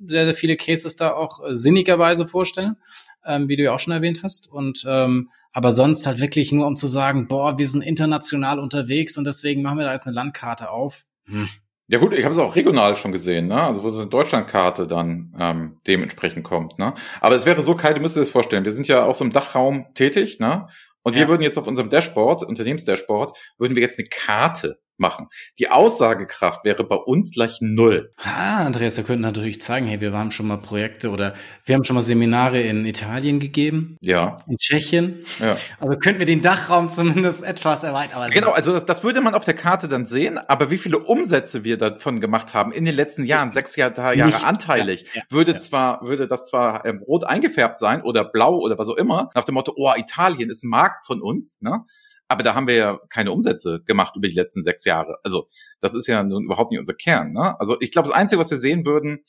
sehr, 0.07 0.25
sehr 0.25 0.35
viele 0.35 0.57
Cases 0.57 0.97
da 0.97 1.13
auch 1.13 1.41
äh, 1.45 1.55
sinnigerweise 1.55 2.27
vorstellen, 2.27 2.77
ähm, 3.25 3.49
wie 3.49 3.57
du 3.57 3.63
ja 3.63 3.73
auch 3.73 3.81
schon 3.81 3.93
erwähnt 3.93 4.21
hast. 4.23 4.51
Und 4.51 4.85
ähm, 4.87 5.31
aber 5.53 5.71
sonst 5.71 6.07
halt 6.07 6.19
wirklich 6.19 6.51
nur, 6.53 6.67
um 6.67 6.77
zu 6.77 6.89
sagen, 6.89 7.29
boah, 7.29 7.59
wir 7.59 7.69
sind 7.69 7.83
international 7.83 8.59
unterwegs 8.59 9.17
und 9.17 9.25
deswegen 9.25 9.63
machen 9.63 9.79
wir 9.79 9.85
da 9.85 9.93
jetzt 9.93 10.07
eine 10.07 10.17
Landkarte 10.17 10.69
auf. 10.71 11.05
Hm. 11.27 11.49
Ja 11.87 11.99
gut, 11.99 12.15
ich 12.15 12.25
habe 12.25 12.35
es 12.35 12.41
auch 12.41 12.57
regional 12.57 12.97
schon 12.97 13.13
gesehen, 13.13 13.49
ne? 13.49 13.63
Also 13.63 13.85
wo 13.85 13.91
so 13.91 14.01
eine 14.01 14.09
Deutschlandkarte 14.09 14.87
dann 14.87 15.35
ähm, 15.39 15.77
dementsprechend 15.87 16.43
kommt, 16.43 16.79
ne? 16.79 16.95
Aber 17.21 17.37
es 17.37 17.45
wäre 17.45 17.61
so, 17.61 17.75
Kai, 17.75 17.93
du 17.93 18.01
müsstest 18.01 18.17
dir 18.17 18.21
das 18.23 18.31
vorstellen, 18.31 18.65
wir 18.65 18.73
sind 18.73 18.89
ja 18.89 19.05
auch 19.05 19.15
so 19.15 19.25
im 19.25 19.33
Dachraum 19.33 19.87
tätig, 19.95 20.39
ne? 20.41 20.67
Und 21.03 21.15
ja. 21.15 21.21
wir 21.21 21.29
würden 21.29 21.43
jetzt 21.43 21.59
auf 21.59 21.67
unserem 21.67 21.91
Dashboard, 21.91 22.43
Unternehmensdashboard, 22.43 23.37
würden 23.59 23.77
wir 23.77 23.83
jetzt 23.83 23.99
eine 23.99 24.09
Karte 24.09 24.79
machen. 24.97 25.29
Die 25.59 25.71
Aussagekraft 25.71 26.65
wäre 26.65 26.85
bei 26.85 26.97
uns 26.97 27.33
gleich 27.33 27.59
null. 27.61 28.13
Ah, 28.17 28.65
Andreas, 28.65 28.95
da 28.95 29.03
könnten 29.03 29.23
natürlich 29.23 29.61
zeigen, 29.61 29.87
hey, 29.87 30.01
wir 30.01 30.13
haben 30.13 30.31
schon 30.31 30.47
mal 30.47 30.59
Projekte 30.59 31.11
oder 31.11 31.35
wir 31.65 31.75
haben 31.75 31.85
schon 31.85 31.95
mal 31.95 32.01
Seminare 32.01 32.61
in 32.61 32.87
Italien 32.87 33.41
gegeben. 33.41 33.97
Ja. 34.01 34.37
In 34.49 34.57
Tschechien. 34.57 35.25
Ja. 35.41 35.57
Also 35.81 35.99
könnten 35.99 36.19
wir 36.19 36.27
den 36.27 36.43
Dachraum 36.43 36.89
zumindest 36.89 37.45
etwas 37.45 37.85
erweitern. 37.85 38.31
genau, 38.31 38.51
also 38.51 38.73
das, 38.73 38.85
das 38.85 39.05
würde 39.05 39.21
man 39.21 39.35
auf 39.35 39.45
der 39.45 39.55
Karte 39.55 39.89
dann 39.89 40.07
sehen, 40.07 40.39
aber 40.39 40.71
wie 40.71 40.79
viele 40.79 40.99
Umsätze 40.99 41.65
wir 41.65 41.79
davon 41.79 42.21
gemacht 42.21 42.55
haben 42.55 42.73
in 42.73 42.85
den 42.85 42.95
letzten 42.95 43.25
Jahren, 43.25 43.53
sechs 43.53 43.77
Jahre, 43.77 44.17
Jahre 44.17 44.45
anteilig, 44.45 45.03
ja, 45.15 45.21
ja, 45.21 45.23
würde 45.31 45.53
ja. 45.53 45.59
zwar, 45.59 46.07
würde 46.07 46.29
das 46.29 46.47
zwar 46.47 46.85
ähm, 46.85 47.03
rot 47.07 47.25
eingefärbt 47.25 47.79
sein 47.79 48.03
oder 48.03 48.25
blau 48.25 48.59
oder 48.59 48.79
was 48.79 48.89
auch 48.89 48.97
immer, 48.97 49.31
nach 49.35 49.45
dem 49.45 49.55
Motto, 49.55 49.73
oh, 49.77 49.93
Italien 49.97 50.51
ist 50.51 50.65
ein 50.65 50.71
Markt 50.71 51.07
von 51.07 51.21
uns, 51.21 51.59
ne? 51.61 51.85
Aber 52.35 52.43
da 52.43 52.57
haben 52.57 52.67
wir 52.67 52.75
ja 52.75 52.99
keine 53.11 53.31
Umsätze 53.31 53.81
gemacht 53.87 54.17
über 54.17 54.27
die 54.27 54.35
letzten 54.35 54.65
sechs 54.65 54.85
Jahre. 54.85 55.19
Also 55.23 55.47
das 55.79 55.95
ist 55.95 56.09
ja 56.09 56.25
nun 56.25 56.47
überhaupt 56.47 56.73
nicht 56.73 56.81
unser 56.81 56.95
Kern. 56.95 57.33
Ne? 57.33 57.55
Also 57.61 57.77
ich 57.81 57.93
glaube, 57.93 58.09
das 58.09 58.17
Einzige, 58.17 58.41
was 58.41 58.51
wir 58.51 58.59
sehen 58.59 58.85
würden, 58.85 59.21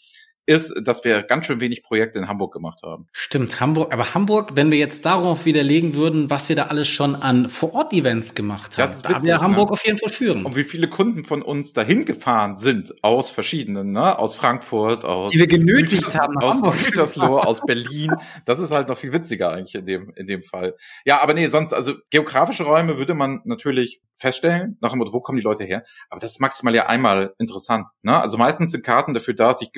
ist, 0.45 0.73
dass 0.84 1.03
wir 1.03 1.23
ganz 1.23 1.47
schön 1.47 1.60
wenig 1.60 1.84
Projekte 1.84 2.19
in 2.19 2.27
Hamburg 2.27 2.53
gemacht 2.53 2.81
haben. 2.84 3.08
Stimmt, 3.12 3.60
Hamburg. 3.60 3.91
Aber 3.91 4.13
Hamburg, 4.13 4.55
wenn 4.55 4.71
wir 4.71 4.77
jetzt 4.77 5.05
darauf 5.05 5.45
widerlegen 5.45 5.95
würden, 5.95 6.29
was 6.29 6.49
wir 6.49 6.55
da 6.55 6.67
alles 6.67 6.88
schon 6.88 7.15
an 7.15 7.49
Vor-Ort-Events 7.49 8.36
gemacht 8.36 8.77
haben, 8.77 8.84
das 8.84 8.97
ist 8.97 9.10
witzig, 9.10 9.17
da 9.17 9.23
wir 9.25 9.41
Hamburg 9.41 9.69
ne? 9.69 9.73
auf 9.73 9.86
jeden 9.86 9.97
Fall 9.97 10.10
führen. 10.10 10.45
Und 10.45 10.55
wie 10.55 10.63
viele 10.63 10.88
Kunden 10.88 11.23
von 11.23 11.41
uns 11.41 11.73
dahin 11.73 12.05
gefahren 12.05 12.55
sind 12.55 12.93
aus 13.03 13.29
verschiedenen, 13.29 13.91
ne? 13.91 14.17
aus 14.19 14.36
Frankfurt, 14.36 15.03
aus 15.03 15.31
die 15.31 15.39
wir 15.39 15.47
genötigt 15.47 16.03
Güters, 16.03 16.19
haben, 16.19 16.38
aus 16.38 16.62
Gütersloh, 16.62 17.39
aus 17.39 17.62
Berlin. 17.62 18.12
Das 18.45 18.60
ist 18.60 18.71
halt 18.71 18.89
noch 18.89 18.97
viel 18.97 19.13
witziger 19.13 19.51
eigentlich 19.51 19.75
in 19.75 19.86
dem 19.86 20.13
in 20.15 20.27
dem 20.27 20.43
Fall. 20.43 20.75
Ja, 21.05 21.21
aber 21.21 21.34
nee, 21.34 21.47
sonst 21.47 21.73
also 21.73 21.93
geografische 22.10 22.63
Räume 22.63 22.97
würde 22.97 23.15
man 23.15 23.41
natürlich 23.45 24.01
feststellen, 24.15 24.77
nach 24.81 24.91
dem 24.91 24.99
Motto, 24.99 25.13
wo 25.13 25.19
kommen 25.19 25.38
die 25.38 25.43
Leute 25.43 25.63
her? 25.63 25.84
Aber 26.10 26.19
das 26.19 26.31
ist 26.31 26.41
maximal 26.41 26.73
ja 26.73 26.88
einmal 26.88 27.34
interessant. 27.38 27.88
Ne? 28.01 28.19
Also 28.19 28.38
meistens 28.38 28.71
sind 28.71 28.86
Karten 28.86 29.13
dafür 29.13 29.34
da, 29.34 29.49
dass 29.49 29.62
ich 29.62 29.73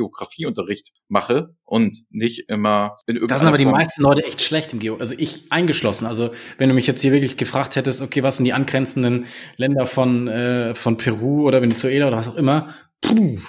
Geografieunterricht 0.58 0.92
mache 1.08 1.56
und 1.64 1.96
nicht 2.10 2.50
immer 2.50 2.98
in 3.06 3.16
irgendeiner 3.16 3.36
Da 3.36 3.40
sind 3.40 3.48
aber 3.48 3.58
die 3.58 3.66
Form 3.66 3.76
meisten 3.76 4.02
Leute 4.02 4.26
echt 4.26 4.42
schlecht 4.42 4.74
im 4.74 4.80
Geo. 4.80 4.98
Also 4.98 5.16
ich 5.18 5.52
eingeschlossen. 5.52 6.06
Also 6.06 6.32
wenn 6.58 6.70
du 6.70 6.76
mich 6.76 6.88
jetzt 6.88 7.02
hier 7.02 7.12
wirklich 7.12 7.38
gefragt 7.38 7.76
hättest, 7.76 8.02
okay, 8.02 8.24
was 8.24 8.38
sind 8.38 8.46
die 8.46 8.54
angrenzenden 8.54 9.26
Länder 9.56 9.88
von, 9.88 10.28
äh, 10.28 10.76
von 10.76 10.98
Peru 10.98 11.48
oder 11.48 11.62
Venezuela 11.62 12.08
oder 12.08 12.18
was 12.18 12.28
auch 12.28 12.36
immer, 12.36 12.74
puh, 13.02 13.40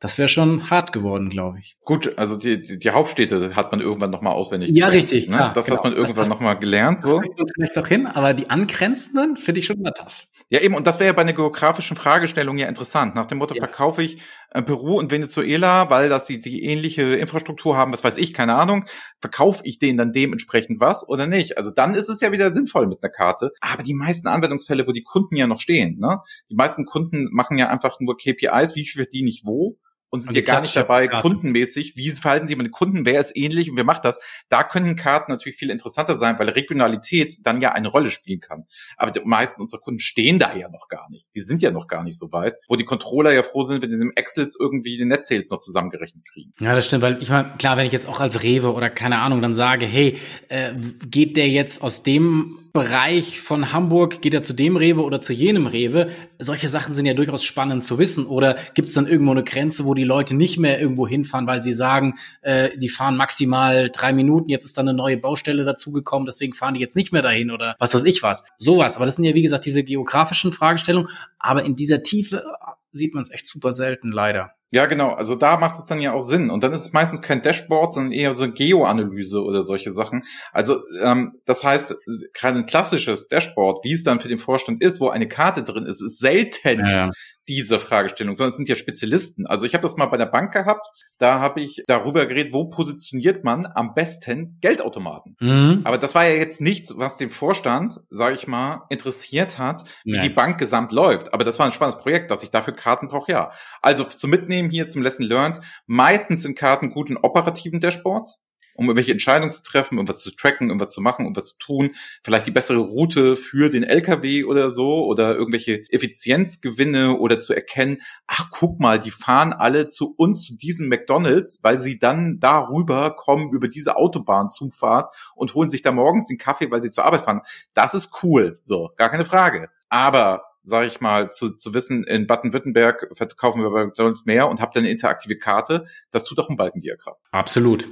das 0.00 0.16
wäre 0.16 0.28
schon 0.28 0.70
hart 0.70 0.92
geworden, 0.92 1.28
glaube 1.28 1.58
ich. 1.58 1.76
Gut, 1.84 2.16
also 2.16 2.36
die, 2.36 2.62
die, 2.62 2.78
die 2.78 2.90
Hauptstädte 2.90 3.56
hat 3.56 3.72
man 3.72 3.80
irgendwann 3.80 4.10
nochmal 4.10 4.32
auswendig 4.32 4.70
Ja, 4.70 4.86
gelernt, 4.86 4.94
richtig. 4.94 5.28
Ne? 5.28 5.36
Klar, 5.36 5.52
das 5.52 5.66
genau. 5.66 5.78
hat 5.78 5.84
man 5.84 5.94
irgendwann 5.94 6.28
nochmal 6.28 6.58
gelernt. 6.58 7.02
Das 7.02 7.10
so. 7.10 7.16
man 7.16 7.48
vielleicht 7.52 7.76
doch 7.76 7.88
hin, 7.88 8.06
aber 8.06 8.32
die 8.32 8.48
angrenzenden 8.48 9.36
finde 9.36 9.58
ich 9.58 9.66
schon 9.66 9.78
immer 9.78 9.92
tough. 9.92 10.27
Ja, 10.50 10.60
eben, 10.60 10.74
und 10.74 10.86
das 10.86 10.98
wäre 10.98 11.08
ja 11.08 11.12
bei 11.12 11.22
einer 11.22 11.34
geografischen 11.34 11.96
Fragestellung 11.96 12.56
ja 12.56 12.68
interessant. 12.68 13.14
Nach 13.14 13.26
dem 13.26 13.36
Motto, 13.36 13.54
ja. 13.54 13.60
verkaufe 13.60 14.02
ich 14.02 14.22
äh, 14.50 14.62
Peru 14.62 14.98
und 14.98 15.10
Venezuela, 15.10 15.90
weil 15.90 16.08
das 16.08 16.24
die, 16.24 16.40
die 16.40 16.64
ähnliche 16.64 17.02
Infrastruktur 17.16 17.76
haben, 17.76 17.92
was 17.92 18.02
weiß 18.02 18.16
ich, 18.16 18.32
keine 18.32 18.54
Ahnung, 18.54 18.86
verkaufe 19.20 19.60
ich 19.64 19.78
denen 19.78 19.98
dann 19.98 20.12
dementsprechend 20.12 20.80
was 20.80 21.06
oder 21.06 21.26
nicht? 21.26 21.58
Also 21.58 21.70
dann 21.70 21.94
ist 21.94 22.08
es 22.08 22.22
ja 22.22 22.32
wieder 22.32 22.54
sinnvoll 22.54 22.86
mit 22.86 23.02
einer 23.02 23.12
Karte. 23.12 23.52
Aber 23.60 23.82
die 23.82 23.92
meisten 23.92 24.26
Anwendungsfälle, 24.26 24.86
wo 24.86 24.92
die 24.92 25.02
Kunden 25.02 25.36
ja 25.36 25.46
noch 25.46 25.60
stehen, 25.60 25.98
ne? 25.98 26.20
Die 26.48 26.56
meisten 26.56 26.86
Kunden 26.86 27.28
machen 27.30 27.58
ja 27.58 27.68
einfach 27.68 28.00
nur 28.00 28.16
KPIs, 28.16 28.74
wie 28.74 28.86
viel 28.86 29.02
verdiene 29.02 29.28
ich 29.28 29.42
wo? 29.44 29.76
Und 30.10 30.22
sind 30.22 30.30
und 30.30 30.36
ja 30.36 30.42
gar 30.42 30.60
nicht 30.60 30.74
dabei, 30.74 31.06
Karte. 31.06 31.28
kundenmäßig, 31.28 31.96
wie 31.96 32.10
verhalten 32.10 32.46
sich 32.46 32.56
meine 32.56 32.70
Kunden, 32.70 33.04
wer 33.04 33.20
ist 33.20 33.36
ähnlich 33.36 33.70
und 33.70 33.76
wer 33.76 33.84
macht 33.84 34.04
das. 34.04 34.20
Da 34.48 34.64
können 34.64 34.96
Karten 34.96 35.30
natürlich 35.30 35.58
viel 35.58 35.70
interessanter 35.70 36.16
sein, 36.16 36.38
weil 36.38 36.48
Regionalität 36.48 37.36
dann 37.42 37.60
ja 37.60 37.72
eine 37.72 37.88
Rolle 37.88 38.10
spielen 38.10 38.40
kann. 38.40 38.64
Aber 38.96 39.10
die 39.10 39.20
meisten 39.24 39.60
unserer 39.60 39.80
Kunden 39.80 40.00
stehen 40.00 40.38
da 40.38 40.54
ja 40.54 40.70
noch 40.70 40.88
gar 40.88 41.10
nicht. 41.10 41.28
Die 41.34 41.40
sind 41.40 41.60
ja 41.62 41.70
noch 41.70 41.86
gar 41.86 42.04
nicht 42.04 42.18
so 42.18 42.32
weit, 42.32 42.56
wo 42.68 42.76
die 42.76 42.84
Controller 42.84 43.32
ja 43.32 43.42
froh 43.42 43.62
sind, 43.62 43.82
wenn 43.82 43.92
sie 43.92 44.00
im 44.00 44.12
Excels 44.14 44.56
irgendwie 44.58 44.96
den 44.96 45.08
Net 45.08 45.26
Sales 45.26 45.50
noch 45.50 45.60
zusammengerechnet 45.60 46.24
kriegen. 46.32 46.52
Ja, 46.60 46.74
das 46.74 46.86
stimmt, 46.86 47.02
weil 47.02 47.22
ich 47.22 47.28
meine, 47.28 47.54
klar, 47.58 47.76
wenn 47.76 47.86
ich 47.86 47.92
jetzt 47.92 48.08
auch 48.08 48.20
als 48.20 48.42
Rewe 48.42 48.72
oder 48.72 48.90
keine 48.90 49.18
Ahnung 49.18 49.42
dann 49.42 49.52
sage, 49.52 49.86
hey, 49.86 50.16
äh, 50.48 50.74
geht 51.06 51.36
der 51.36 51.48
jetzt 51.48 51.82
aus 51.82 52.02
dem 52.02 52.67
Bereich 52.78 53.40
von 53.40 53.72
Hamburg, 53.72 54.22
geht 54.22 54.34
er 54.34 54.42
zu 54.42 54.52
dem 54.52 54.76
Rewe 54.76 55.02
oder 55.02 55.20
zu 55.20 55.32
jenem 55.32 55.66
Rewe? 55.66 56.12
Solche 56.38 56.68
Sachen 56.68 56.92
sind 56.92 57.06
ja 57.06 57.14
durchaus 57.14 57.42
spannend 57.42 57.82
zu 57.82 57.98
wissen. 57.98 58.24
Oder 58.24 58.54
gibt 58.74 58.86
es 58.88 58.94
dann 58.94 59.08
irgendwo 59.08 59.32
eine 59.32 59.42
Grenze, 59.42 59.84
wo 59.84 59.94
die 59.94 60.04
Leute 60.04 60.36
nicht 60.36 60.60
mehr 60.60 60.80
irgendwo 60.80 61.08
hinfahren, 61.08 61.48
weil 61.48 61.60
sie 61.60 61.72
sagen, 61.72 62.14
äh, 62.42 62.70
die 62.78 62.88
fahren 62.88 63.16
maximal 63.16 63.90
drei 63.90 64.12
Minuten, 64.12 64.48
jetzt 64.48 64.64
ist 64.64 64.78
dann 64.78 64.88
eine 64.88 64.96
neue 64.96 65.16
Baustelle 65.16 65.64
dazugekommen, 65.64 66.24
deswegen 66.24 66.54
fahren 66.54 66.74
die 66.74 66.80
jetzt 66.80 66.94
nicht 66.94 67.12
mehr 67.12 67.22
dahin 67.22 67.50
oder 67.50 67.74
was 67.80 67.94
weiß 67.94 68.04
ich 68.04 68.22
was. 68.22 68.44
Sowas. 68.58 68.94
Aber 68.94 69.06
das 69.06 69.16
sind 69.16 69.24
ja, 69.24 69.34
wie 69.34 69.42
gesagt, 69.42 69.66
diese 69.66 69.82
geografischen 69.82 70.52
Fragestellungen. 70.52 71.10
Aber 71.40 71.64
in 71.64 71.74
dieser 71.74 72.04
Tiefe 72.04 72.44
sieht 72.92 73.12
man 73.12 73.22
es 73.22 73.32
echt 73.32 73.48
super 73.48 73.72
selten, 73.72 74.12
leider. 74.12 74.52
Ja, 74.70 74.86
genau. 74.86 75.12
Also 75.12 75.34
da 75.34 75.56
macht 75.56 75.78
es 75.78 75.86
dann 75.86 76.00
ja 76.00 76.12
auch 76.12 76.20
Sinn. 76.20 76.50
Und 76.50 76.62
dann 76.62 76.72
ist 76.72 76.82
es 76.82 76.92
meistens 76.92 77.22
kein 77.22 77.42
Dashboard, 77.42 77.94
sondern 77.94 78.12
eher 78.12 78.36
so 78.36 78.50
Geoanalyse 78.50 79.42
oder 79.42 79.62
solche 79.62 79.90
Sachen. 79.90 80.24
Also 80.52 80.82
ähm, 81.00 81.40
das 81.46 81.64
heißt, 81.64 81.96
gerade 82.34 82.58
ein 82.58 82.66
klassisches 82.66 83.28
Dashboard, 83.28 83.84
wie 83.84 83.92
es 83.92 84.02
dann 84.02 84.20
für 84.20 84.28
den 84.28 84.38
Vorstand 84.38 84.82
ist, 84.82 85.00
wo 85.00 85.08
eine 85.08 85.28
Karte 85.28 85.62
drin 85.62 85.86
ist, 85.86 86.02
ist 86.02 86.18
selten 86.18 86.86
ja 86.86 87.10
diese 87.48 87.78
Fragestellung, 87.78 88.34
sondern 88.34 88.50
es 88.50 88.56
sind 88.56 88.68
ja 88.68 88.76
Spezialisten. 88.76 89.46
Also 89.46 89.64
ich 89.64 89.72
habe 89.72 89.82
das 89.82 89.96
mal 89.96 90.06
bei 90.06 90.18
der 90.18 90.26
Bank 90.26 90.52
gehabt, 90.52 90.86
da 91.16 91.40
habe 91.40 91.62
ich 91.62 91.82
darüber 91.86 92.26
geredet, 92.26 92.52
wo 92.52 92.66
positioniert 92.66 93.42
man 93.42 93.66
am 93.66 93.94
besten 93.94 94.58
Geldautomaten. 94.60 95.36
Mhm. 95.40 95.80
Aber 95.84 95.96
das 95.96 96.14
war 96.14 96.26
ja 96.26 96.34
jetzt 96.34 96.60
nichts, 96.60 96.94
was 96.98 97.16
den 97.16 97.30
Vorstand, 97.30 98.00
sage 98.10 98.34
ich 98.34 98.46
mal, 98.46 98.82
interessiert 98.90 99.58
hat, 99.58 99.84
wie 100.04 100.18
nee. 100.18 100.28
die 100.28 100.34
Bank 100.34 100.58
gesamt 100.58 100.92
läuft. 100.92 101.32
Aber 101.32 101.44
das 101.44 101.58
war 101.58 101.66
ein 101.66 101.72
spannendes 101.72 102.00
Projekt, 102.00 102.30
dass 102.30 102.42
ich 102.42 102.50
dafür 102.50 102.74
Karten 102.74 103.08
brauche, 103.08 103.32
ja. 103.32 103.50
Also 103.80 104.04
zum 104.04 104.30
Mitnehmen 104.30 104.57
hier 104.70 104.88
zum 104.88 105.02
Lesson 105.02 105.26
Learned, 105.26 105.60
meistens 105.86 106.42
sind 106.42 106.58
Karten 106.58 106.90
gut 106.90 107.10
in 107.10 107.16
operativen 107.16 107.80
Dashboards 107.80 108.42
um 108.78 108.84
irgendwelche 108.84 109.10
Entscheidungen 109.10 109.50
zu 109.50 109.62
treffen, 109.64 109.96
irgendwas 109.96 110.20
zu 110.20 110.30
tracken, 110.30 110.68
irgendwas 110.68 110.90
zu 110.90 111.00
machen, 111.00 111.24
irgendwas 111.24 111.46
zu 111.46 111.58
tun, 111.58 111.90
vielleicht 112.22 112.46
die 112.46 112.52
bessere 112.52 112.78
Route 112.78 113.34
für 113.34 113.70
den 113.70 113.82
LKW 113.82 114.44
oder 114.44 114.70
so 114.70 115.04
oder 115.04 115.34
irgendwelche 115.34 115.82
Effizienzgewinne 115.90 117.18
oder 117.18 117.40
zu 117.40 117.54
erkennen, 117.54 118.00
ach 118.28 118.50
guck 118.52 118.78
mal, 118.78 119.00
die 119.00 119.10
fahren 119.10 119.52
alle 119.52 119.88
zu 119.88 120.14
uns 120.16 120.44
zu 120.44 120.56
diesen 120.56 120.88
McDonalds, 120.88 121.58
weil 121.64 121.80
sie 121.80 121.98
dann 121.98 122.38
darüber 122.38 123.16
kommen 123.16 123.50
über 123.52 123.66
diese 123.66 123.96
Autobahnzufahrt 123.96 125.12
und 125.34 125.54
holen 125.54 125.68
sich 125.68 125.82
da 125.82 125.90
morgens 125.90 126.28
den 126.28 126.38
Kaffee, 126.38 126.70
weil 126.70 126.82
sie 126.82 126.92
zur 126.92 127.04
Arbeit 127.04 127.24
fahren. 127.24 127.40
Das 127.74 127.94
ist 127.94 128.22
cool, 128.22 128.60
so, 128.62 128.90
gar 128.96 129.10
keine 129.10 129.24
Frage. 129.24 129.70
Aber 129.88 130.47
sage 130.68 130.86
ich 130.86 131.00
mal, 131.00 131.30
zu, 131.30 131.56
zu 131.56 131.72
wissen, 131.74 132.04
in 132.04 132.26
Baden-Württemberg 132.26 133.08
verkaufen 133.12 133.62
wir 133.62 133.70
bei 133.70 133.86
McDonalds 133.86 134.26
mehr 134.26 134.48
und 134.48 134.60
habt 134.60 134.76
eine 134.76 134.90
interaktive 134.90 135.38
Karte, 135.38 135.86
das 136.10 136.24
tut 136.24 136.38
auch 136.38 136.50
ein 136.50 136.56
Balkendiagramm. 136.56 137.14
Absolut. 137.32 137.88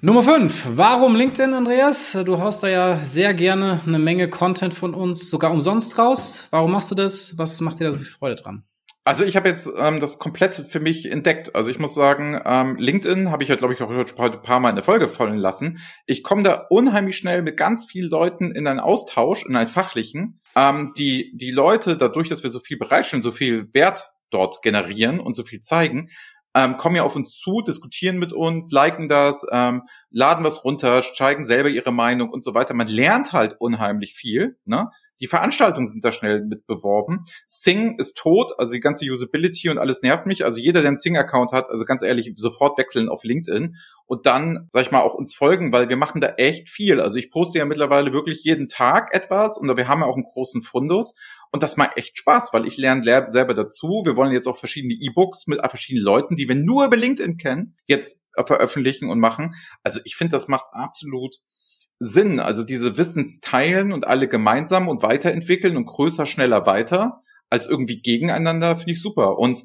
Nummer 0.00 0.24
5. 0.24 0.66
Warum 0.74 1.14
LinkedIn, 1.14 1.54
Andreas? 1.54 2.18
Du 2.24 2.40
haust 2.40 2.64
da 2.64 2.68
ja 2.68 2.98
sehr 3.04 3.34
gerne 3.34 3.80
eine 3.86 4.00
Menge 4.00 4.28
Content 4.28 4.74
von 4.74 4.94
uns, 4.94 5.30
sogar 5.30 5.52
umsonst 5.52 5.96
raus. 5.96 6.48
Warum 6.50 6.72
machst 6.72 6.90
du 6.90 6.96
das? 6.96 7.38
Was 7.38 7.60
macht 7.60 7.78
dir 7.78 7.84
da 7.84 7.92
so 7.92 7.98
viel 7.98 8.06
Freude 8.06 8.34
dran? 8.34 8.64
Also 9.04 9.24
ich 9.24 9.34
habe 9.34 9.48
jetzt 9.48 9.68
ähm, 9.76 9.98
das 9.98 10.20
komplett 10.20 10.54
für 10.54 10.78
mich 10.78 11.10
entdeckt. 11.10 11.56
Also 11.56 11.70
ich 11.70 11.80
muss 11.80 11.92
sagen, 11.92 12.40
ähm, 12.44 12.76
LinkedIn 12.76 13.32
habe 13.32 13.42
ich 13.42 13.48
ja, 13.48 13.56
glaube 13.56 13.74
ich, 13.74 13.82
auch 13.82 13.88
heute 13.88 14.36
ein 14.36 14.42
paar 14.42 14.60
Mal 14.60 14.70
in 14.70 14.76
der 14.76 14.84
Folge 14.84 15.08
fallen 15.08 15.38
lassen. 15.38 15.78
Ich 16.06 16.22
komme 16.22 16.44
da 16.44 16.66
unheimlich 16.70 17.16
schnell 17.16 17.42
mit 17.42 17.56
ganz 17.56 17.86
vielen 17.86 18.10
Leuten 18.10 18.52
in 18.52 18.66
einen 18.68 18.78
Austausch, 18.78 19.44
in 19.44 19.56
einen 19.56 19.66
fachlichen. 19.66 20.38
Ähm, 20.54 20.92
die, 20.96 21.32
die 21.34 21.50
Leute, 21.50 21.96
dadurch, 21.96 22.28
dass 22.28 22.44
wir 22.44 22.50
so 22.50 22.60
viel 22.60 22.78
bereitstellen, 22.78 23.22
so 23.22 23.32
viel 23.32 23.68
Wert 23.74 24.12
dort 24.30 24.62
generieren 24.62 25.18
und 25.18 25.34
so 25.34 25.42
viel 25.42 25.60
zeigen, 25.60 26.08
ähm, 26.54 26.76
kommen 26.76 26.96
ja 26.96 27.02
auf 27.02 27.16
uns 27.16 27.38
zu, 27.38 27.62
diskutieren 27.62 28.18
mit 28.18 28.32
uns, 28.32 28.70
liken 28.70 29.08
das, 29.08 29.46
ähm, 29.50 29.82
laden 30.10 30.44
was 30.44 30.64
runter, 30.64 31.02
zeigen 31.14 31.46
selber 31.46 31.70
ihre 31.70 31.92
Meinung 31.92 32.30
und 32.30 32.44
so 32.44 32.54
weiter. 32.54 32.74
Man 32.74 32.86
lernt 32.86 33.32
halt 33.32 33.56
unheimlich 33.58 34.14
viel. 34.14 34.58
Ne? 34.64 34.90
Die 35.22 35.28
Veranstaltungen 35.28 35.86
sind 35.86 36.04
da 36.04 36.10
schnell 36.10 36.44
mit 36.44 36.66
beworben. 36.66 37.24
Sing 37.46 37.96
ist 37.98 38.16
tot, 38.16 38.52
also 38.58 38.72
die 38.72 38.80
ganze 38.80 39.06
Usability 39.06 39.68
und 39.68 39.78
alles 39.78 40.02
nervt 40.02 40.26
mich. 40.26 40.44
Also 40.44 40.58
jeder, 40.58 40.80
der 40.80 40.88
einen 40.88 40.98
Sing-Account 40.98 41.52
hat, 41.52 41.70
also 41.70 41.84
ganz 41.84 42.02
ehrlich, 42.02 42.32
sofort 42.34 42.76
wechseln 42.76 43.08
auf 43.08 43.22
LinkedIn 43.22 43.76
und 44.06 44.26
dann, 44.26 44.68
sag 44.72 44.82
ich 44.82 44.90
mal, 44.90 45.00
auch 45.00 45.14
uns 45.14 45.32
folgen, 45.32 45.72
weil 45.72 45.88
wir 45.88 45.96
machen 45.96 46.20
da 46.20 46.34
echt 46.38 46.68
viel. 46.68 47.00
Also 47.00 47.18
ich 47.18 47.30
poste 47.30 47.58
ja 47.58 47.64
mittlerweile 47.64 48.12
wirklich 48.12 48.42
jeden 48.42 48.66
Tag 48.66 49.14
etwas 49.14 49.58
und 49.58 49.74
wir 49.76 49.86
haben 49.86 50.00
ja 50.00 50.06
auch 50.06 50.16
einen 50.16 50.24
großen 50.24 50.60
Fundus 50.60 51.14
und 51.52 51.62
das 51.62 51.76
macht 51.76 51.96
echt 51.96 52.18
Spaß, 52.18 52.52
weil 52.52 52.66
ich 52.66 52.76
lerne 52.76 53.30
selber 53.30 53.54
dazu. 53.54 54.02
Wir 54.04 54.16
wollen 54.16 54.32
jetzt 54.32 54.48
auch 54.48 54.58
verschiedene 54.58 54.94
E-Books 54.94 55.46
mit 55.46 55.60
verschiedenen 55.60 56.04
Leuten, 56.04 56.34
die 56.34 56.48
wir 56.48 56.56
nur 56.56 56.86
über 56.86 56.96
LinkedIn 56.96 57.36
kennen, 57.36 57.76
jetzt 57.86 58.24
veröffentlichen 58.46 59.08
und 59.08 59.20
machen. 59.20 59.54
Also 59.84 60.00
ich 60.04 60.16
finde, 60.16 60.32
das 60.32 60.48
macht 60.48 60.66
absolut 60.72 61.36
Sinn. 62.02 62.40
Also 62.40 62.64
diese 62.64 62.98
Wissensteilen 62.98 63.92
und 63.92 64.06
alle 64.06 64.28
gemeinsam 64.28 64.88
und 64.88 65.02
weiterentwickeln 65.02 65.76
und 65.76 65.86
größer, 65.86 66.26
schneller, 66.26 66.66
weiter 66.66 67.20
als 67.48 67.66
irgendwie 67.66 68.00
gegeneinander, 68.00 68.76
finde 68.76 68.92
ich 68.92 69.02
super. 69.02 69.38
Und 69.38 69.62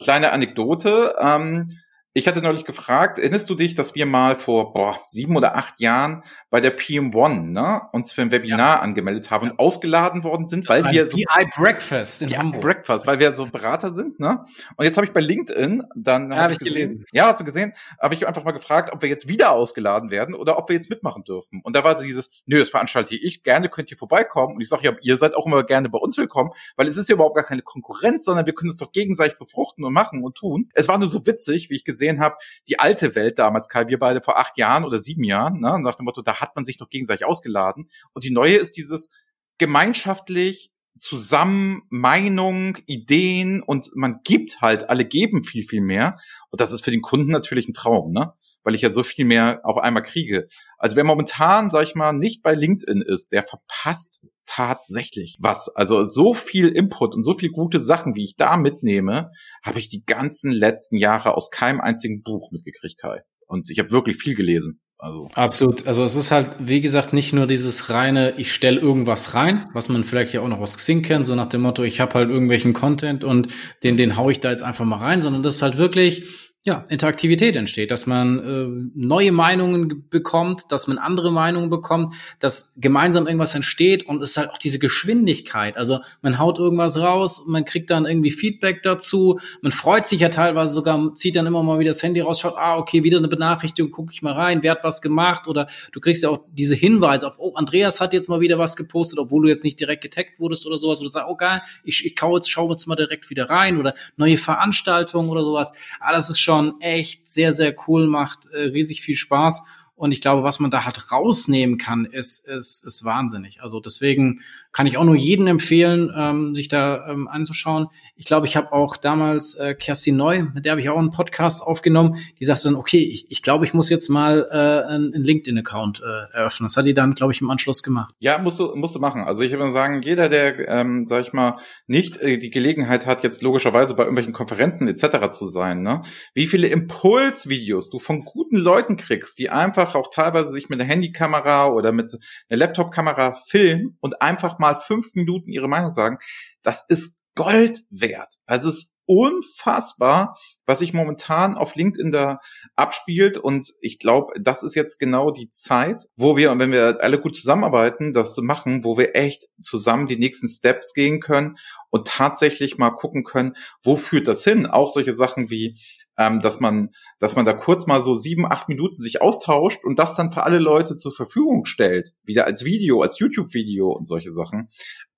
kleine 0.00 0.32
Anekdote, 0.32 1.14
ähm, 1.20 1.70
ich 2.14 2.26
hatte 2.26 2.40
neulich 2.40 2.64
gefragt, 2.64 3.18
erinnerst 3.18 3.48
du 3.50 3.54
dich, 3.54 3.74
dass 3.74 3.94
wir 3.94 4.06
mal 4.06 4.34
vor 4.34 4.72
boah, 4.72 4.98
sieben 5.06 5.36
oder 5.36 5.56
acht 5.56 5.78
Jahren 5.78 6.24
bei 6.50 6.60
der 6.60 6.76
PM1 6.76 7.50
ne, 7.50 7.82
uns 7.92 8.12
für 8.12 8.22
ein 8.22 8.30
Webinar 8.30 8.76
ja. 8.76 8.80
angemeldet 8.80 9.30
haben 9.30 9.50
und 9.50 9.58
ausgeladen 9.58 10.24
worden 10.24 10.46
sind, 10.46 10.68
das 10.68 10.82
weil 10.82 10.92
wir 10.92 11.06
so 11.06 11.16
BI 11.16 11.50
Breakfast 11.54 12.22
in 12.22 12.30
ja, 12.30 12.38
Hamburg. 12.38 12.62
Breakfast, 12.62 13.06
weil 13.06 13.20
wir 13.20 13.32
so 13.32 13.46
Berater 13.46 13.92
sind, 13.92 14.18
ne? 14.20 14.44
Und 14.76 14.84
jetzt 14.84 14.96
habe 14.96 15.06
ich 15.06 15.12
bei 15.12 15.20
LinkedIn 15.20 15.84
dann 15.94 16.32
ja, 16.32 16.38
hab 16.38 16.50
ich 16.50 16.58
gesehen, 16.58 16.88
gelesen. 16.88 17.04
Ja, 17.12 17.26
hast 17.26 17.40
du 17.40 17.44
gesehen? 17.44 17.74
Habe 18.00 18.14
ich 18.14 18.26
einfach 18.26 18.42
mal 18.42 18.52
gefragt, 18.52 18.90
ob 18.92 19.02
wir 19.02 19.08
jetzt 19.08 19.28
wieder 19.28 19.52
ausgeladen 19.52 20.10
werden 20.10 20.34
oder 20.34 20.58
ob 20.58 20.70
wir 20.70 20.74
jetzt 20.74 20.88
mitmachen 20.88 21.24
dürfen. 21.24 21.60
Und 21.62 21.76
da 21.76 21.84
war 21.84 22.00
dieses, 22.00 22.30
nö, 22.46 22.58
das 22.58 22.70
veranstalte 22.70 23.16
ich 23.16 23.44
gerne, 23.44 23.68
könnt 23.68 23.90
ihr 23.90 23.98
vorbeikommen. 23.98 24.56
Und 24.56 24.62
ich 24.62 24.68
sage 24.68 24.84
ja, 24.84 24.92
ihr 25.02 25.18
seid 25.18 25.36
auch 25.36 25.46
immer 25.46 25.62
gerne 25.62 25.90
bei 25.90 25.98
uns 25.98 26.16
willkommen, 26.16 26.50
weil 26.76 26.88
es 26.88 26.96
ist 26.96 27.08
ja 27.10 27.14
überhaupt 27.14 27.36
gar 27.36 27.44
keine 27.44 27.62
Konkurrenz, 27.62 28.24
sondern 28.24 28.46
wir 28.46 28.54
können 28.54 28.70
uns 28.70 28.78
doch 28.78 28.92
gegenseitig 28.92 29.38
befruchten 29.38 29.84
und 29.84 29.92
machen 29.92 30.24
und 30.24 30.36
tun. 30.36 30.70
Es 30.72 30.88
war 30.88 30.98
nur 30.98 31.08
so 31.08 31.24
witzig, 31.26 31.70
wie 31.70 31.74
ich 31.76 31.84
gesehen 31.84 31.97
gesehen 31.98 32.20
habe, 32.20 32.36
die 32.68 32.78
alte 32.78 33.14
Welt 33.14 33.38
damals, 33.38 33.68
Kai, 33.68 33.88
wir 33.88 33.98
beide 33.98 34.20
vor 34.20 34.38
acht 34.38 34.56
Jahren 34.56 34.84
oder 34.84 34.98
sieben 34.98 35.24
Jahren, 35.24 35.60
ne, 35.60 35.78
nach 35.80 35.96
dem 35.96 36.04
Motto, 36.04 36.22
da 36.22 36.40
hat 36.40 36.54
man 36.54 36.64
sich 36.64 36.78
noch 36.78 36.88
gegenseitig 36.88 37.26
ausgeladen. 37.26 37.88
Und 38.12 38.24
die 38.24 38.30
neue 38.30 38.56
ist 38.56 38.76
dieses 38.76 39.10
gemeinschaftlich 39.58 40.70
zusammen 40.98 41.82
Meinung, 41.90 42.78
Ideen 42.86 43.62
und 43.62 43.90
man 43.94 44.20
gibt 44.24 44.60
halt, 44.60 44.90
alle 44.90 45.04
geben 45.04 45.42
viel, 45.42 45.64
viel 45.64 45.80
mehr. 45.80 46.18
Und 46.50 46.60
das 46.60 46.72
ist 46.72 46.84
für 46.84 46.90
den 46.90 47.02
Kunden 47.02 47.30
natürlich 47.30 47.68
ein 47.68 47.74
Traum, 47.74 48.12
ne? 48.12 48.32
Weil 48.64 48.74
ich 48.74 48.82
ja 48.82 48.90
so 48.90 49.02
viel 49.02 49.24
mehr 49.24 49.60
auf 49.64 49.78
einmal 49.78 50.02
kriege. 50.02 50.46
Also 50.78 50.96
wer 50.96 51.04
momentan, 51.04 51.70
sag 51.70 51.84
ich 51.84 51.94
mal, 51.94 52.12
nicht 52.12 52.42
bei 52.42 52.54
LinkedIn 52.54 53.02
ist, 53.02 53.32
der 53.32 53.42
verpasst 53.42 54.20
tatsächlich 54.46 55.36
was. 55.40 55.68
Also 55.68 56.04
so 56.04 56.34
viel 56.34 56.68
Input 56.68 57.14
und 57.14 57.22
so 57.22 57.34
viel 57.34 57.50
gute 57.50 57.78
Sachen, 57.78 58.16
wie 58.16 58.24
ich 58.24 58.36
da 58.36 58.56
mitnehme, 58.56 59.28
habe 59.62 59.78
ich 59.78 59.88
die 59.88 60.04
ganzen 60.04 60.50
letzten 60.50 60.96
Jahre 60.96 61.36
aus 61.36 61.50
keinem 61.50 61.80
einzigen 61.80 62.22
Buch 62.22 62.50
mitgekriegt, 62.50 62.98
Kai. 62.98 63.22
Und 63.46 63.70
ich 63.70 63.78
habe 63.78 63.90
wirklich 63.90 64.16
viel 64.16 64.34
gelesen. 64.34 64.80
Also. 65.00 65.28
Absolut. 65.34 65.86
Also 65.86 66.02
es 66.02 66.16
ist 66.16 66.32
halt, 66.32 66.56
wie 66.58 66.80
gesagt, 66.80 67.12
nicht 67.12 67.32
nur 67.32 67.46
dieses 67.46 67.88
reine, 67.88 68.34
ich 68.36 68.52
stelle 68.52 68.80
irgendwas 68.80 69.34
rein, 69.34 69.68
was 69.72 69.88
man 69.88 70.02
vielleicht 70.02 70.32
ja 70.32 70.40
auch 70.40 70.48
noch 70.48 70.58
aus 70.58 70.76
Xing 70.76 71.02
kennt, 71.02 71.24
so 71.24 71.36
nach 71.36 71.46
dem 71.46 71.60
Motto, 71.60 71.84
ich 71.84 72.00
habe 72.00 72.14
halt 72.14 72.30
irgendwelchen 72.30 72.72
Content 72.72 73.22
und 73.22 73.46
den, 73.84 73.96
den 73.96 74.16
hau 74.16 74.28
ich 74.28 74.40
da 74.40 74.50
jetzt 74.50 74.64
einfach 74.64 74.84
mal 74.84 74.96
rein, 74.96 75.22
sondern 75.22 75.44
das 75.44 75.56
ist 75.56 75.62
halt 75.62 75.78
wirklich, 75.78 76.47
ja, 76.66 76.84
Interaktivität 76.88 77.54
entsteht, 77.54 77.92
dass 77.92 78.06
man 78.06 78.38
äh, 78.40 78.90
neue 78.94 79.30
Meinungen 79.30 80.08
bekommt, 80.10 80.64
dass 80.70 80.88
man 80.88 80.98
andere 80.98 81.30
Meinungen 81.30 81.70
bekommt, 81.70 82.14
dass 82.40 82.74
gemeinsam 82.78 83.26
irgendwas 83.26 83.54
entsteht 83.54 84.04
und 84.06 84.20
es 84.22 84.30
ist 84.30 84.36
halt 84.38 84.50
auch 84.50 84.58
diese 84.58 84.80
Geschwindigkeit. 84.80 85.76
Also 85.76 86.00
man 86.20 86.40
haut 86.40 86.58
irgendwas 86.58 86.98
raus, 86.98 87.44
man 87.46 87.64
kriegt 87.64 87.90
dann 87.90 88.06
irgendwie 88.06 88.32
Feedback 88.32 88.82
dazu, 88.82 89.38
man 89.62 89.70
freut 89.70 90.04
sich 90.04 90.20
ja 90.20 90.30
teilweise 90.30 90.72
sogar, 90.72 91.14
zieht 91.14 91.36
dann 91.36 91.46
immer 91.46 91.62
mal 91.62 91.78
wieder 91.78 91.90
das 91.90 92.02
Handy 92.02 92.20
raus, 92.20 92.40
schaut, 92.40 92.54
ah, 92.56 92.76
okay, 92.76 93.04
wieder 93.04 93.18
eine 93.18 93.28
Benachrichtigung, 93.28 93.92
gucke 93.92 94.12
ich 94.12 94.22
mal 94.22 94.34
rein, 94.34 94.62
wer 94.64 94.72
hat 94.72 94.82
was 94.82 95.00
gemacht 95.00 95.46
oder 95.46 95.68
du 95.92 96.00
kriegst 96.00 96.24
ja 96.24 96.28
auch 96.28 96.44
diese 96.50 96.74
Hinweise 96.74 97.28
auf, 97.28 97.36
oh, 97.38 97.54
Andreas 97.54 98.00
hat 98.00 98.12
jetzt 98.12 98.28
mal 98.28 98.40
wieder 98.40 98.58
was 98.58 98.74
gepostet, 98.74 99.20
obwohl 99.20 99.42
du 99.42 99.48
jetzt 99.48 99.62
nicht 99.62 99.78
direkt 99.78 100.02
getaggt 100.02 100.40
wurdest 100.40 100.66
oder 100.66 100.78
sowas, 100.78 100.98
wo 100.98 101.04
du 101.04 101.08
sagst, 101.08 101.28
oh 101.30 101.36
geil, 101.36 101.62
ich, 101.84 102.04
ich 102.04 102.16
kau 102.16 102.34
jetzt, 102.34 102.50
schau 102.50 102.68
jetzt 102.68 102.86
mal 102.86 102.96
direkt 102.96 103.30
wieder 103.30 103.48
rein 103.48 103.78
oder 103.78 103.94
neue 104.16 104.36
Veranstaltungen 104.36 105.30
oder 105.30 105.42
sowas. 105.42 105.70
Ah, 106.00 106.12
das 106.12 106.28
ist 106.28 106.40
schon 106.40 106.47
echt 106.80 107.28
sehr, 107.28 107.52
sehr 107.52 107.74
cool, 107.86 108.06
macht 108.06 108.46
äh, 108.46 108.60
riesig 108.60 109.02
viel 109.02 109.16
Spaß. 109.16 109.62
Und 109.94 110.12
ich 110.12 110.20
glaube, 110.20 110.44
was 110.44 110.60
man 110.60 110.70
da 110.70 110.84
halt 110.84 111.10
rausnehmen 111.10 111.76
kann, 111.76 112.04
ist, 112.04 112.46
ist, 112.46 112.84
ist 112.86 113.04
wahnsinnig. 113.04 113.62
Also 113.62 113.80
deswegen 113.80 114.40
kann 114.72 114.86
ich 114.86 114.96
auch 114.96 115.04
nur 115.04 115.16
jedem 115.16 115.46
empfehlen, 115.46 116.12
ähm, 116.16 116.54
sich 116.54 116.68
da 116.68 117.08
ähm, 117.08 117.28
anzuschauen. 117.28 117.88
Ich 118.16 118.26
glaube, 118.26 118.46
ich 118.46 118.56
habe 118.56 118.72
auch 118.72 118.96
damals 118.96 119.54
äh, 119.54 119.74
Kerstin 119.74 120.16
Neu, 120.16 120.42
mit 120.54 120.64
der 120.64 120.72
habe 120.72 120.80
ich 120.80 120.88
auch 120.90 120.98
einen 120.98 121.10
Podcast 121.10 121.62
aufgenommen, 121.62 122.16
die 122.38 122.44
sagte 122.44 122.64
dann, 122.64 122.74
okay, 122.74 123.00
ich, 123.00 123.30
ich 123.30 123.42
glaube, 123.42 123.64
ich 123.64 123.74
muss 123.74 123.90
jetzt 123.90 124.08
mal 124.08 124.46
äh, 124.50 124.92
einen, 124.92 125.24
LinkedIn-Account 125.24 126.02
äh, 126.02 126.36
eröffnen. 126.36 126.68
Das 126.68 126.76
hat 126.76 126.86
die 126.86 126.94
dann, 126.94 127.14
glaube 127.14 127.32
ich, 127.32 127.40
im 127.40 127.50
Anschluss 127.50 127.82
gemacht. 127.82 128.14
Ja, 128.20 128.38
musst 128.38 128.60
du, 128.60 128.74
musst 128.76 128.94
du 128.94 129.00
machen. 129.00 129.22
Also 129.22 129.42
ich 129.42 129.52
würde 129.52 129.70
sagen, 129.70 130.02
jeder, 130.02 130.28
der, 130.28 130.68
ähm, 130.68 131.06
sag 131.08 131.22
ich 131.22 131.32
mal, 131.32 131.58
nicht 131.86 132.18
äh, 132.18 132.38
die 132.38 132.50
Gelegenheit 132.50 133.06
hat, 133.06 133.24
jetzt 133.24 133.42
logischerweise 133.42 133.94
bei 133.94 134.02
irgendwelchen 134.04 134.32
Konferenzen 134.32 134.88
etc. 134.88 135.30
zu 135.32 135.46
sein, 135.46 135.82
ne? 135.82 136.02
wie 136.34 136.46
viele 136.46 136.68
Impulsvideos 136.68 137.90
du 137.90 137.98
von 137.98 138.24
guten 138.24 138.56
Leuten 138.56 138.96
kriegst, 138.96 139.38
die 139.38 139.50
einfach 139.50 139.94
auch 139.94 140.10
teilweise 140.10 140.48
sich 140.48 140.68
mit 140.68 140.80
einer 140.80 140.88
Handykamera 140.88 141.68
oder 141.68 141.92
mit 141.92 142.16
einer 142.48 142.58
Laptopkamera 142.58 143.34
filmen 143.34 143.96
und 144.00 144.22
einfach 144.22 144.58
mal 144.58 144.67
fünf 144.76 145.14
Minuten 145.14 145.50
ihre 145.50 145.68
Meinung 145.68 145.90
sagen, 145.90 146.18
das 146.62 146.84
ist 146.88 147.22
Gold 147.34 147.82
wert. 147.90 148.34
Also 148.46 148.68
es 148.68 148.78
ist 148.78 148.98
unfassbar, 149.06 150.36
was 150.66 150.80
sich 150.80 150.92
momentan 150.92 151.54
auf 151.56 151.76
LinkedIn 151.76 152.12
da 152.12 152.40
abspielt. 152.76 153.38
Und 153.38 153.72
ich 153.80 153.98
glaube, 153.98 154.34
das 154.38 154.62
ist 154.62 154.74
jetzt 154.74 154.98
genau 154.98 155.30
die 155.30 155.50
Zeit, 155.50 156.04
wo 156.16 156.36
wir, 156.36 156.58
wenn 156.58 156.72
wir 156.72 156.98
alle 157.00 157.18
gut 157.18 157.36
zusammenarbeiten, 157.36 158.12
das 158.12 158.34
zu 158.34 158.42
machen, 158.42 158.84
wo 158.84 158.98
wir 158.98 159.16
echt 159.16 159.46
zusammen 159.62 160.08
die 160.08 160.18
nächsten 160.18 160.46
Steps 160.46 160.92
gehen 160.92 161.20
können 161.20 161.56
und 161.88 162.06
tatsächlich 162.06 162.76
mal 162.76 162.90
gucken 162.90 163.24
können, 163.24 163.54
wo 163.82 163.96
führt 163.96 164.28
das 164.28 164.44
hin? 164.44 164.66
Auch 164.66 164.92
solche 164.92 165.14
Sachen 165.14 165.48
wie 165.48 165.78
ähm, 166.18 166.40
dass 166.40 166.60
man, 166.60 166.90
dass 167.20 167.36
man 167.36 167.46
da 167.46 167.52
kurz 167.52 167.86
mal 167.86 168.02
so 168.02 168.12
sieben, 168.12 168.44
acht 168.44 168.68
Minuten 168.68 168.98
sich 168.98 169.22
austauscht 169.22 169.84
und 169.84 169.98
das 169.98 170.14
dann 170.14 170.32
für 170.32 170.42
alle 170.42 170.58
Leute 170.58 170.96
zur 170.96 171.12
Verfügung 171.12 171.64
stellt, 171.64 172.14
wieder 172.24 172.46
als 172.46 172.64
Video, 172.64 173.00
als 173.00 173.18
YouTube-Video 173.20 173.88
und 173.88 174.06
solche 174.06 174.32
Sachen. 174.32 174.68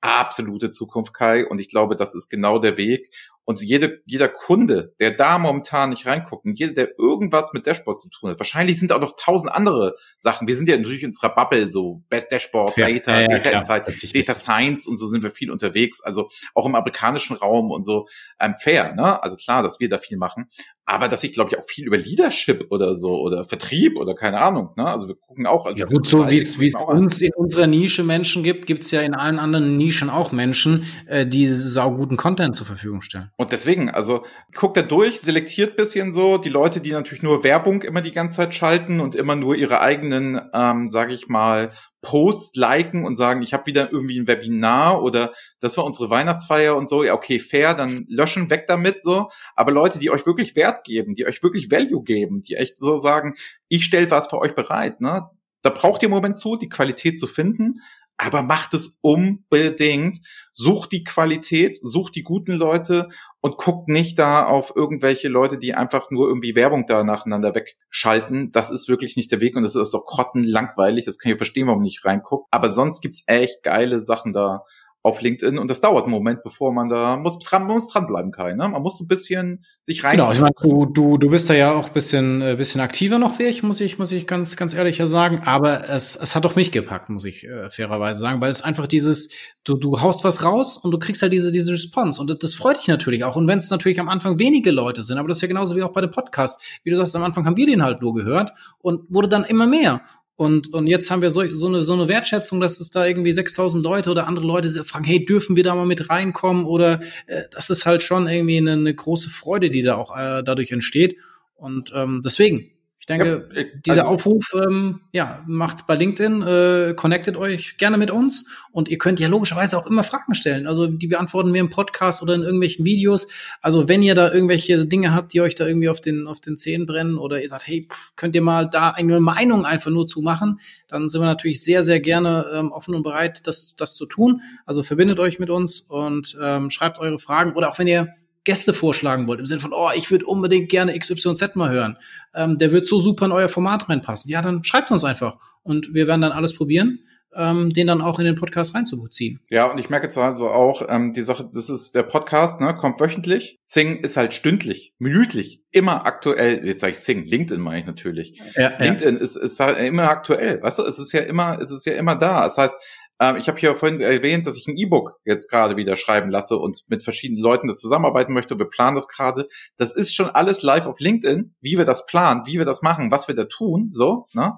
Absolute 0.02 0.70
Zukunft, 0.70 1.12
Kai. 1.12 1.46
Und 1.46 1.60
ich 1.60 1.68
glaube, 1.68 1.96
das 1.96 2.14
ist 2.14 2.28
genau 2.30 2.58
der 2.58 2.76
Weg. 2.76 3.10
Und 3.44 3.60
jede, 3.60 4.00
jeder 4.06 4.28
Kunde, 4.28 4.94
der 5.00 5.10
da 5.10 5.38
momentan 5.38 5.90
nicht 5.90 6.06
reinguckt 6.06 6.44
und 6.44 6.56
jeder, 6.58 6.72
der 6.72 6.98
irgendwas 6.98 7.52
mit 7.52 7.66
Dashboard 7.66 7.98
zu 7.98 8.08
tun 8.08 8.30
hat, 8.30 8.38
wahrscheinlich 8.38 8.78
sind 8.78 8.92
auch 8.92 9.00
noch 9.00 9.16
tausend 9.16 9.50
andere 9.50 9.96
Sachen. 10.18 10.46
Wir 10.46 10.54
sind 10.54 10.68
ja 10.68 10.76
natürlich 10.76 11.02
in 11.02 11.08
unserer 11.08 11.34
Bubble, 11.34 11.68
so 11.68 12.04
Dashboard, 12.10 12.76
ja, 12.76 12.88
Data, 12.88 13.12
ja, 13.12 13.20
ja, 13.22 13.38
Data 13.40 13.58
Insight, 13.58 14.14
Data 14.14 14.34
Science 14.34 14.86
und 14.86 14.98
so 14.98 15.06
sind 15.06 15.24
wir 15.24 15.32
viel 15.32 15.50
unterwegs. 15.50 16.00
Also 16.00 16.30
auch 16.54 16.64
im 16.64 16.76
amerikanischen 16.76 17.34
Raum 17.34 17.72
und 17.72 17.84
so 17.84 18.06
ähm, 18.38 18.54
fair, 18.56 18.94
ne? 18.94 19.20
Also 19.20 19.34
klar, 19.34 19.64
dass 19.64 19.80
wir 19.80 19.88
da 19.88 19.98
viel 19.98 20.16
machen 20.16 20.48
aber 20.90 21.08
dass 21.08 21.22
ich 21.22 21.32
glaube 21.32 21.50
ich 21.52 21.58
auch 21.58 21.64
viel 21.64 21.86
über 21.86 21.96
Leadership 21.96 22.66
oder 22.70 22.94
so 22.94 23.20
oder 23.20 23.44
Vertrieb 23.44 23.96
oder 23.96 24.14
keine 24.14 24.40
Ahnung. 24.40 24.70
Ne? 24.76 24.86
Also 24.86 25.08
wir 25.08 25.14
gucken 25.14 25.46
auch. 25.46 25.66
Also 25.66 25.78
ja 25.78 25.86
gut, 25.86 26.06
so 26.06 26.28
wie 26.28 26.38
es 26.38 26.74
uns 26.74 27.20
in 27.20 27.32
unserer 27.34 27.66
Nische 27.66 28.02
Menschen 28.02 28.42
gibt, 28.42 28.66
gibt 28.66 28.82
es 28.82 28.90
ja 28.90 29.00
in 29.00 29.14
allen 29.14 29.38
anderen 29.38 29.76
Nischen 29.76 30.10
auch 30.10 30.32
Menschen, 30.32 30.86
äh, 31.06 31.26
die 31.26 31.46
sauguten 31.46 32.16
Content 32.16 32.56
zur 32.56 32.66
Verfügung 32.66 33.02
stellen. 33.02 33.30
Und 33.36 33.52
deswegen, 33.52 33.90
also 33.90 34.24
guckt 34.54 34.76
da 34.76 34.82
durch, 34.82 35.20
selektiert 35.20 35.76
bisschen 35.76 36.12
so 36.12 36.38
die 36.38 36.48
Leute, 36.48 36.80
die 36.80 36.90
natürlich 36.92 37.22
nur 37.22 37.44
Werbung 37.44 37.82
immer 37.82 38.02
die 38.02 38.12
ganze 38.12 38.38
Zeit 38.38 38.54
schalten 38.54 39.00
und 39.00 39.14
immer 39.14 39.36
nur 39.36 39.54
ihre 39.54 39.80
eigenen, 39.80 40.40
ähm, 40.52 40.88
sage 40.88 41.14
ich 41.14 41.28
mal, 41.28 41.70
Post 42.02 42.56
liken 42.56 43.04
und 43.04 43.16
sagen, 43.16 43.42
ich 43.42 43.52
habe 43.52 43.66
wieder 43.66 43.92
irgendwie 43.92 44.18
ein 44.18 44.26
Webinar 44.26 45.02
oder 45.02 45.32
das 45.60 45.76
war 45.76 45.84
unsere 45.84 46.10
Weihnachtsfeier 46.10 46.76
und 46.76 46.88
so, 46.88 47.04
ja, 47.04 47.14
okay, 47.14 47.38
fair, 47.38 47.74
dann 47.74 48.06
löschen, 48.08 48.50
weg 48.50 48.66
damit 48.68 49.04
so. 49.04 49.28
Aber 49.54 49.72
Leute, 49.72 49.98
die 49.98 50.10
euch 50.10 50.26
wirklich 50.26 50.56
Wert 50.56 50.84
geben, 50.84 51.14
die 51.14 51.26
euch 51.26 51.42
wirklich 51.42 51.70
Value 51.70 52.02
geben, 52.02 52.42
die 52.42 52.56
echt 52.56 52.78
so 52.78 52.98
sagen, 52.98 53.34
ich 53.68 53.84
stelle 53.84 54.10
was 54.10 54.28
für 54.28 54.38
euch 54.38 54.54
bereit, 54.54 55.00
ne? 55.00 55.28
Da 55.62 55.68
braucht 55.68 56.02
ihr 56.02 56.06
im 56.06 56.14
Moment 56.14 56.38
zu, 56.38 56.56
die 56.56 56.70
Qualität 56.70 57.18
zu 57.18 57.26
finden, 57.26 57.82
aber 58.20 58.42
macht 58.42 58.74
es 58.74 58.98
unbedingt. 59.00 60.18
Sucht 60.52 60.92
die 60.92 61.04
Qualität, 61.04 61.78
sucht 61.80 62.14
die 62.14 62.22
guten 62.22 62.52
Leute 62.52 63.08
und 63.40 63.56
guckt 63.56 63.88
nicht 63.88 64.18
da 64.18 64.44
auf 64.44 64.72
irgendwelche 64.74 65.28
Leute, 65.28 65.58
die 65.58 65.74
einfach 65.74 66.10
nur 66.10 66.28
irgendwie 66.28 66.54
Werbung 66.54 66.86
da 66.86 67.02
nacheinander 67.04 67.54
wegschalten. 67.54 68.52
Das 68.52 68.70
ist 68.70 68.88
wirklich 68.88 69.16
nicht 69.16 69.30
der 69.32 69.40
Weg 69.40 69.56
und 69.56 69.62
das 69.62 69.74
ist 69.74 69.94
auch 69.94 70.04
grottenlangweilig. 70.04 71.06
Das 71.06 71.18
kann 71.18 71.32
ich 71.32 71.38
verstehen, 71.38 71.66
warum 71.66 71.78
man 71.78 71.84
nicht 71.84 72.04
reinguckt. 72.04 72.48
Aber 72.50 72.70
sonst 72.70 73.00
gibt's 73.00 73.24
echt 73.26 73.62
geile 73.62 74.00
Sachen 74.00 74.32
da 74.32 74.64
auf 75.02 75.22
LinkedIn 75.22 75.58
und 75.58 75.70
das 75.70 75.80
dauert 75.80 76.04
einen 76.04 76.12
Moment, 76.12 76.42
bevor 76.42 76.72
man 76.72 76.88
da 76.88 77.16
muss 77.16 77.38
dran 77.38 77.66
man 77.66 77.76
muss 77.76 77.88
dranbleiben 77.88 78.32
Kai, 78.32 78.52
ne? 78.52 78.68
Man 78.68 78.82
muss 78.82 78.98
so 78.98 79.04
ein 79.04 79.08
bisschen 79.08 79.64
sich 79.84 80.04
rein. 80.04 80.16
Genau, 80.16 80.30
ich 80.30 80.40
meine, 80.40 80.52
du, 80.62 80.84
du 80.84 81.16
du 81.16 81.30
bist 81.30 81.48
da 81.48 81.54
ja 81.54 81.72
auch 81.72 81.88
ein 81.88 81.92
bisschen 81.94 82.42
äh, 82.42 82.56
bisschen 82.56 82.82
aktiver 82.82 83.18
noch 83.18 83.38
wie 83.38 83.44
ich, 83.44 83.62
muss 83.62 83.80
ich 83.80 83.98
muss 83.98 84.12
ich 84.12 84.26
ganz 84.26 84.56
ganz 84.56 84.74
ehrlicher 84.74 85.06
sagen, 85.06 85.42
aber 85.46 85.88
es 85.88 86.16
es 86.16 86.36
hat 86.36 86.44
doch 86.44 86.54
mich 86.54 86.70
gepackt, 86.70 87.08
muss 87.08 87.24
ich 87.24 87.44
äh, 87.44 87.70
fairerweise 87.70 88.20
sagen, 88.20 88.42
weil 88.42 88.50
es 88.50 88.62
einfach 88.62 88.86
dieses 88.86 89.30
du 89.64 89.76
du 89.76 90.02
haust 90.02 90.22
was 90.22 90.44
raus 90.44 90.76
und 90.76 90.90
du 90.90 90.98
kriegst 90.98 91.22
halt 91.22 91.32
diese 91.32 91.50
diese 91.50 91.72
Response 91.72 92.20
und 92.20 92.28
das, 92.28 92.38
das 92.38 92.54
freut 92.54 92.78
dich 92.78 92.88
natürlich 92.88 93.24
auch 93.24 93.36
und 93.36 93.48
wenn 93.48 93.58
es 93.58 93.70
natürlich 93.70 94.00
am 94.00 94.10
Anfang 94.10 94.38
wenige 94.38 94.70
Leute 94.70 95.02
sind, 95.02 95.16
aber 95.16 95.28
das 95.28 95.38
ist 95.38 95.42
ja 95.42 95.48
genauso 95.48 95.76
wie 95.76 95.82
auch 95.82 95.92
bei 95.92 96.02
dem 96.02 96.10
Podcast. 96.10 96.60
Wie 96.84 96.90
du 96.90 96.96
sagst, 96.96 97.16
am 97.16 97.22
Anfang 97.22 97.46
haben 97.46 97.56
wir 97.56 97.66
den 97.66 97.82
halt 97.82 98.02
nur 98.02 98.14
gehört 98.14 98.52
und 98.78 99.02
wurde 99.08 99.28
dann 99.28 99.44
immer 99.44 99.66
mehr 99.66 100.02
und, 100.40 100.72
und 100.72 100.86
jetzt 100.86 101.10
haben 101.10 101.20
wir 101.20 101.30
so, 101.30 101.44
so, 101.54 101.66
eine, 101.66 101.82
so 101.82 101.92
eine 101.92 102.08
Wertschätzung, 102.08 102.60
dass 102.60 102.80
es 102.80 102.90
da 102.90 103.04
irgendwie 103.04 103.30
6000 103.30 103.84
Leute 103.84 104.10
oder 104.10 104.26
andere 104.26 104.46
Leute 104.46 104.70
fragen, 104.86 105.04
hey, 105.04 105.22
dürfen 105.22 105.54
wir 105.54 105.62
da 105.62 105.74
mal 105.74 105.84
mit 105.84 106.08
reinkommen? 106.08 106.64
Oder 106.64 107.02
äh, 107.26 107.42
das 107.50 107.68
ist 107.68 107.84
halt 107.84 108.02
schon 108.02 108.26
irgendwie 108.26 108.56
eine, 108.56 108.72
eine 108.72 108.94
große 108.94 109.28
Freude, 109.28 109.68
die 109.68 109.82
da 109.82 109.96
auch 109.96 110.16
äh, 110.16 110.42
dadurch 110.42 110.70
entsteht. 110.70 111.18
Und 111.56 111.92
ähm, 111.94 112.22
deswegen, 112.24 112.70
denke, 113.10 113.48
ja, 113.52 113.64
dieser 113.84 114.02
also, 114.02 114.14
Aufruf, 114.14 114.44
ähm, 114.54 115.00
ja, 115.12 115.42
macht's 115.46 115.86
bei 115.86 115.96
LinkedIn, 115.96 116.42
äh, 116.42 116.94
connectet 116.94 117.36
euch 117.36 117.76
gerne 117.76 117.98
mit 117.98 118.10
uns 118.10 118.48
und 118.72 118.88
ihr 118.88 118.98
könnt 118.98 119.20
ja 119.20 119.28
logischerweise 119.28 119.76
auch 119.76 119.86
immer 119.86 120.04
Fragen 120.04 120.34
stellen. 120.34 120.66
Also 120.66 120.86
die 120.86 121.08
beantworten 121.08 121.52
wir 121.52 121.60
im 121.60 121.70
Podcast 121.70 122.22
oder 122.22 122.34
in 122.34 122.42
irgendwelchen 122.42 122.84
Videos. 122.84 123.26
Also 123.60 123.88
wenn 123.88 124.02
ihr 124.02 124.14
da 124.14 124.32
irgendwelche 124.32 124.86
Dinge 124.86 125.12
habt, 125.12 125.32
die 125.32 125.40
euch 125.40 125.54
da 125.54 125.66
irgendwie 125.66 125.88
auf 125.88 126.00
den 126.00 126.26
auf 126.26 126.40
den 126.40 126.56
Zehen 126.56 126.86
brennen 126.86 127.18
oder 127.18 127.42
ihr 127.42 127.48
sagt, 127.48 127.66
hey, 127.66 127.88
könnt 128.16 128.34
ihr 128.34 128.42
mal 128.42 128.68
da 128.68 128.90
eine 128.90 129.20
Meinung 129.20 129.64
einfach 129.66 129.90
nur 129.90 130.06
zu 130.06 130.22
machen, 130.22 130.60
dann 130.88 131.08
sind 131.08 131.20
wir 131.20 131.26
natürlich 131.26 131.62
sehr 131.62 131.82
sehr 131.82 132.00
gerne 132.00 132.46
ähm, 132.52 132.72
offen 132.72 132.94
und 132.94 133.02
bereit, 133.02 133.46
das 133.46 133.74
das 133.76 133.96
zu 133.96 134.06
tun. 134.06 134.42
Also 134.64 134.82
verbindet 134.82 135.18
euch 135.18 135.38
mit 135.38 135.50
uns 135.50 135.80
und 135.80 136.38
ähm, 136.40 136.70
schreibt 136.70 136.98
eure 137.00 137.18
Fragen 137.18 137.54
oder 137.54 137.70
auch 137.70 137.78
wenn 137.78 137.88
ihr 137.88 138.14
Gäste 138.44 138.72
vorschlagen 138.72 139.28
wollt, 139.28 139.40
im 139.40 139.46
Sinne 139.46 139.60
von, 139.60 139.72
oh, 139.72 139.90
ich 139.94 140.10
würde 140.10 140.26
unbedingt 140.26 140.68
gerne 140.68 140.98
XYZ 140.98 141.56
mal 141.56 141.70
hören, 141.70 141.98
ähm, 142.34 142.58
der 142.58 142.72
wird 142.72 142.86
so 142.86 143.00
super 143.00 143.26
in 143.26 143.32
euer 143.32 143.48
Format 143.48 143.88
reinpassen. 143.88 144.30
Ja, 144.30 144.42
dann 144.42 144.64
schreibt 144.64 144.90
uns 144.90 145.04
einfach 145.04 145.36
und 145.62 145.92
wir 145.92 146.06
werden 146.06 146.22
dann 146.22 146.32
alles 146.32 146.54
probieren, 146.54 147.00
ähm, 147.34 147.70
den 147.70 147.86
dann 147.86 148.00
auch 148.00 148.18
in 148.18 148.24
den 148.24 148.34
Podcast 148.34 148.74
reinzuziehen. 148.74 149.40
Ja, 149.50 149.66
und 149.66 149.78
ich 149.78 149.90
merke 149.90 150.06
jetzt 150.06 150.18
also 150.18 150.48
auch, 150.48 150.82
ähm, 150.88 151.12
die 151.12 151.22
Sache, 151.22 151.48
das 151.52 151.70
ist 151.70 151.94
der 151.94 152.02
Podcast, 152.02 152.60
ne, 152.60 152.74
kommt 152.74 153.00
wöchentlich. 153.00 153.60
Sing 153.64 153.98
ist 153.98 154.16
halt 154.16 154.34
stündlich, 154.34 154.94
minütlich, 154.98 155.62
immer 155.70 156.06
aktuell. 156.06 156.64
Jetzt 156.66 156.80
sage 156.80 156.92
ich 156.92 156.98
Sing, 156.98 157.26
LinkedIn 157.26 157.60
meine 157.60 157.80
ich 157.80 157.86
natürlich. 157.86 158.40
Ja, 158.56 158.76
LinkedIn 158.78 159.16
ja. 159.16 159.20
ist, 159.20 159.36
ist 159.36 159.60
halt 159.60 159.78
immer 159.78 160.08
aktuell. 160.08 160.60
Weißt 160.62 160.78
du, 160.78 160.82
es 160.82 160.98
ist 160.98 161.12
ja 161.12 161.20
immer, 161.20 161.58
es 161.60 161.70
ist 161.70 161.86
ja 161.86 161.92
immer 161.92 162.16
da. 162.16 162.42
Das 162.42 162.58
heißt, 162.58 162.74
ähm, 163.20 163.36
ich 163.36 163.48
habe 163.48 163.58
hier 163.58 163.76
vorhin 163.76 164.00
erwähnt, 164.00 164.46
dass 164.46 164.56
ich 164.56 164.66
ein 164.66 164.76
E-Book 164.76 165.20
jetzt 165.24 165.50
gerade 165.50 165.76
wieder 165.76 165.96
schreiben 165.96 166.30
lasse 166.30 166.56
und 166.56 166.84
mit 166.88 167.04
verschiedenen 167.04 167.42
Leuten 167.42 167.68
da 167.68 167.76
zusammenarbeiten 167.76 168.32
möchte. 168.32 168.58
Wir 168.58 168.68
planen 168.68 168.96
das 168.96 169.08
gerade. 169.08 169.46
Das 169.76 169.92
ist 169.92 170.14
schon 170.14 170.30
alles 170.30 170.62
live 170.62 170.86
auf 170.86 170.98
LinkedIn, 170.98 171.54
wie 171.60 171.76
wir 171.76 171.84
das 171.84 172.06
planen, 172.06 172.42
wie 172.46 172.58
wir 172.58 172.64
das 172.64 172.82
machen, 172.82 173.12
was 173.12 173.28
wir 173.28 173.34
da 173.34 173.44
tun. 173.44 173.90
So, 173.92 174.26
ne? 174.32 174.54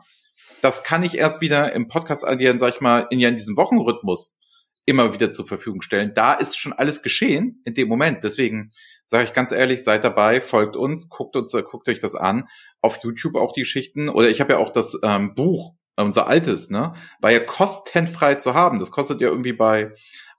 Das 0.61 0.85
kann 0.85 1.03
ich 1.03 1.19
erst 1.19 1.41
wieder 1.41 1.73
im 1.73 1.89
Podcast 1.89 2.23
sag 2.23 2.75
ich 2.75 2.81
mal, 2.81 3.07
in 3.11 3.21
in 3.21 3.37
diesem 3.37 3.57
Wochenrhythmus 3.57 4.39
immer 4.85 5.13
wieder 5.13 5.31
zur 5.31 5.47
Verfügung 5.47 5.83
stellen. 5.83 6.13
Da 6.15 6.35
ist 6.35 6.57
schon 6.57 6.73
alles 6.73 7.03
geschehen 7.03 7.63
in 7.65 7.75
dem 7.75 7.89
Moment. 7.89 8.25
Deswegen 8.25 8.73
sage 9.05 9.25
ich 9.25 9.33
ganz 9.33 9.53
ehrlich, 9.53 9.85
seid 9.85 10.05
dabei, 10.05 10.41
folgt 10.41 10.77
uns, 10.77 11.09
guckt 11.09 11.37
uns, 11.37 11.53
guckt 11.53 11.89
euch 11.89 11.99
das 11.99 12.15
an. 12.15 12.49
Auf 12.81 12.99
YouTube 13.03 13.37
auch 13.37 13.53
die 13.53 13.63
Geschichten. 13.63 14.09
Oder 14.09 14.31
ich 14.31 14.41
habe 14.41 14.55
ja 14.55 14.59
auch 14.59 14.71
das 14.71 14.99
ähm, 15.03 15.35
Buch, 15.35 15.75
unser 15.97 16.27
altes, 16.27 16.71
ne, 16.71 16.95
war 17.21 17.31
ja 17.31 17.41
kostenfrei 17.41 18.37
zu 18.37 18.55
haben. 18.55 18.79
Das 18.79 18.91
kostet 18.91 19.21
ja 19.21 19.29
irgendwie 19.29 19.53
bei 19.53 19.93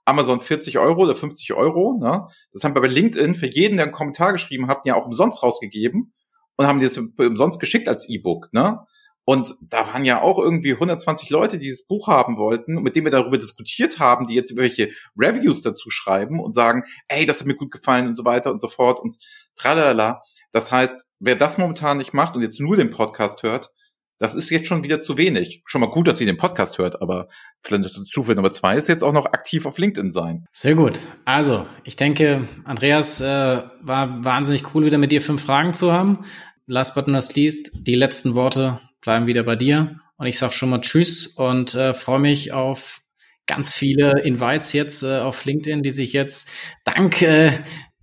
Amazon 0.04 0.40
40 0.40 0.78
Euro 0.78 1.02
oder 1.02 1.16
50 1.16 1.54
Euro. 1.54 1.98
Ne? 1.98 2.26
Das 2.52 2.64
haben 2.64 2.74
wir 2.74 2.82
bei 2.82 2.88
LinkedIn 2.88 3.34
für 3.34 3.46
jeden, 3.46 3.76
der 3.76 3.86
einen 3.86 3.94
Kommentar 3.94 4.32
geschrieben 4.32 4.68
hat, 4.68 4.80
ja 4.84 4.94
auch 4.94 5.06
umsonst 5.06 5.42
rausgegeben 5.42 6.12
und 6.56 6.66
haben 6.66 6.80
das 6.80 6.98
umsonst 6.98 7.60
geschickt 7.60 7.88
als 7.88 8.08
E-Book. 8.08 8.52
Ne? 8.52 8.80
Und 9.26 9.54
da 9.62 9.86
waren 9.86 10.04
ja 10.04 10.20
auch 10.20 10.38
irgendwie 10.38 10.74
120 10.74 11.30
Leute, 11.30 11.58
die 11.58 11.64
dieses 11.64 11.86
Buch 11.86 12.08
haben 12.08 12.36
wollten, 12.36 12.82
mit 12.82 12.94
denen 12.94 13.06
wir 13.06 13.10
darüber 13.10 13.38
diskutiert 13.38 13.98
haben, 13.98 14.26
die 14.26 14.34
jetzt 14.34 14.50
irgendwelche 14.50 14.90
Reviews 15.16 15.62
dazu 15.62 15.88
schreiben 15.88 16.40
und 16.40 16.54
sagen, 16.54 16.84
ey, 17.08 17.24
das 17.24 17.40
hat 17.40 17.46
mir 17.46 17.56
gut 17.56 17.70
gefallen 17.70 18.08
und 18.08 18.16
so 18.16 18.26
weiter 18.26 18.52
und 18.52 18.60
so 18.60 18.68
fort 18.68 19.00
und 19.00 19.16
tralala. 19.56 20.20
Das 20.52 20.70
heißt, 20.70 21.06
wer 21.20 21.36
das 21.36 21.56
momentan 21.56 21.96
nicht 21.96 22.12
macht 22.12 22.36
und 22.36 22.42
jetzt 22.42 22.60
nur 22.60 22.76
den 22.76 22.90
Podcast 22.90 23.42
hört, 23.42 23.70
das 24.18 24.34
ist 24.34 24.50
jetzt 24.50 24.68
schon 24.68 24.84
wieder 24.84 25.00
zu 25.00 25.18
wenig. 25.18 25.62
Schon 25.66 25.80
mal 25.80 25.90
gut, 25.90 26.08
dass 26.08 26.20
ihr 26.20 26.26
den 26.26 26.36
Podcast 26.36 26.78
hört, 26.78 27.02
aber 27.02 27.28
vielleicht 27.62 28.08
Stufe 28.08 28.34
Nummer 28.34 28.52
zwei 28.52 28.76
ist 28.76 28.88
jetzt 28.88 29.02
auch 29.02 29.12
noch 29.12 29.26
aktiv 29.26 29.66
auf 29.66 29.78
LinkedIn 29.78 30.12
sein. 30.12 30.46
Sehr 30.52 30.74
gut. 30.74 31.00
Also, 31.24 31.66
ich 31.84 31.96
denke, 31.96 32.48
Andreas, 32.64 33.20
äh, 33.20 33.24
war 33.24 34.24
wahnsinnig 34.24 34.74
cool, 34.74 34.84
wieder 34.84 34.98
mit 34.98 35.12
dir 35.12 35.22
fünf 35.22 35.42
Fragen 35.44 35.72
zu 35.72 35.92
haben. 35.92 36.24
Last 36.66 36.94
but 36.94 37.08
not 37.08 37.34
least, 37.34 37.70
die 37.74 37.94
letzten 37.94 38.34
Worte 38.34 38.80
bleiben 39.00 39.26
wieder 39.26 39.42
bei 39.42 39.56
dir. 39.56 40.00
Und 40.16 40.26
ich 40.26 40.38
sage 40.38 40.52
schon 40.52 40.70
mal 40.70 40.80
Tschüss 40.80 41.26
und 41.26 41.74
äh, 41.74 41.92
freue 41.92 42.20
mich 42.20 42.52
auf 42.52 43.00
ganz 43.46 43.74
viele 43.74 44.20
Invites 44.20 44.72
jetzt 44.72 45.02
äh, 45.02 45.18
auf 45.18 45.44
LinkedIn, 45.44 45.82
die 45.82 45.90
sich 45.90 46.12
jetzt 46.12 46.50
dank 46.84 47.20
äh, 47.20 47.52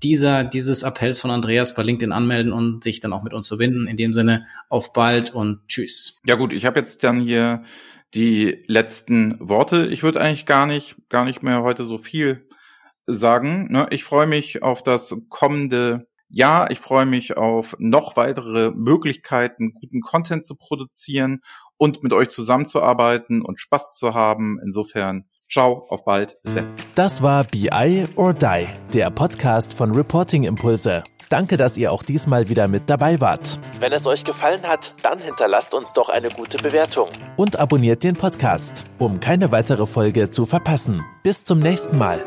dieser, 0.04 0.43
dieses 0.43 0.84
Appells 0.84 1.20
von 1.20 1.32
Andreas 1.32 1.76
bei 1.76 1.84
LinkedIn 1.84 2.12
anmelden 2.12 2.54
und 2.54 2.84
sich 2.84 2.99
dann 2.99 3.14
auch 3.14 3.24
mit 3.24 3.34
uns 3.34 3.47
verbinden. 3.47 3.88
In 3.88 3.97
dem 3.97 4.14
Sinne, 4.14 4.45
auf 4.70 4.93
bald 4.93 5.34
und 5.34 5.68
tschüss. 5.68 6.20
Ja 6.26 6.36
gut, 6.36 6.54
ich 6.54 6.66
habe 6.66 6.80
jetzt 6.80 7.04
dann 7.04 7.22
hier 7.22 7.64
die 8.14 8.64
letzten 8.68 9.38
Worte. 9.39 9.88
Ich 9.88 10.04
würde 10.04 10.22
eigentlich 10.22 10.45
gar 10.45 10.66
nicht, 10.66 10.97
gar 11.10 11.26
nicht 11.26 11.43
mehr 11.43 11.62
heute 11.64 11.84
so 11.84 11.97
viel 11.97 12.47
sagen. 13.08 13.72
Ne? 13.72 13.88
Ich 13.91 14.04
freue 14.04 14.28
mich 14.28 14.64
auf 14.64 14.84
das 14.84 15.16
kommende 15.30 16.08
Jahr. 16.30 16.72
Ich 16.72 16.80
freue 16.80 17.06
mich 17.06 17.38
auf 17.38 17.76
noch 17.80 18.16
weitere 18.16 18.72
Möglichkeiten, 18.72 19.74
guten 19.74 20.02
Content 20.02 20.45
zu 20.45 20.56
produzieren 20.56 21.41
und 21.78 22.04
mit 22.04 22.14
euch 22.14 22.30
zusammenzuarbeiten 22.30 23.41
und 23.41 23.60
Spaß 23.60 23.97
zu 23.97 24.14
haben. 24.14 24.60
Insofern 24.64 25.26
Ciao, 25.52 25.86
auf 25.89 26.06
bald. 26.06 26.41
Bis 26.43 26.56
dann. 26.56 26.74
Das 26.95 27.22
war 27.22 27.43
BI 27.43 28.06
or 28.16 28.34
Die, 28.34 28.68
der 28.93 29.10
Podcast 29.10 29.74
von 29.74 29.91
Reporting 29.91 30.43
Impulse. 30.43 31.04
Danke, 31.30 31.56
dass 31.58 31.78
ihr 31.78 31.91
auch 31.91 32.04
diesmal 32.04 32.49
wieder 32.49 32.68
mit 32.68 32.89
dabei 32.89 33.22
wart. 33.22 33.60
Wenn 33.80 33.93
es 33.93 34.06
euch 34.06 34.24
gefallen 34.24 34.64
hat, 34.68 34.95
dann 35.04 35.20
hinterlasst 35.20 35.74
uns 35.74 35.93
doch 35.93 36.10
eine 36.10 36.30
gute 36.30 36.58
Bewertung 36.58 37.10
und 37.38 37.58
abonniert 37.58 38.04
den 38.04 38.16
Podcast, 38.16 38.86
um 38.99 39.20
keine 39.20 39.52
weitere 39.52 39.86
Folge 39.86 40.30
zu 40.30 40.45
verpassen. 40.45 41.06
Bis 41.24 41.43
zum 41.43 41.60
nächsten 41.60 41.97
Mal. 41.97 42.22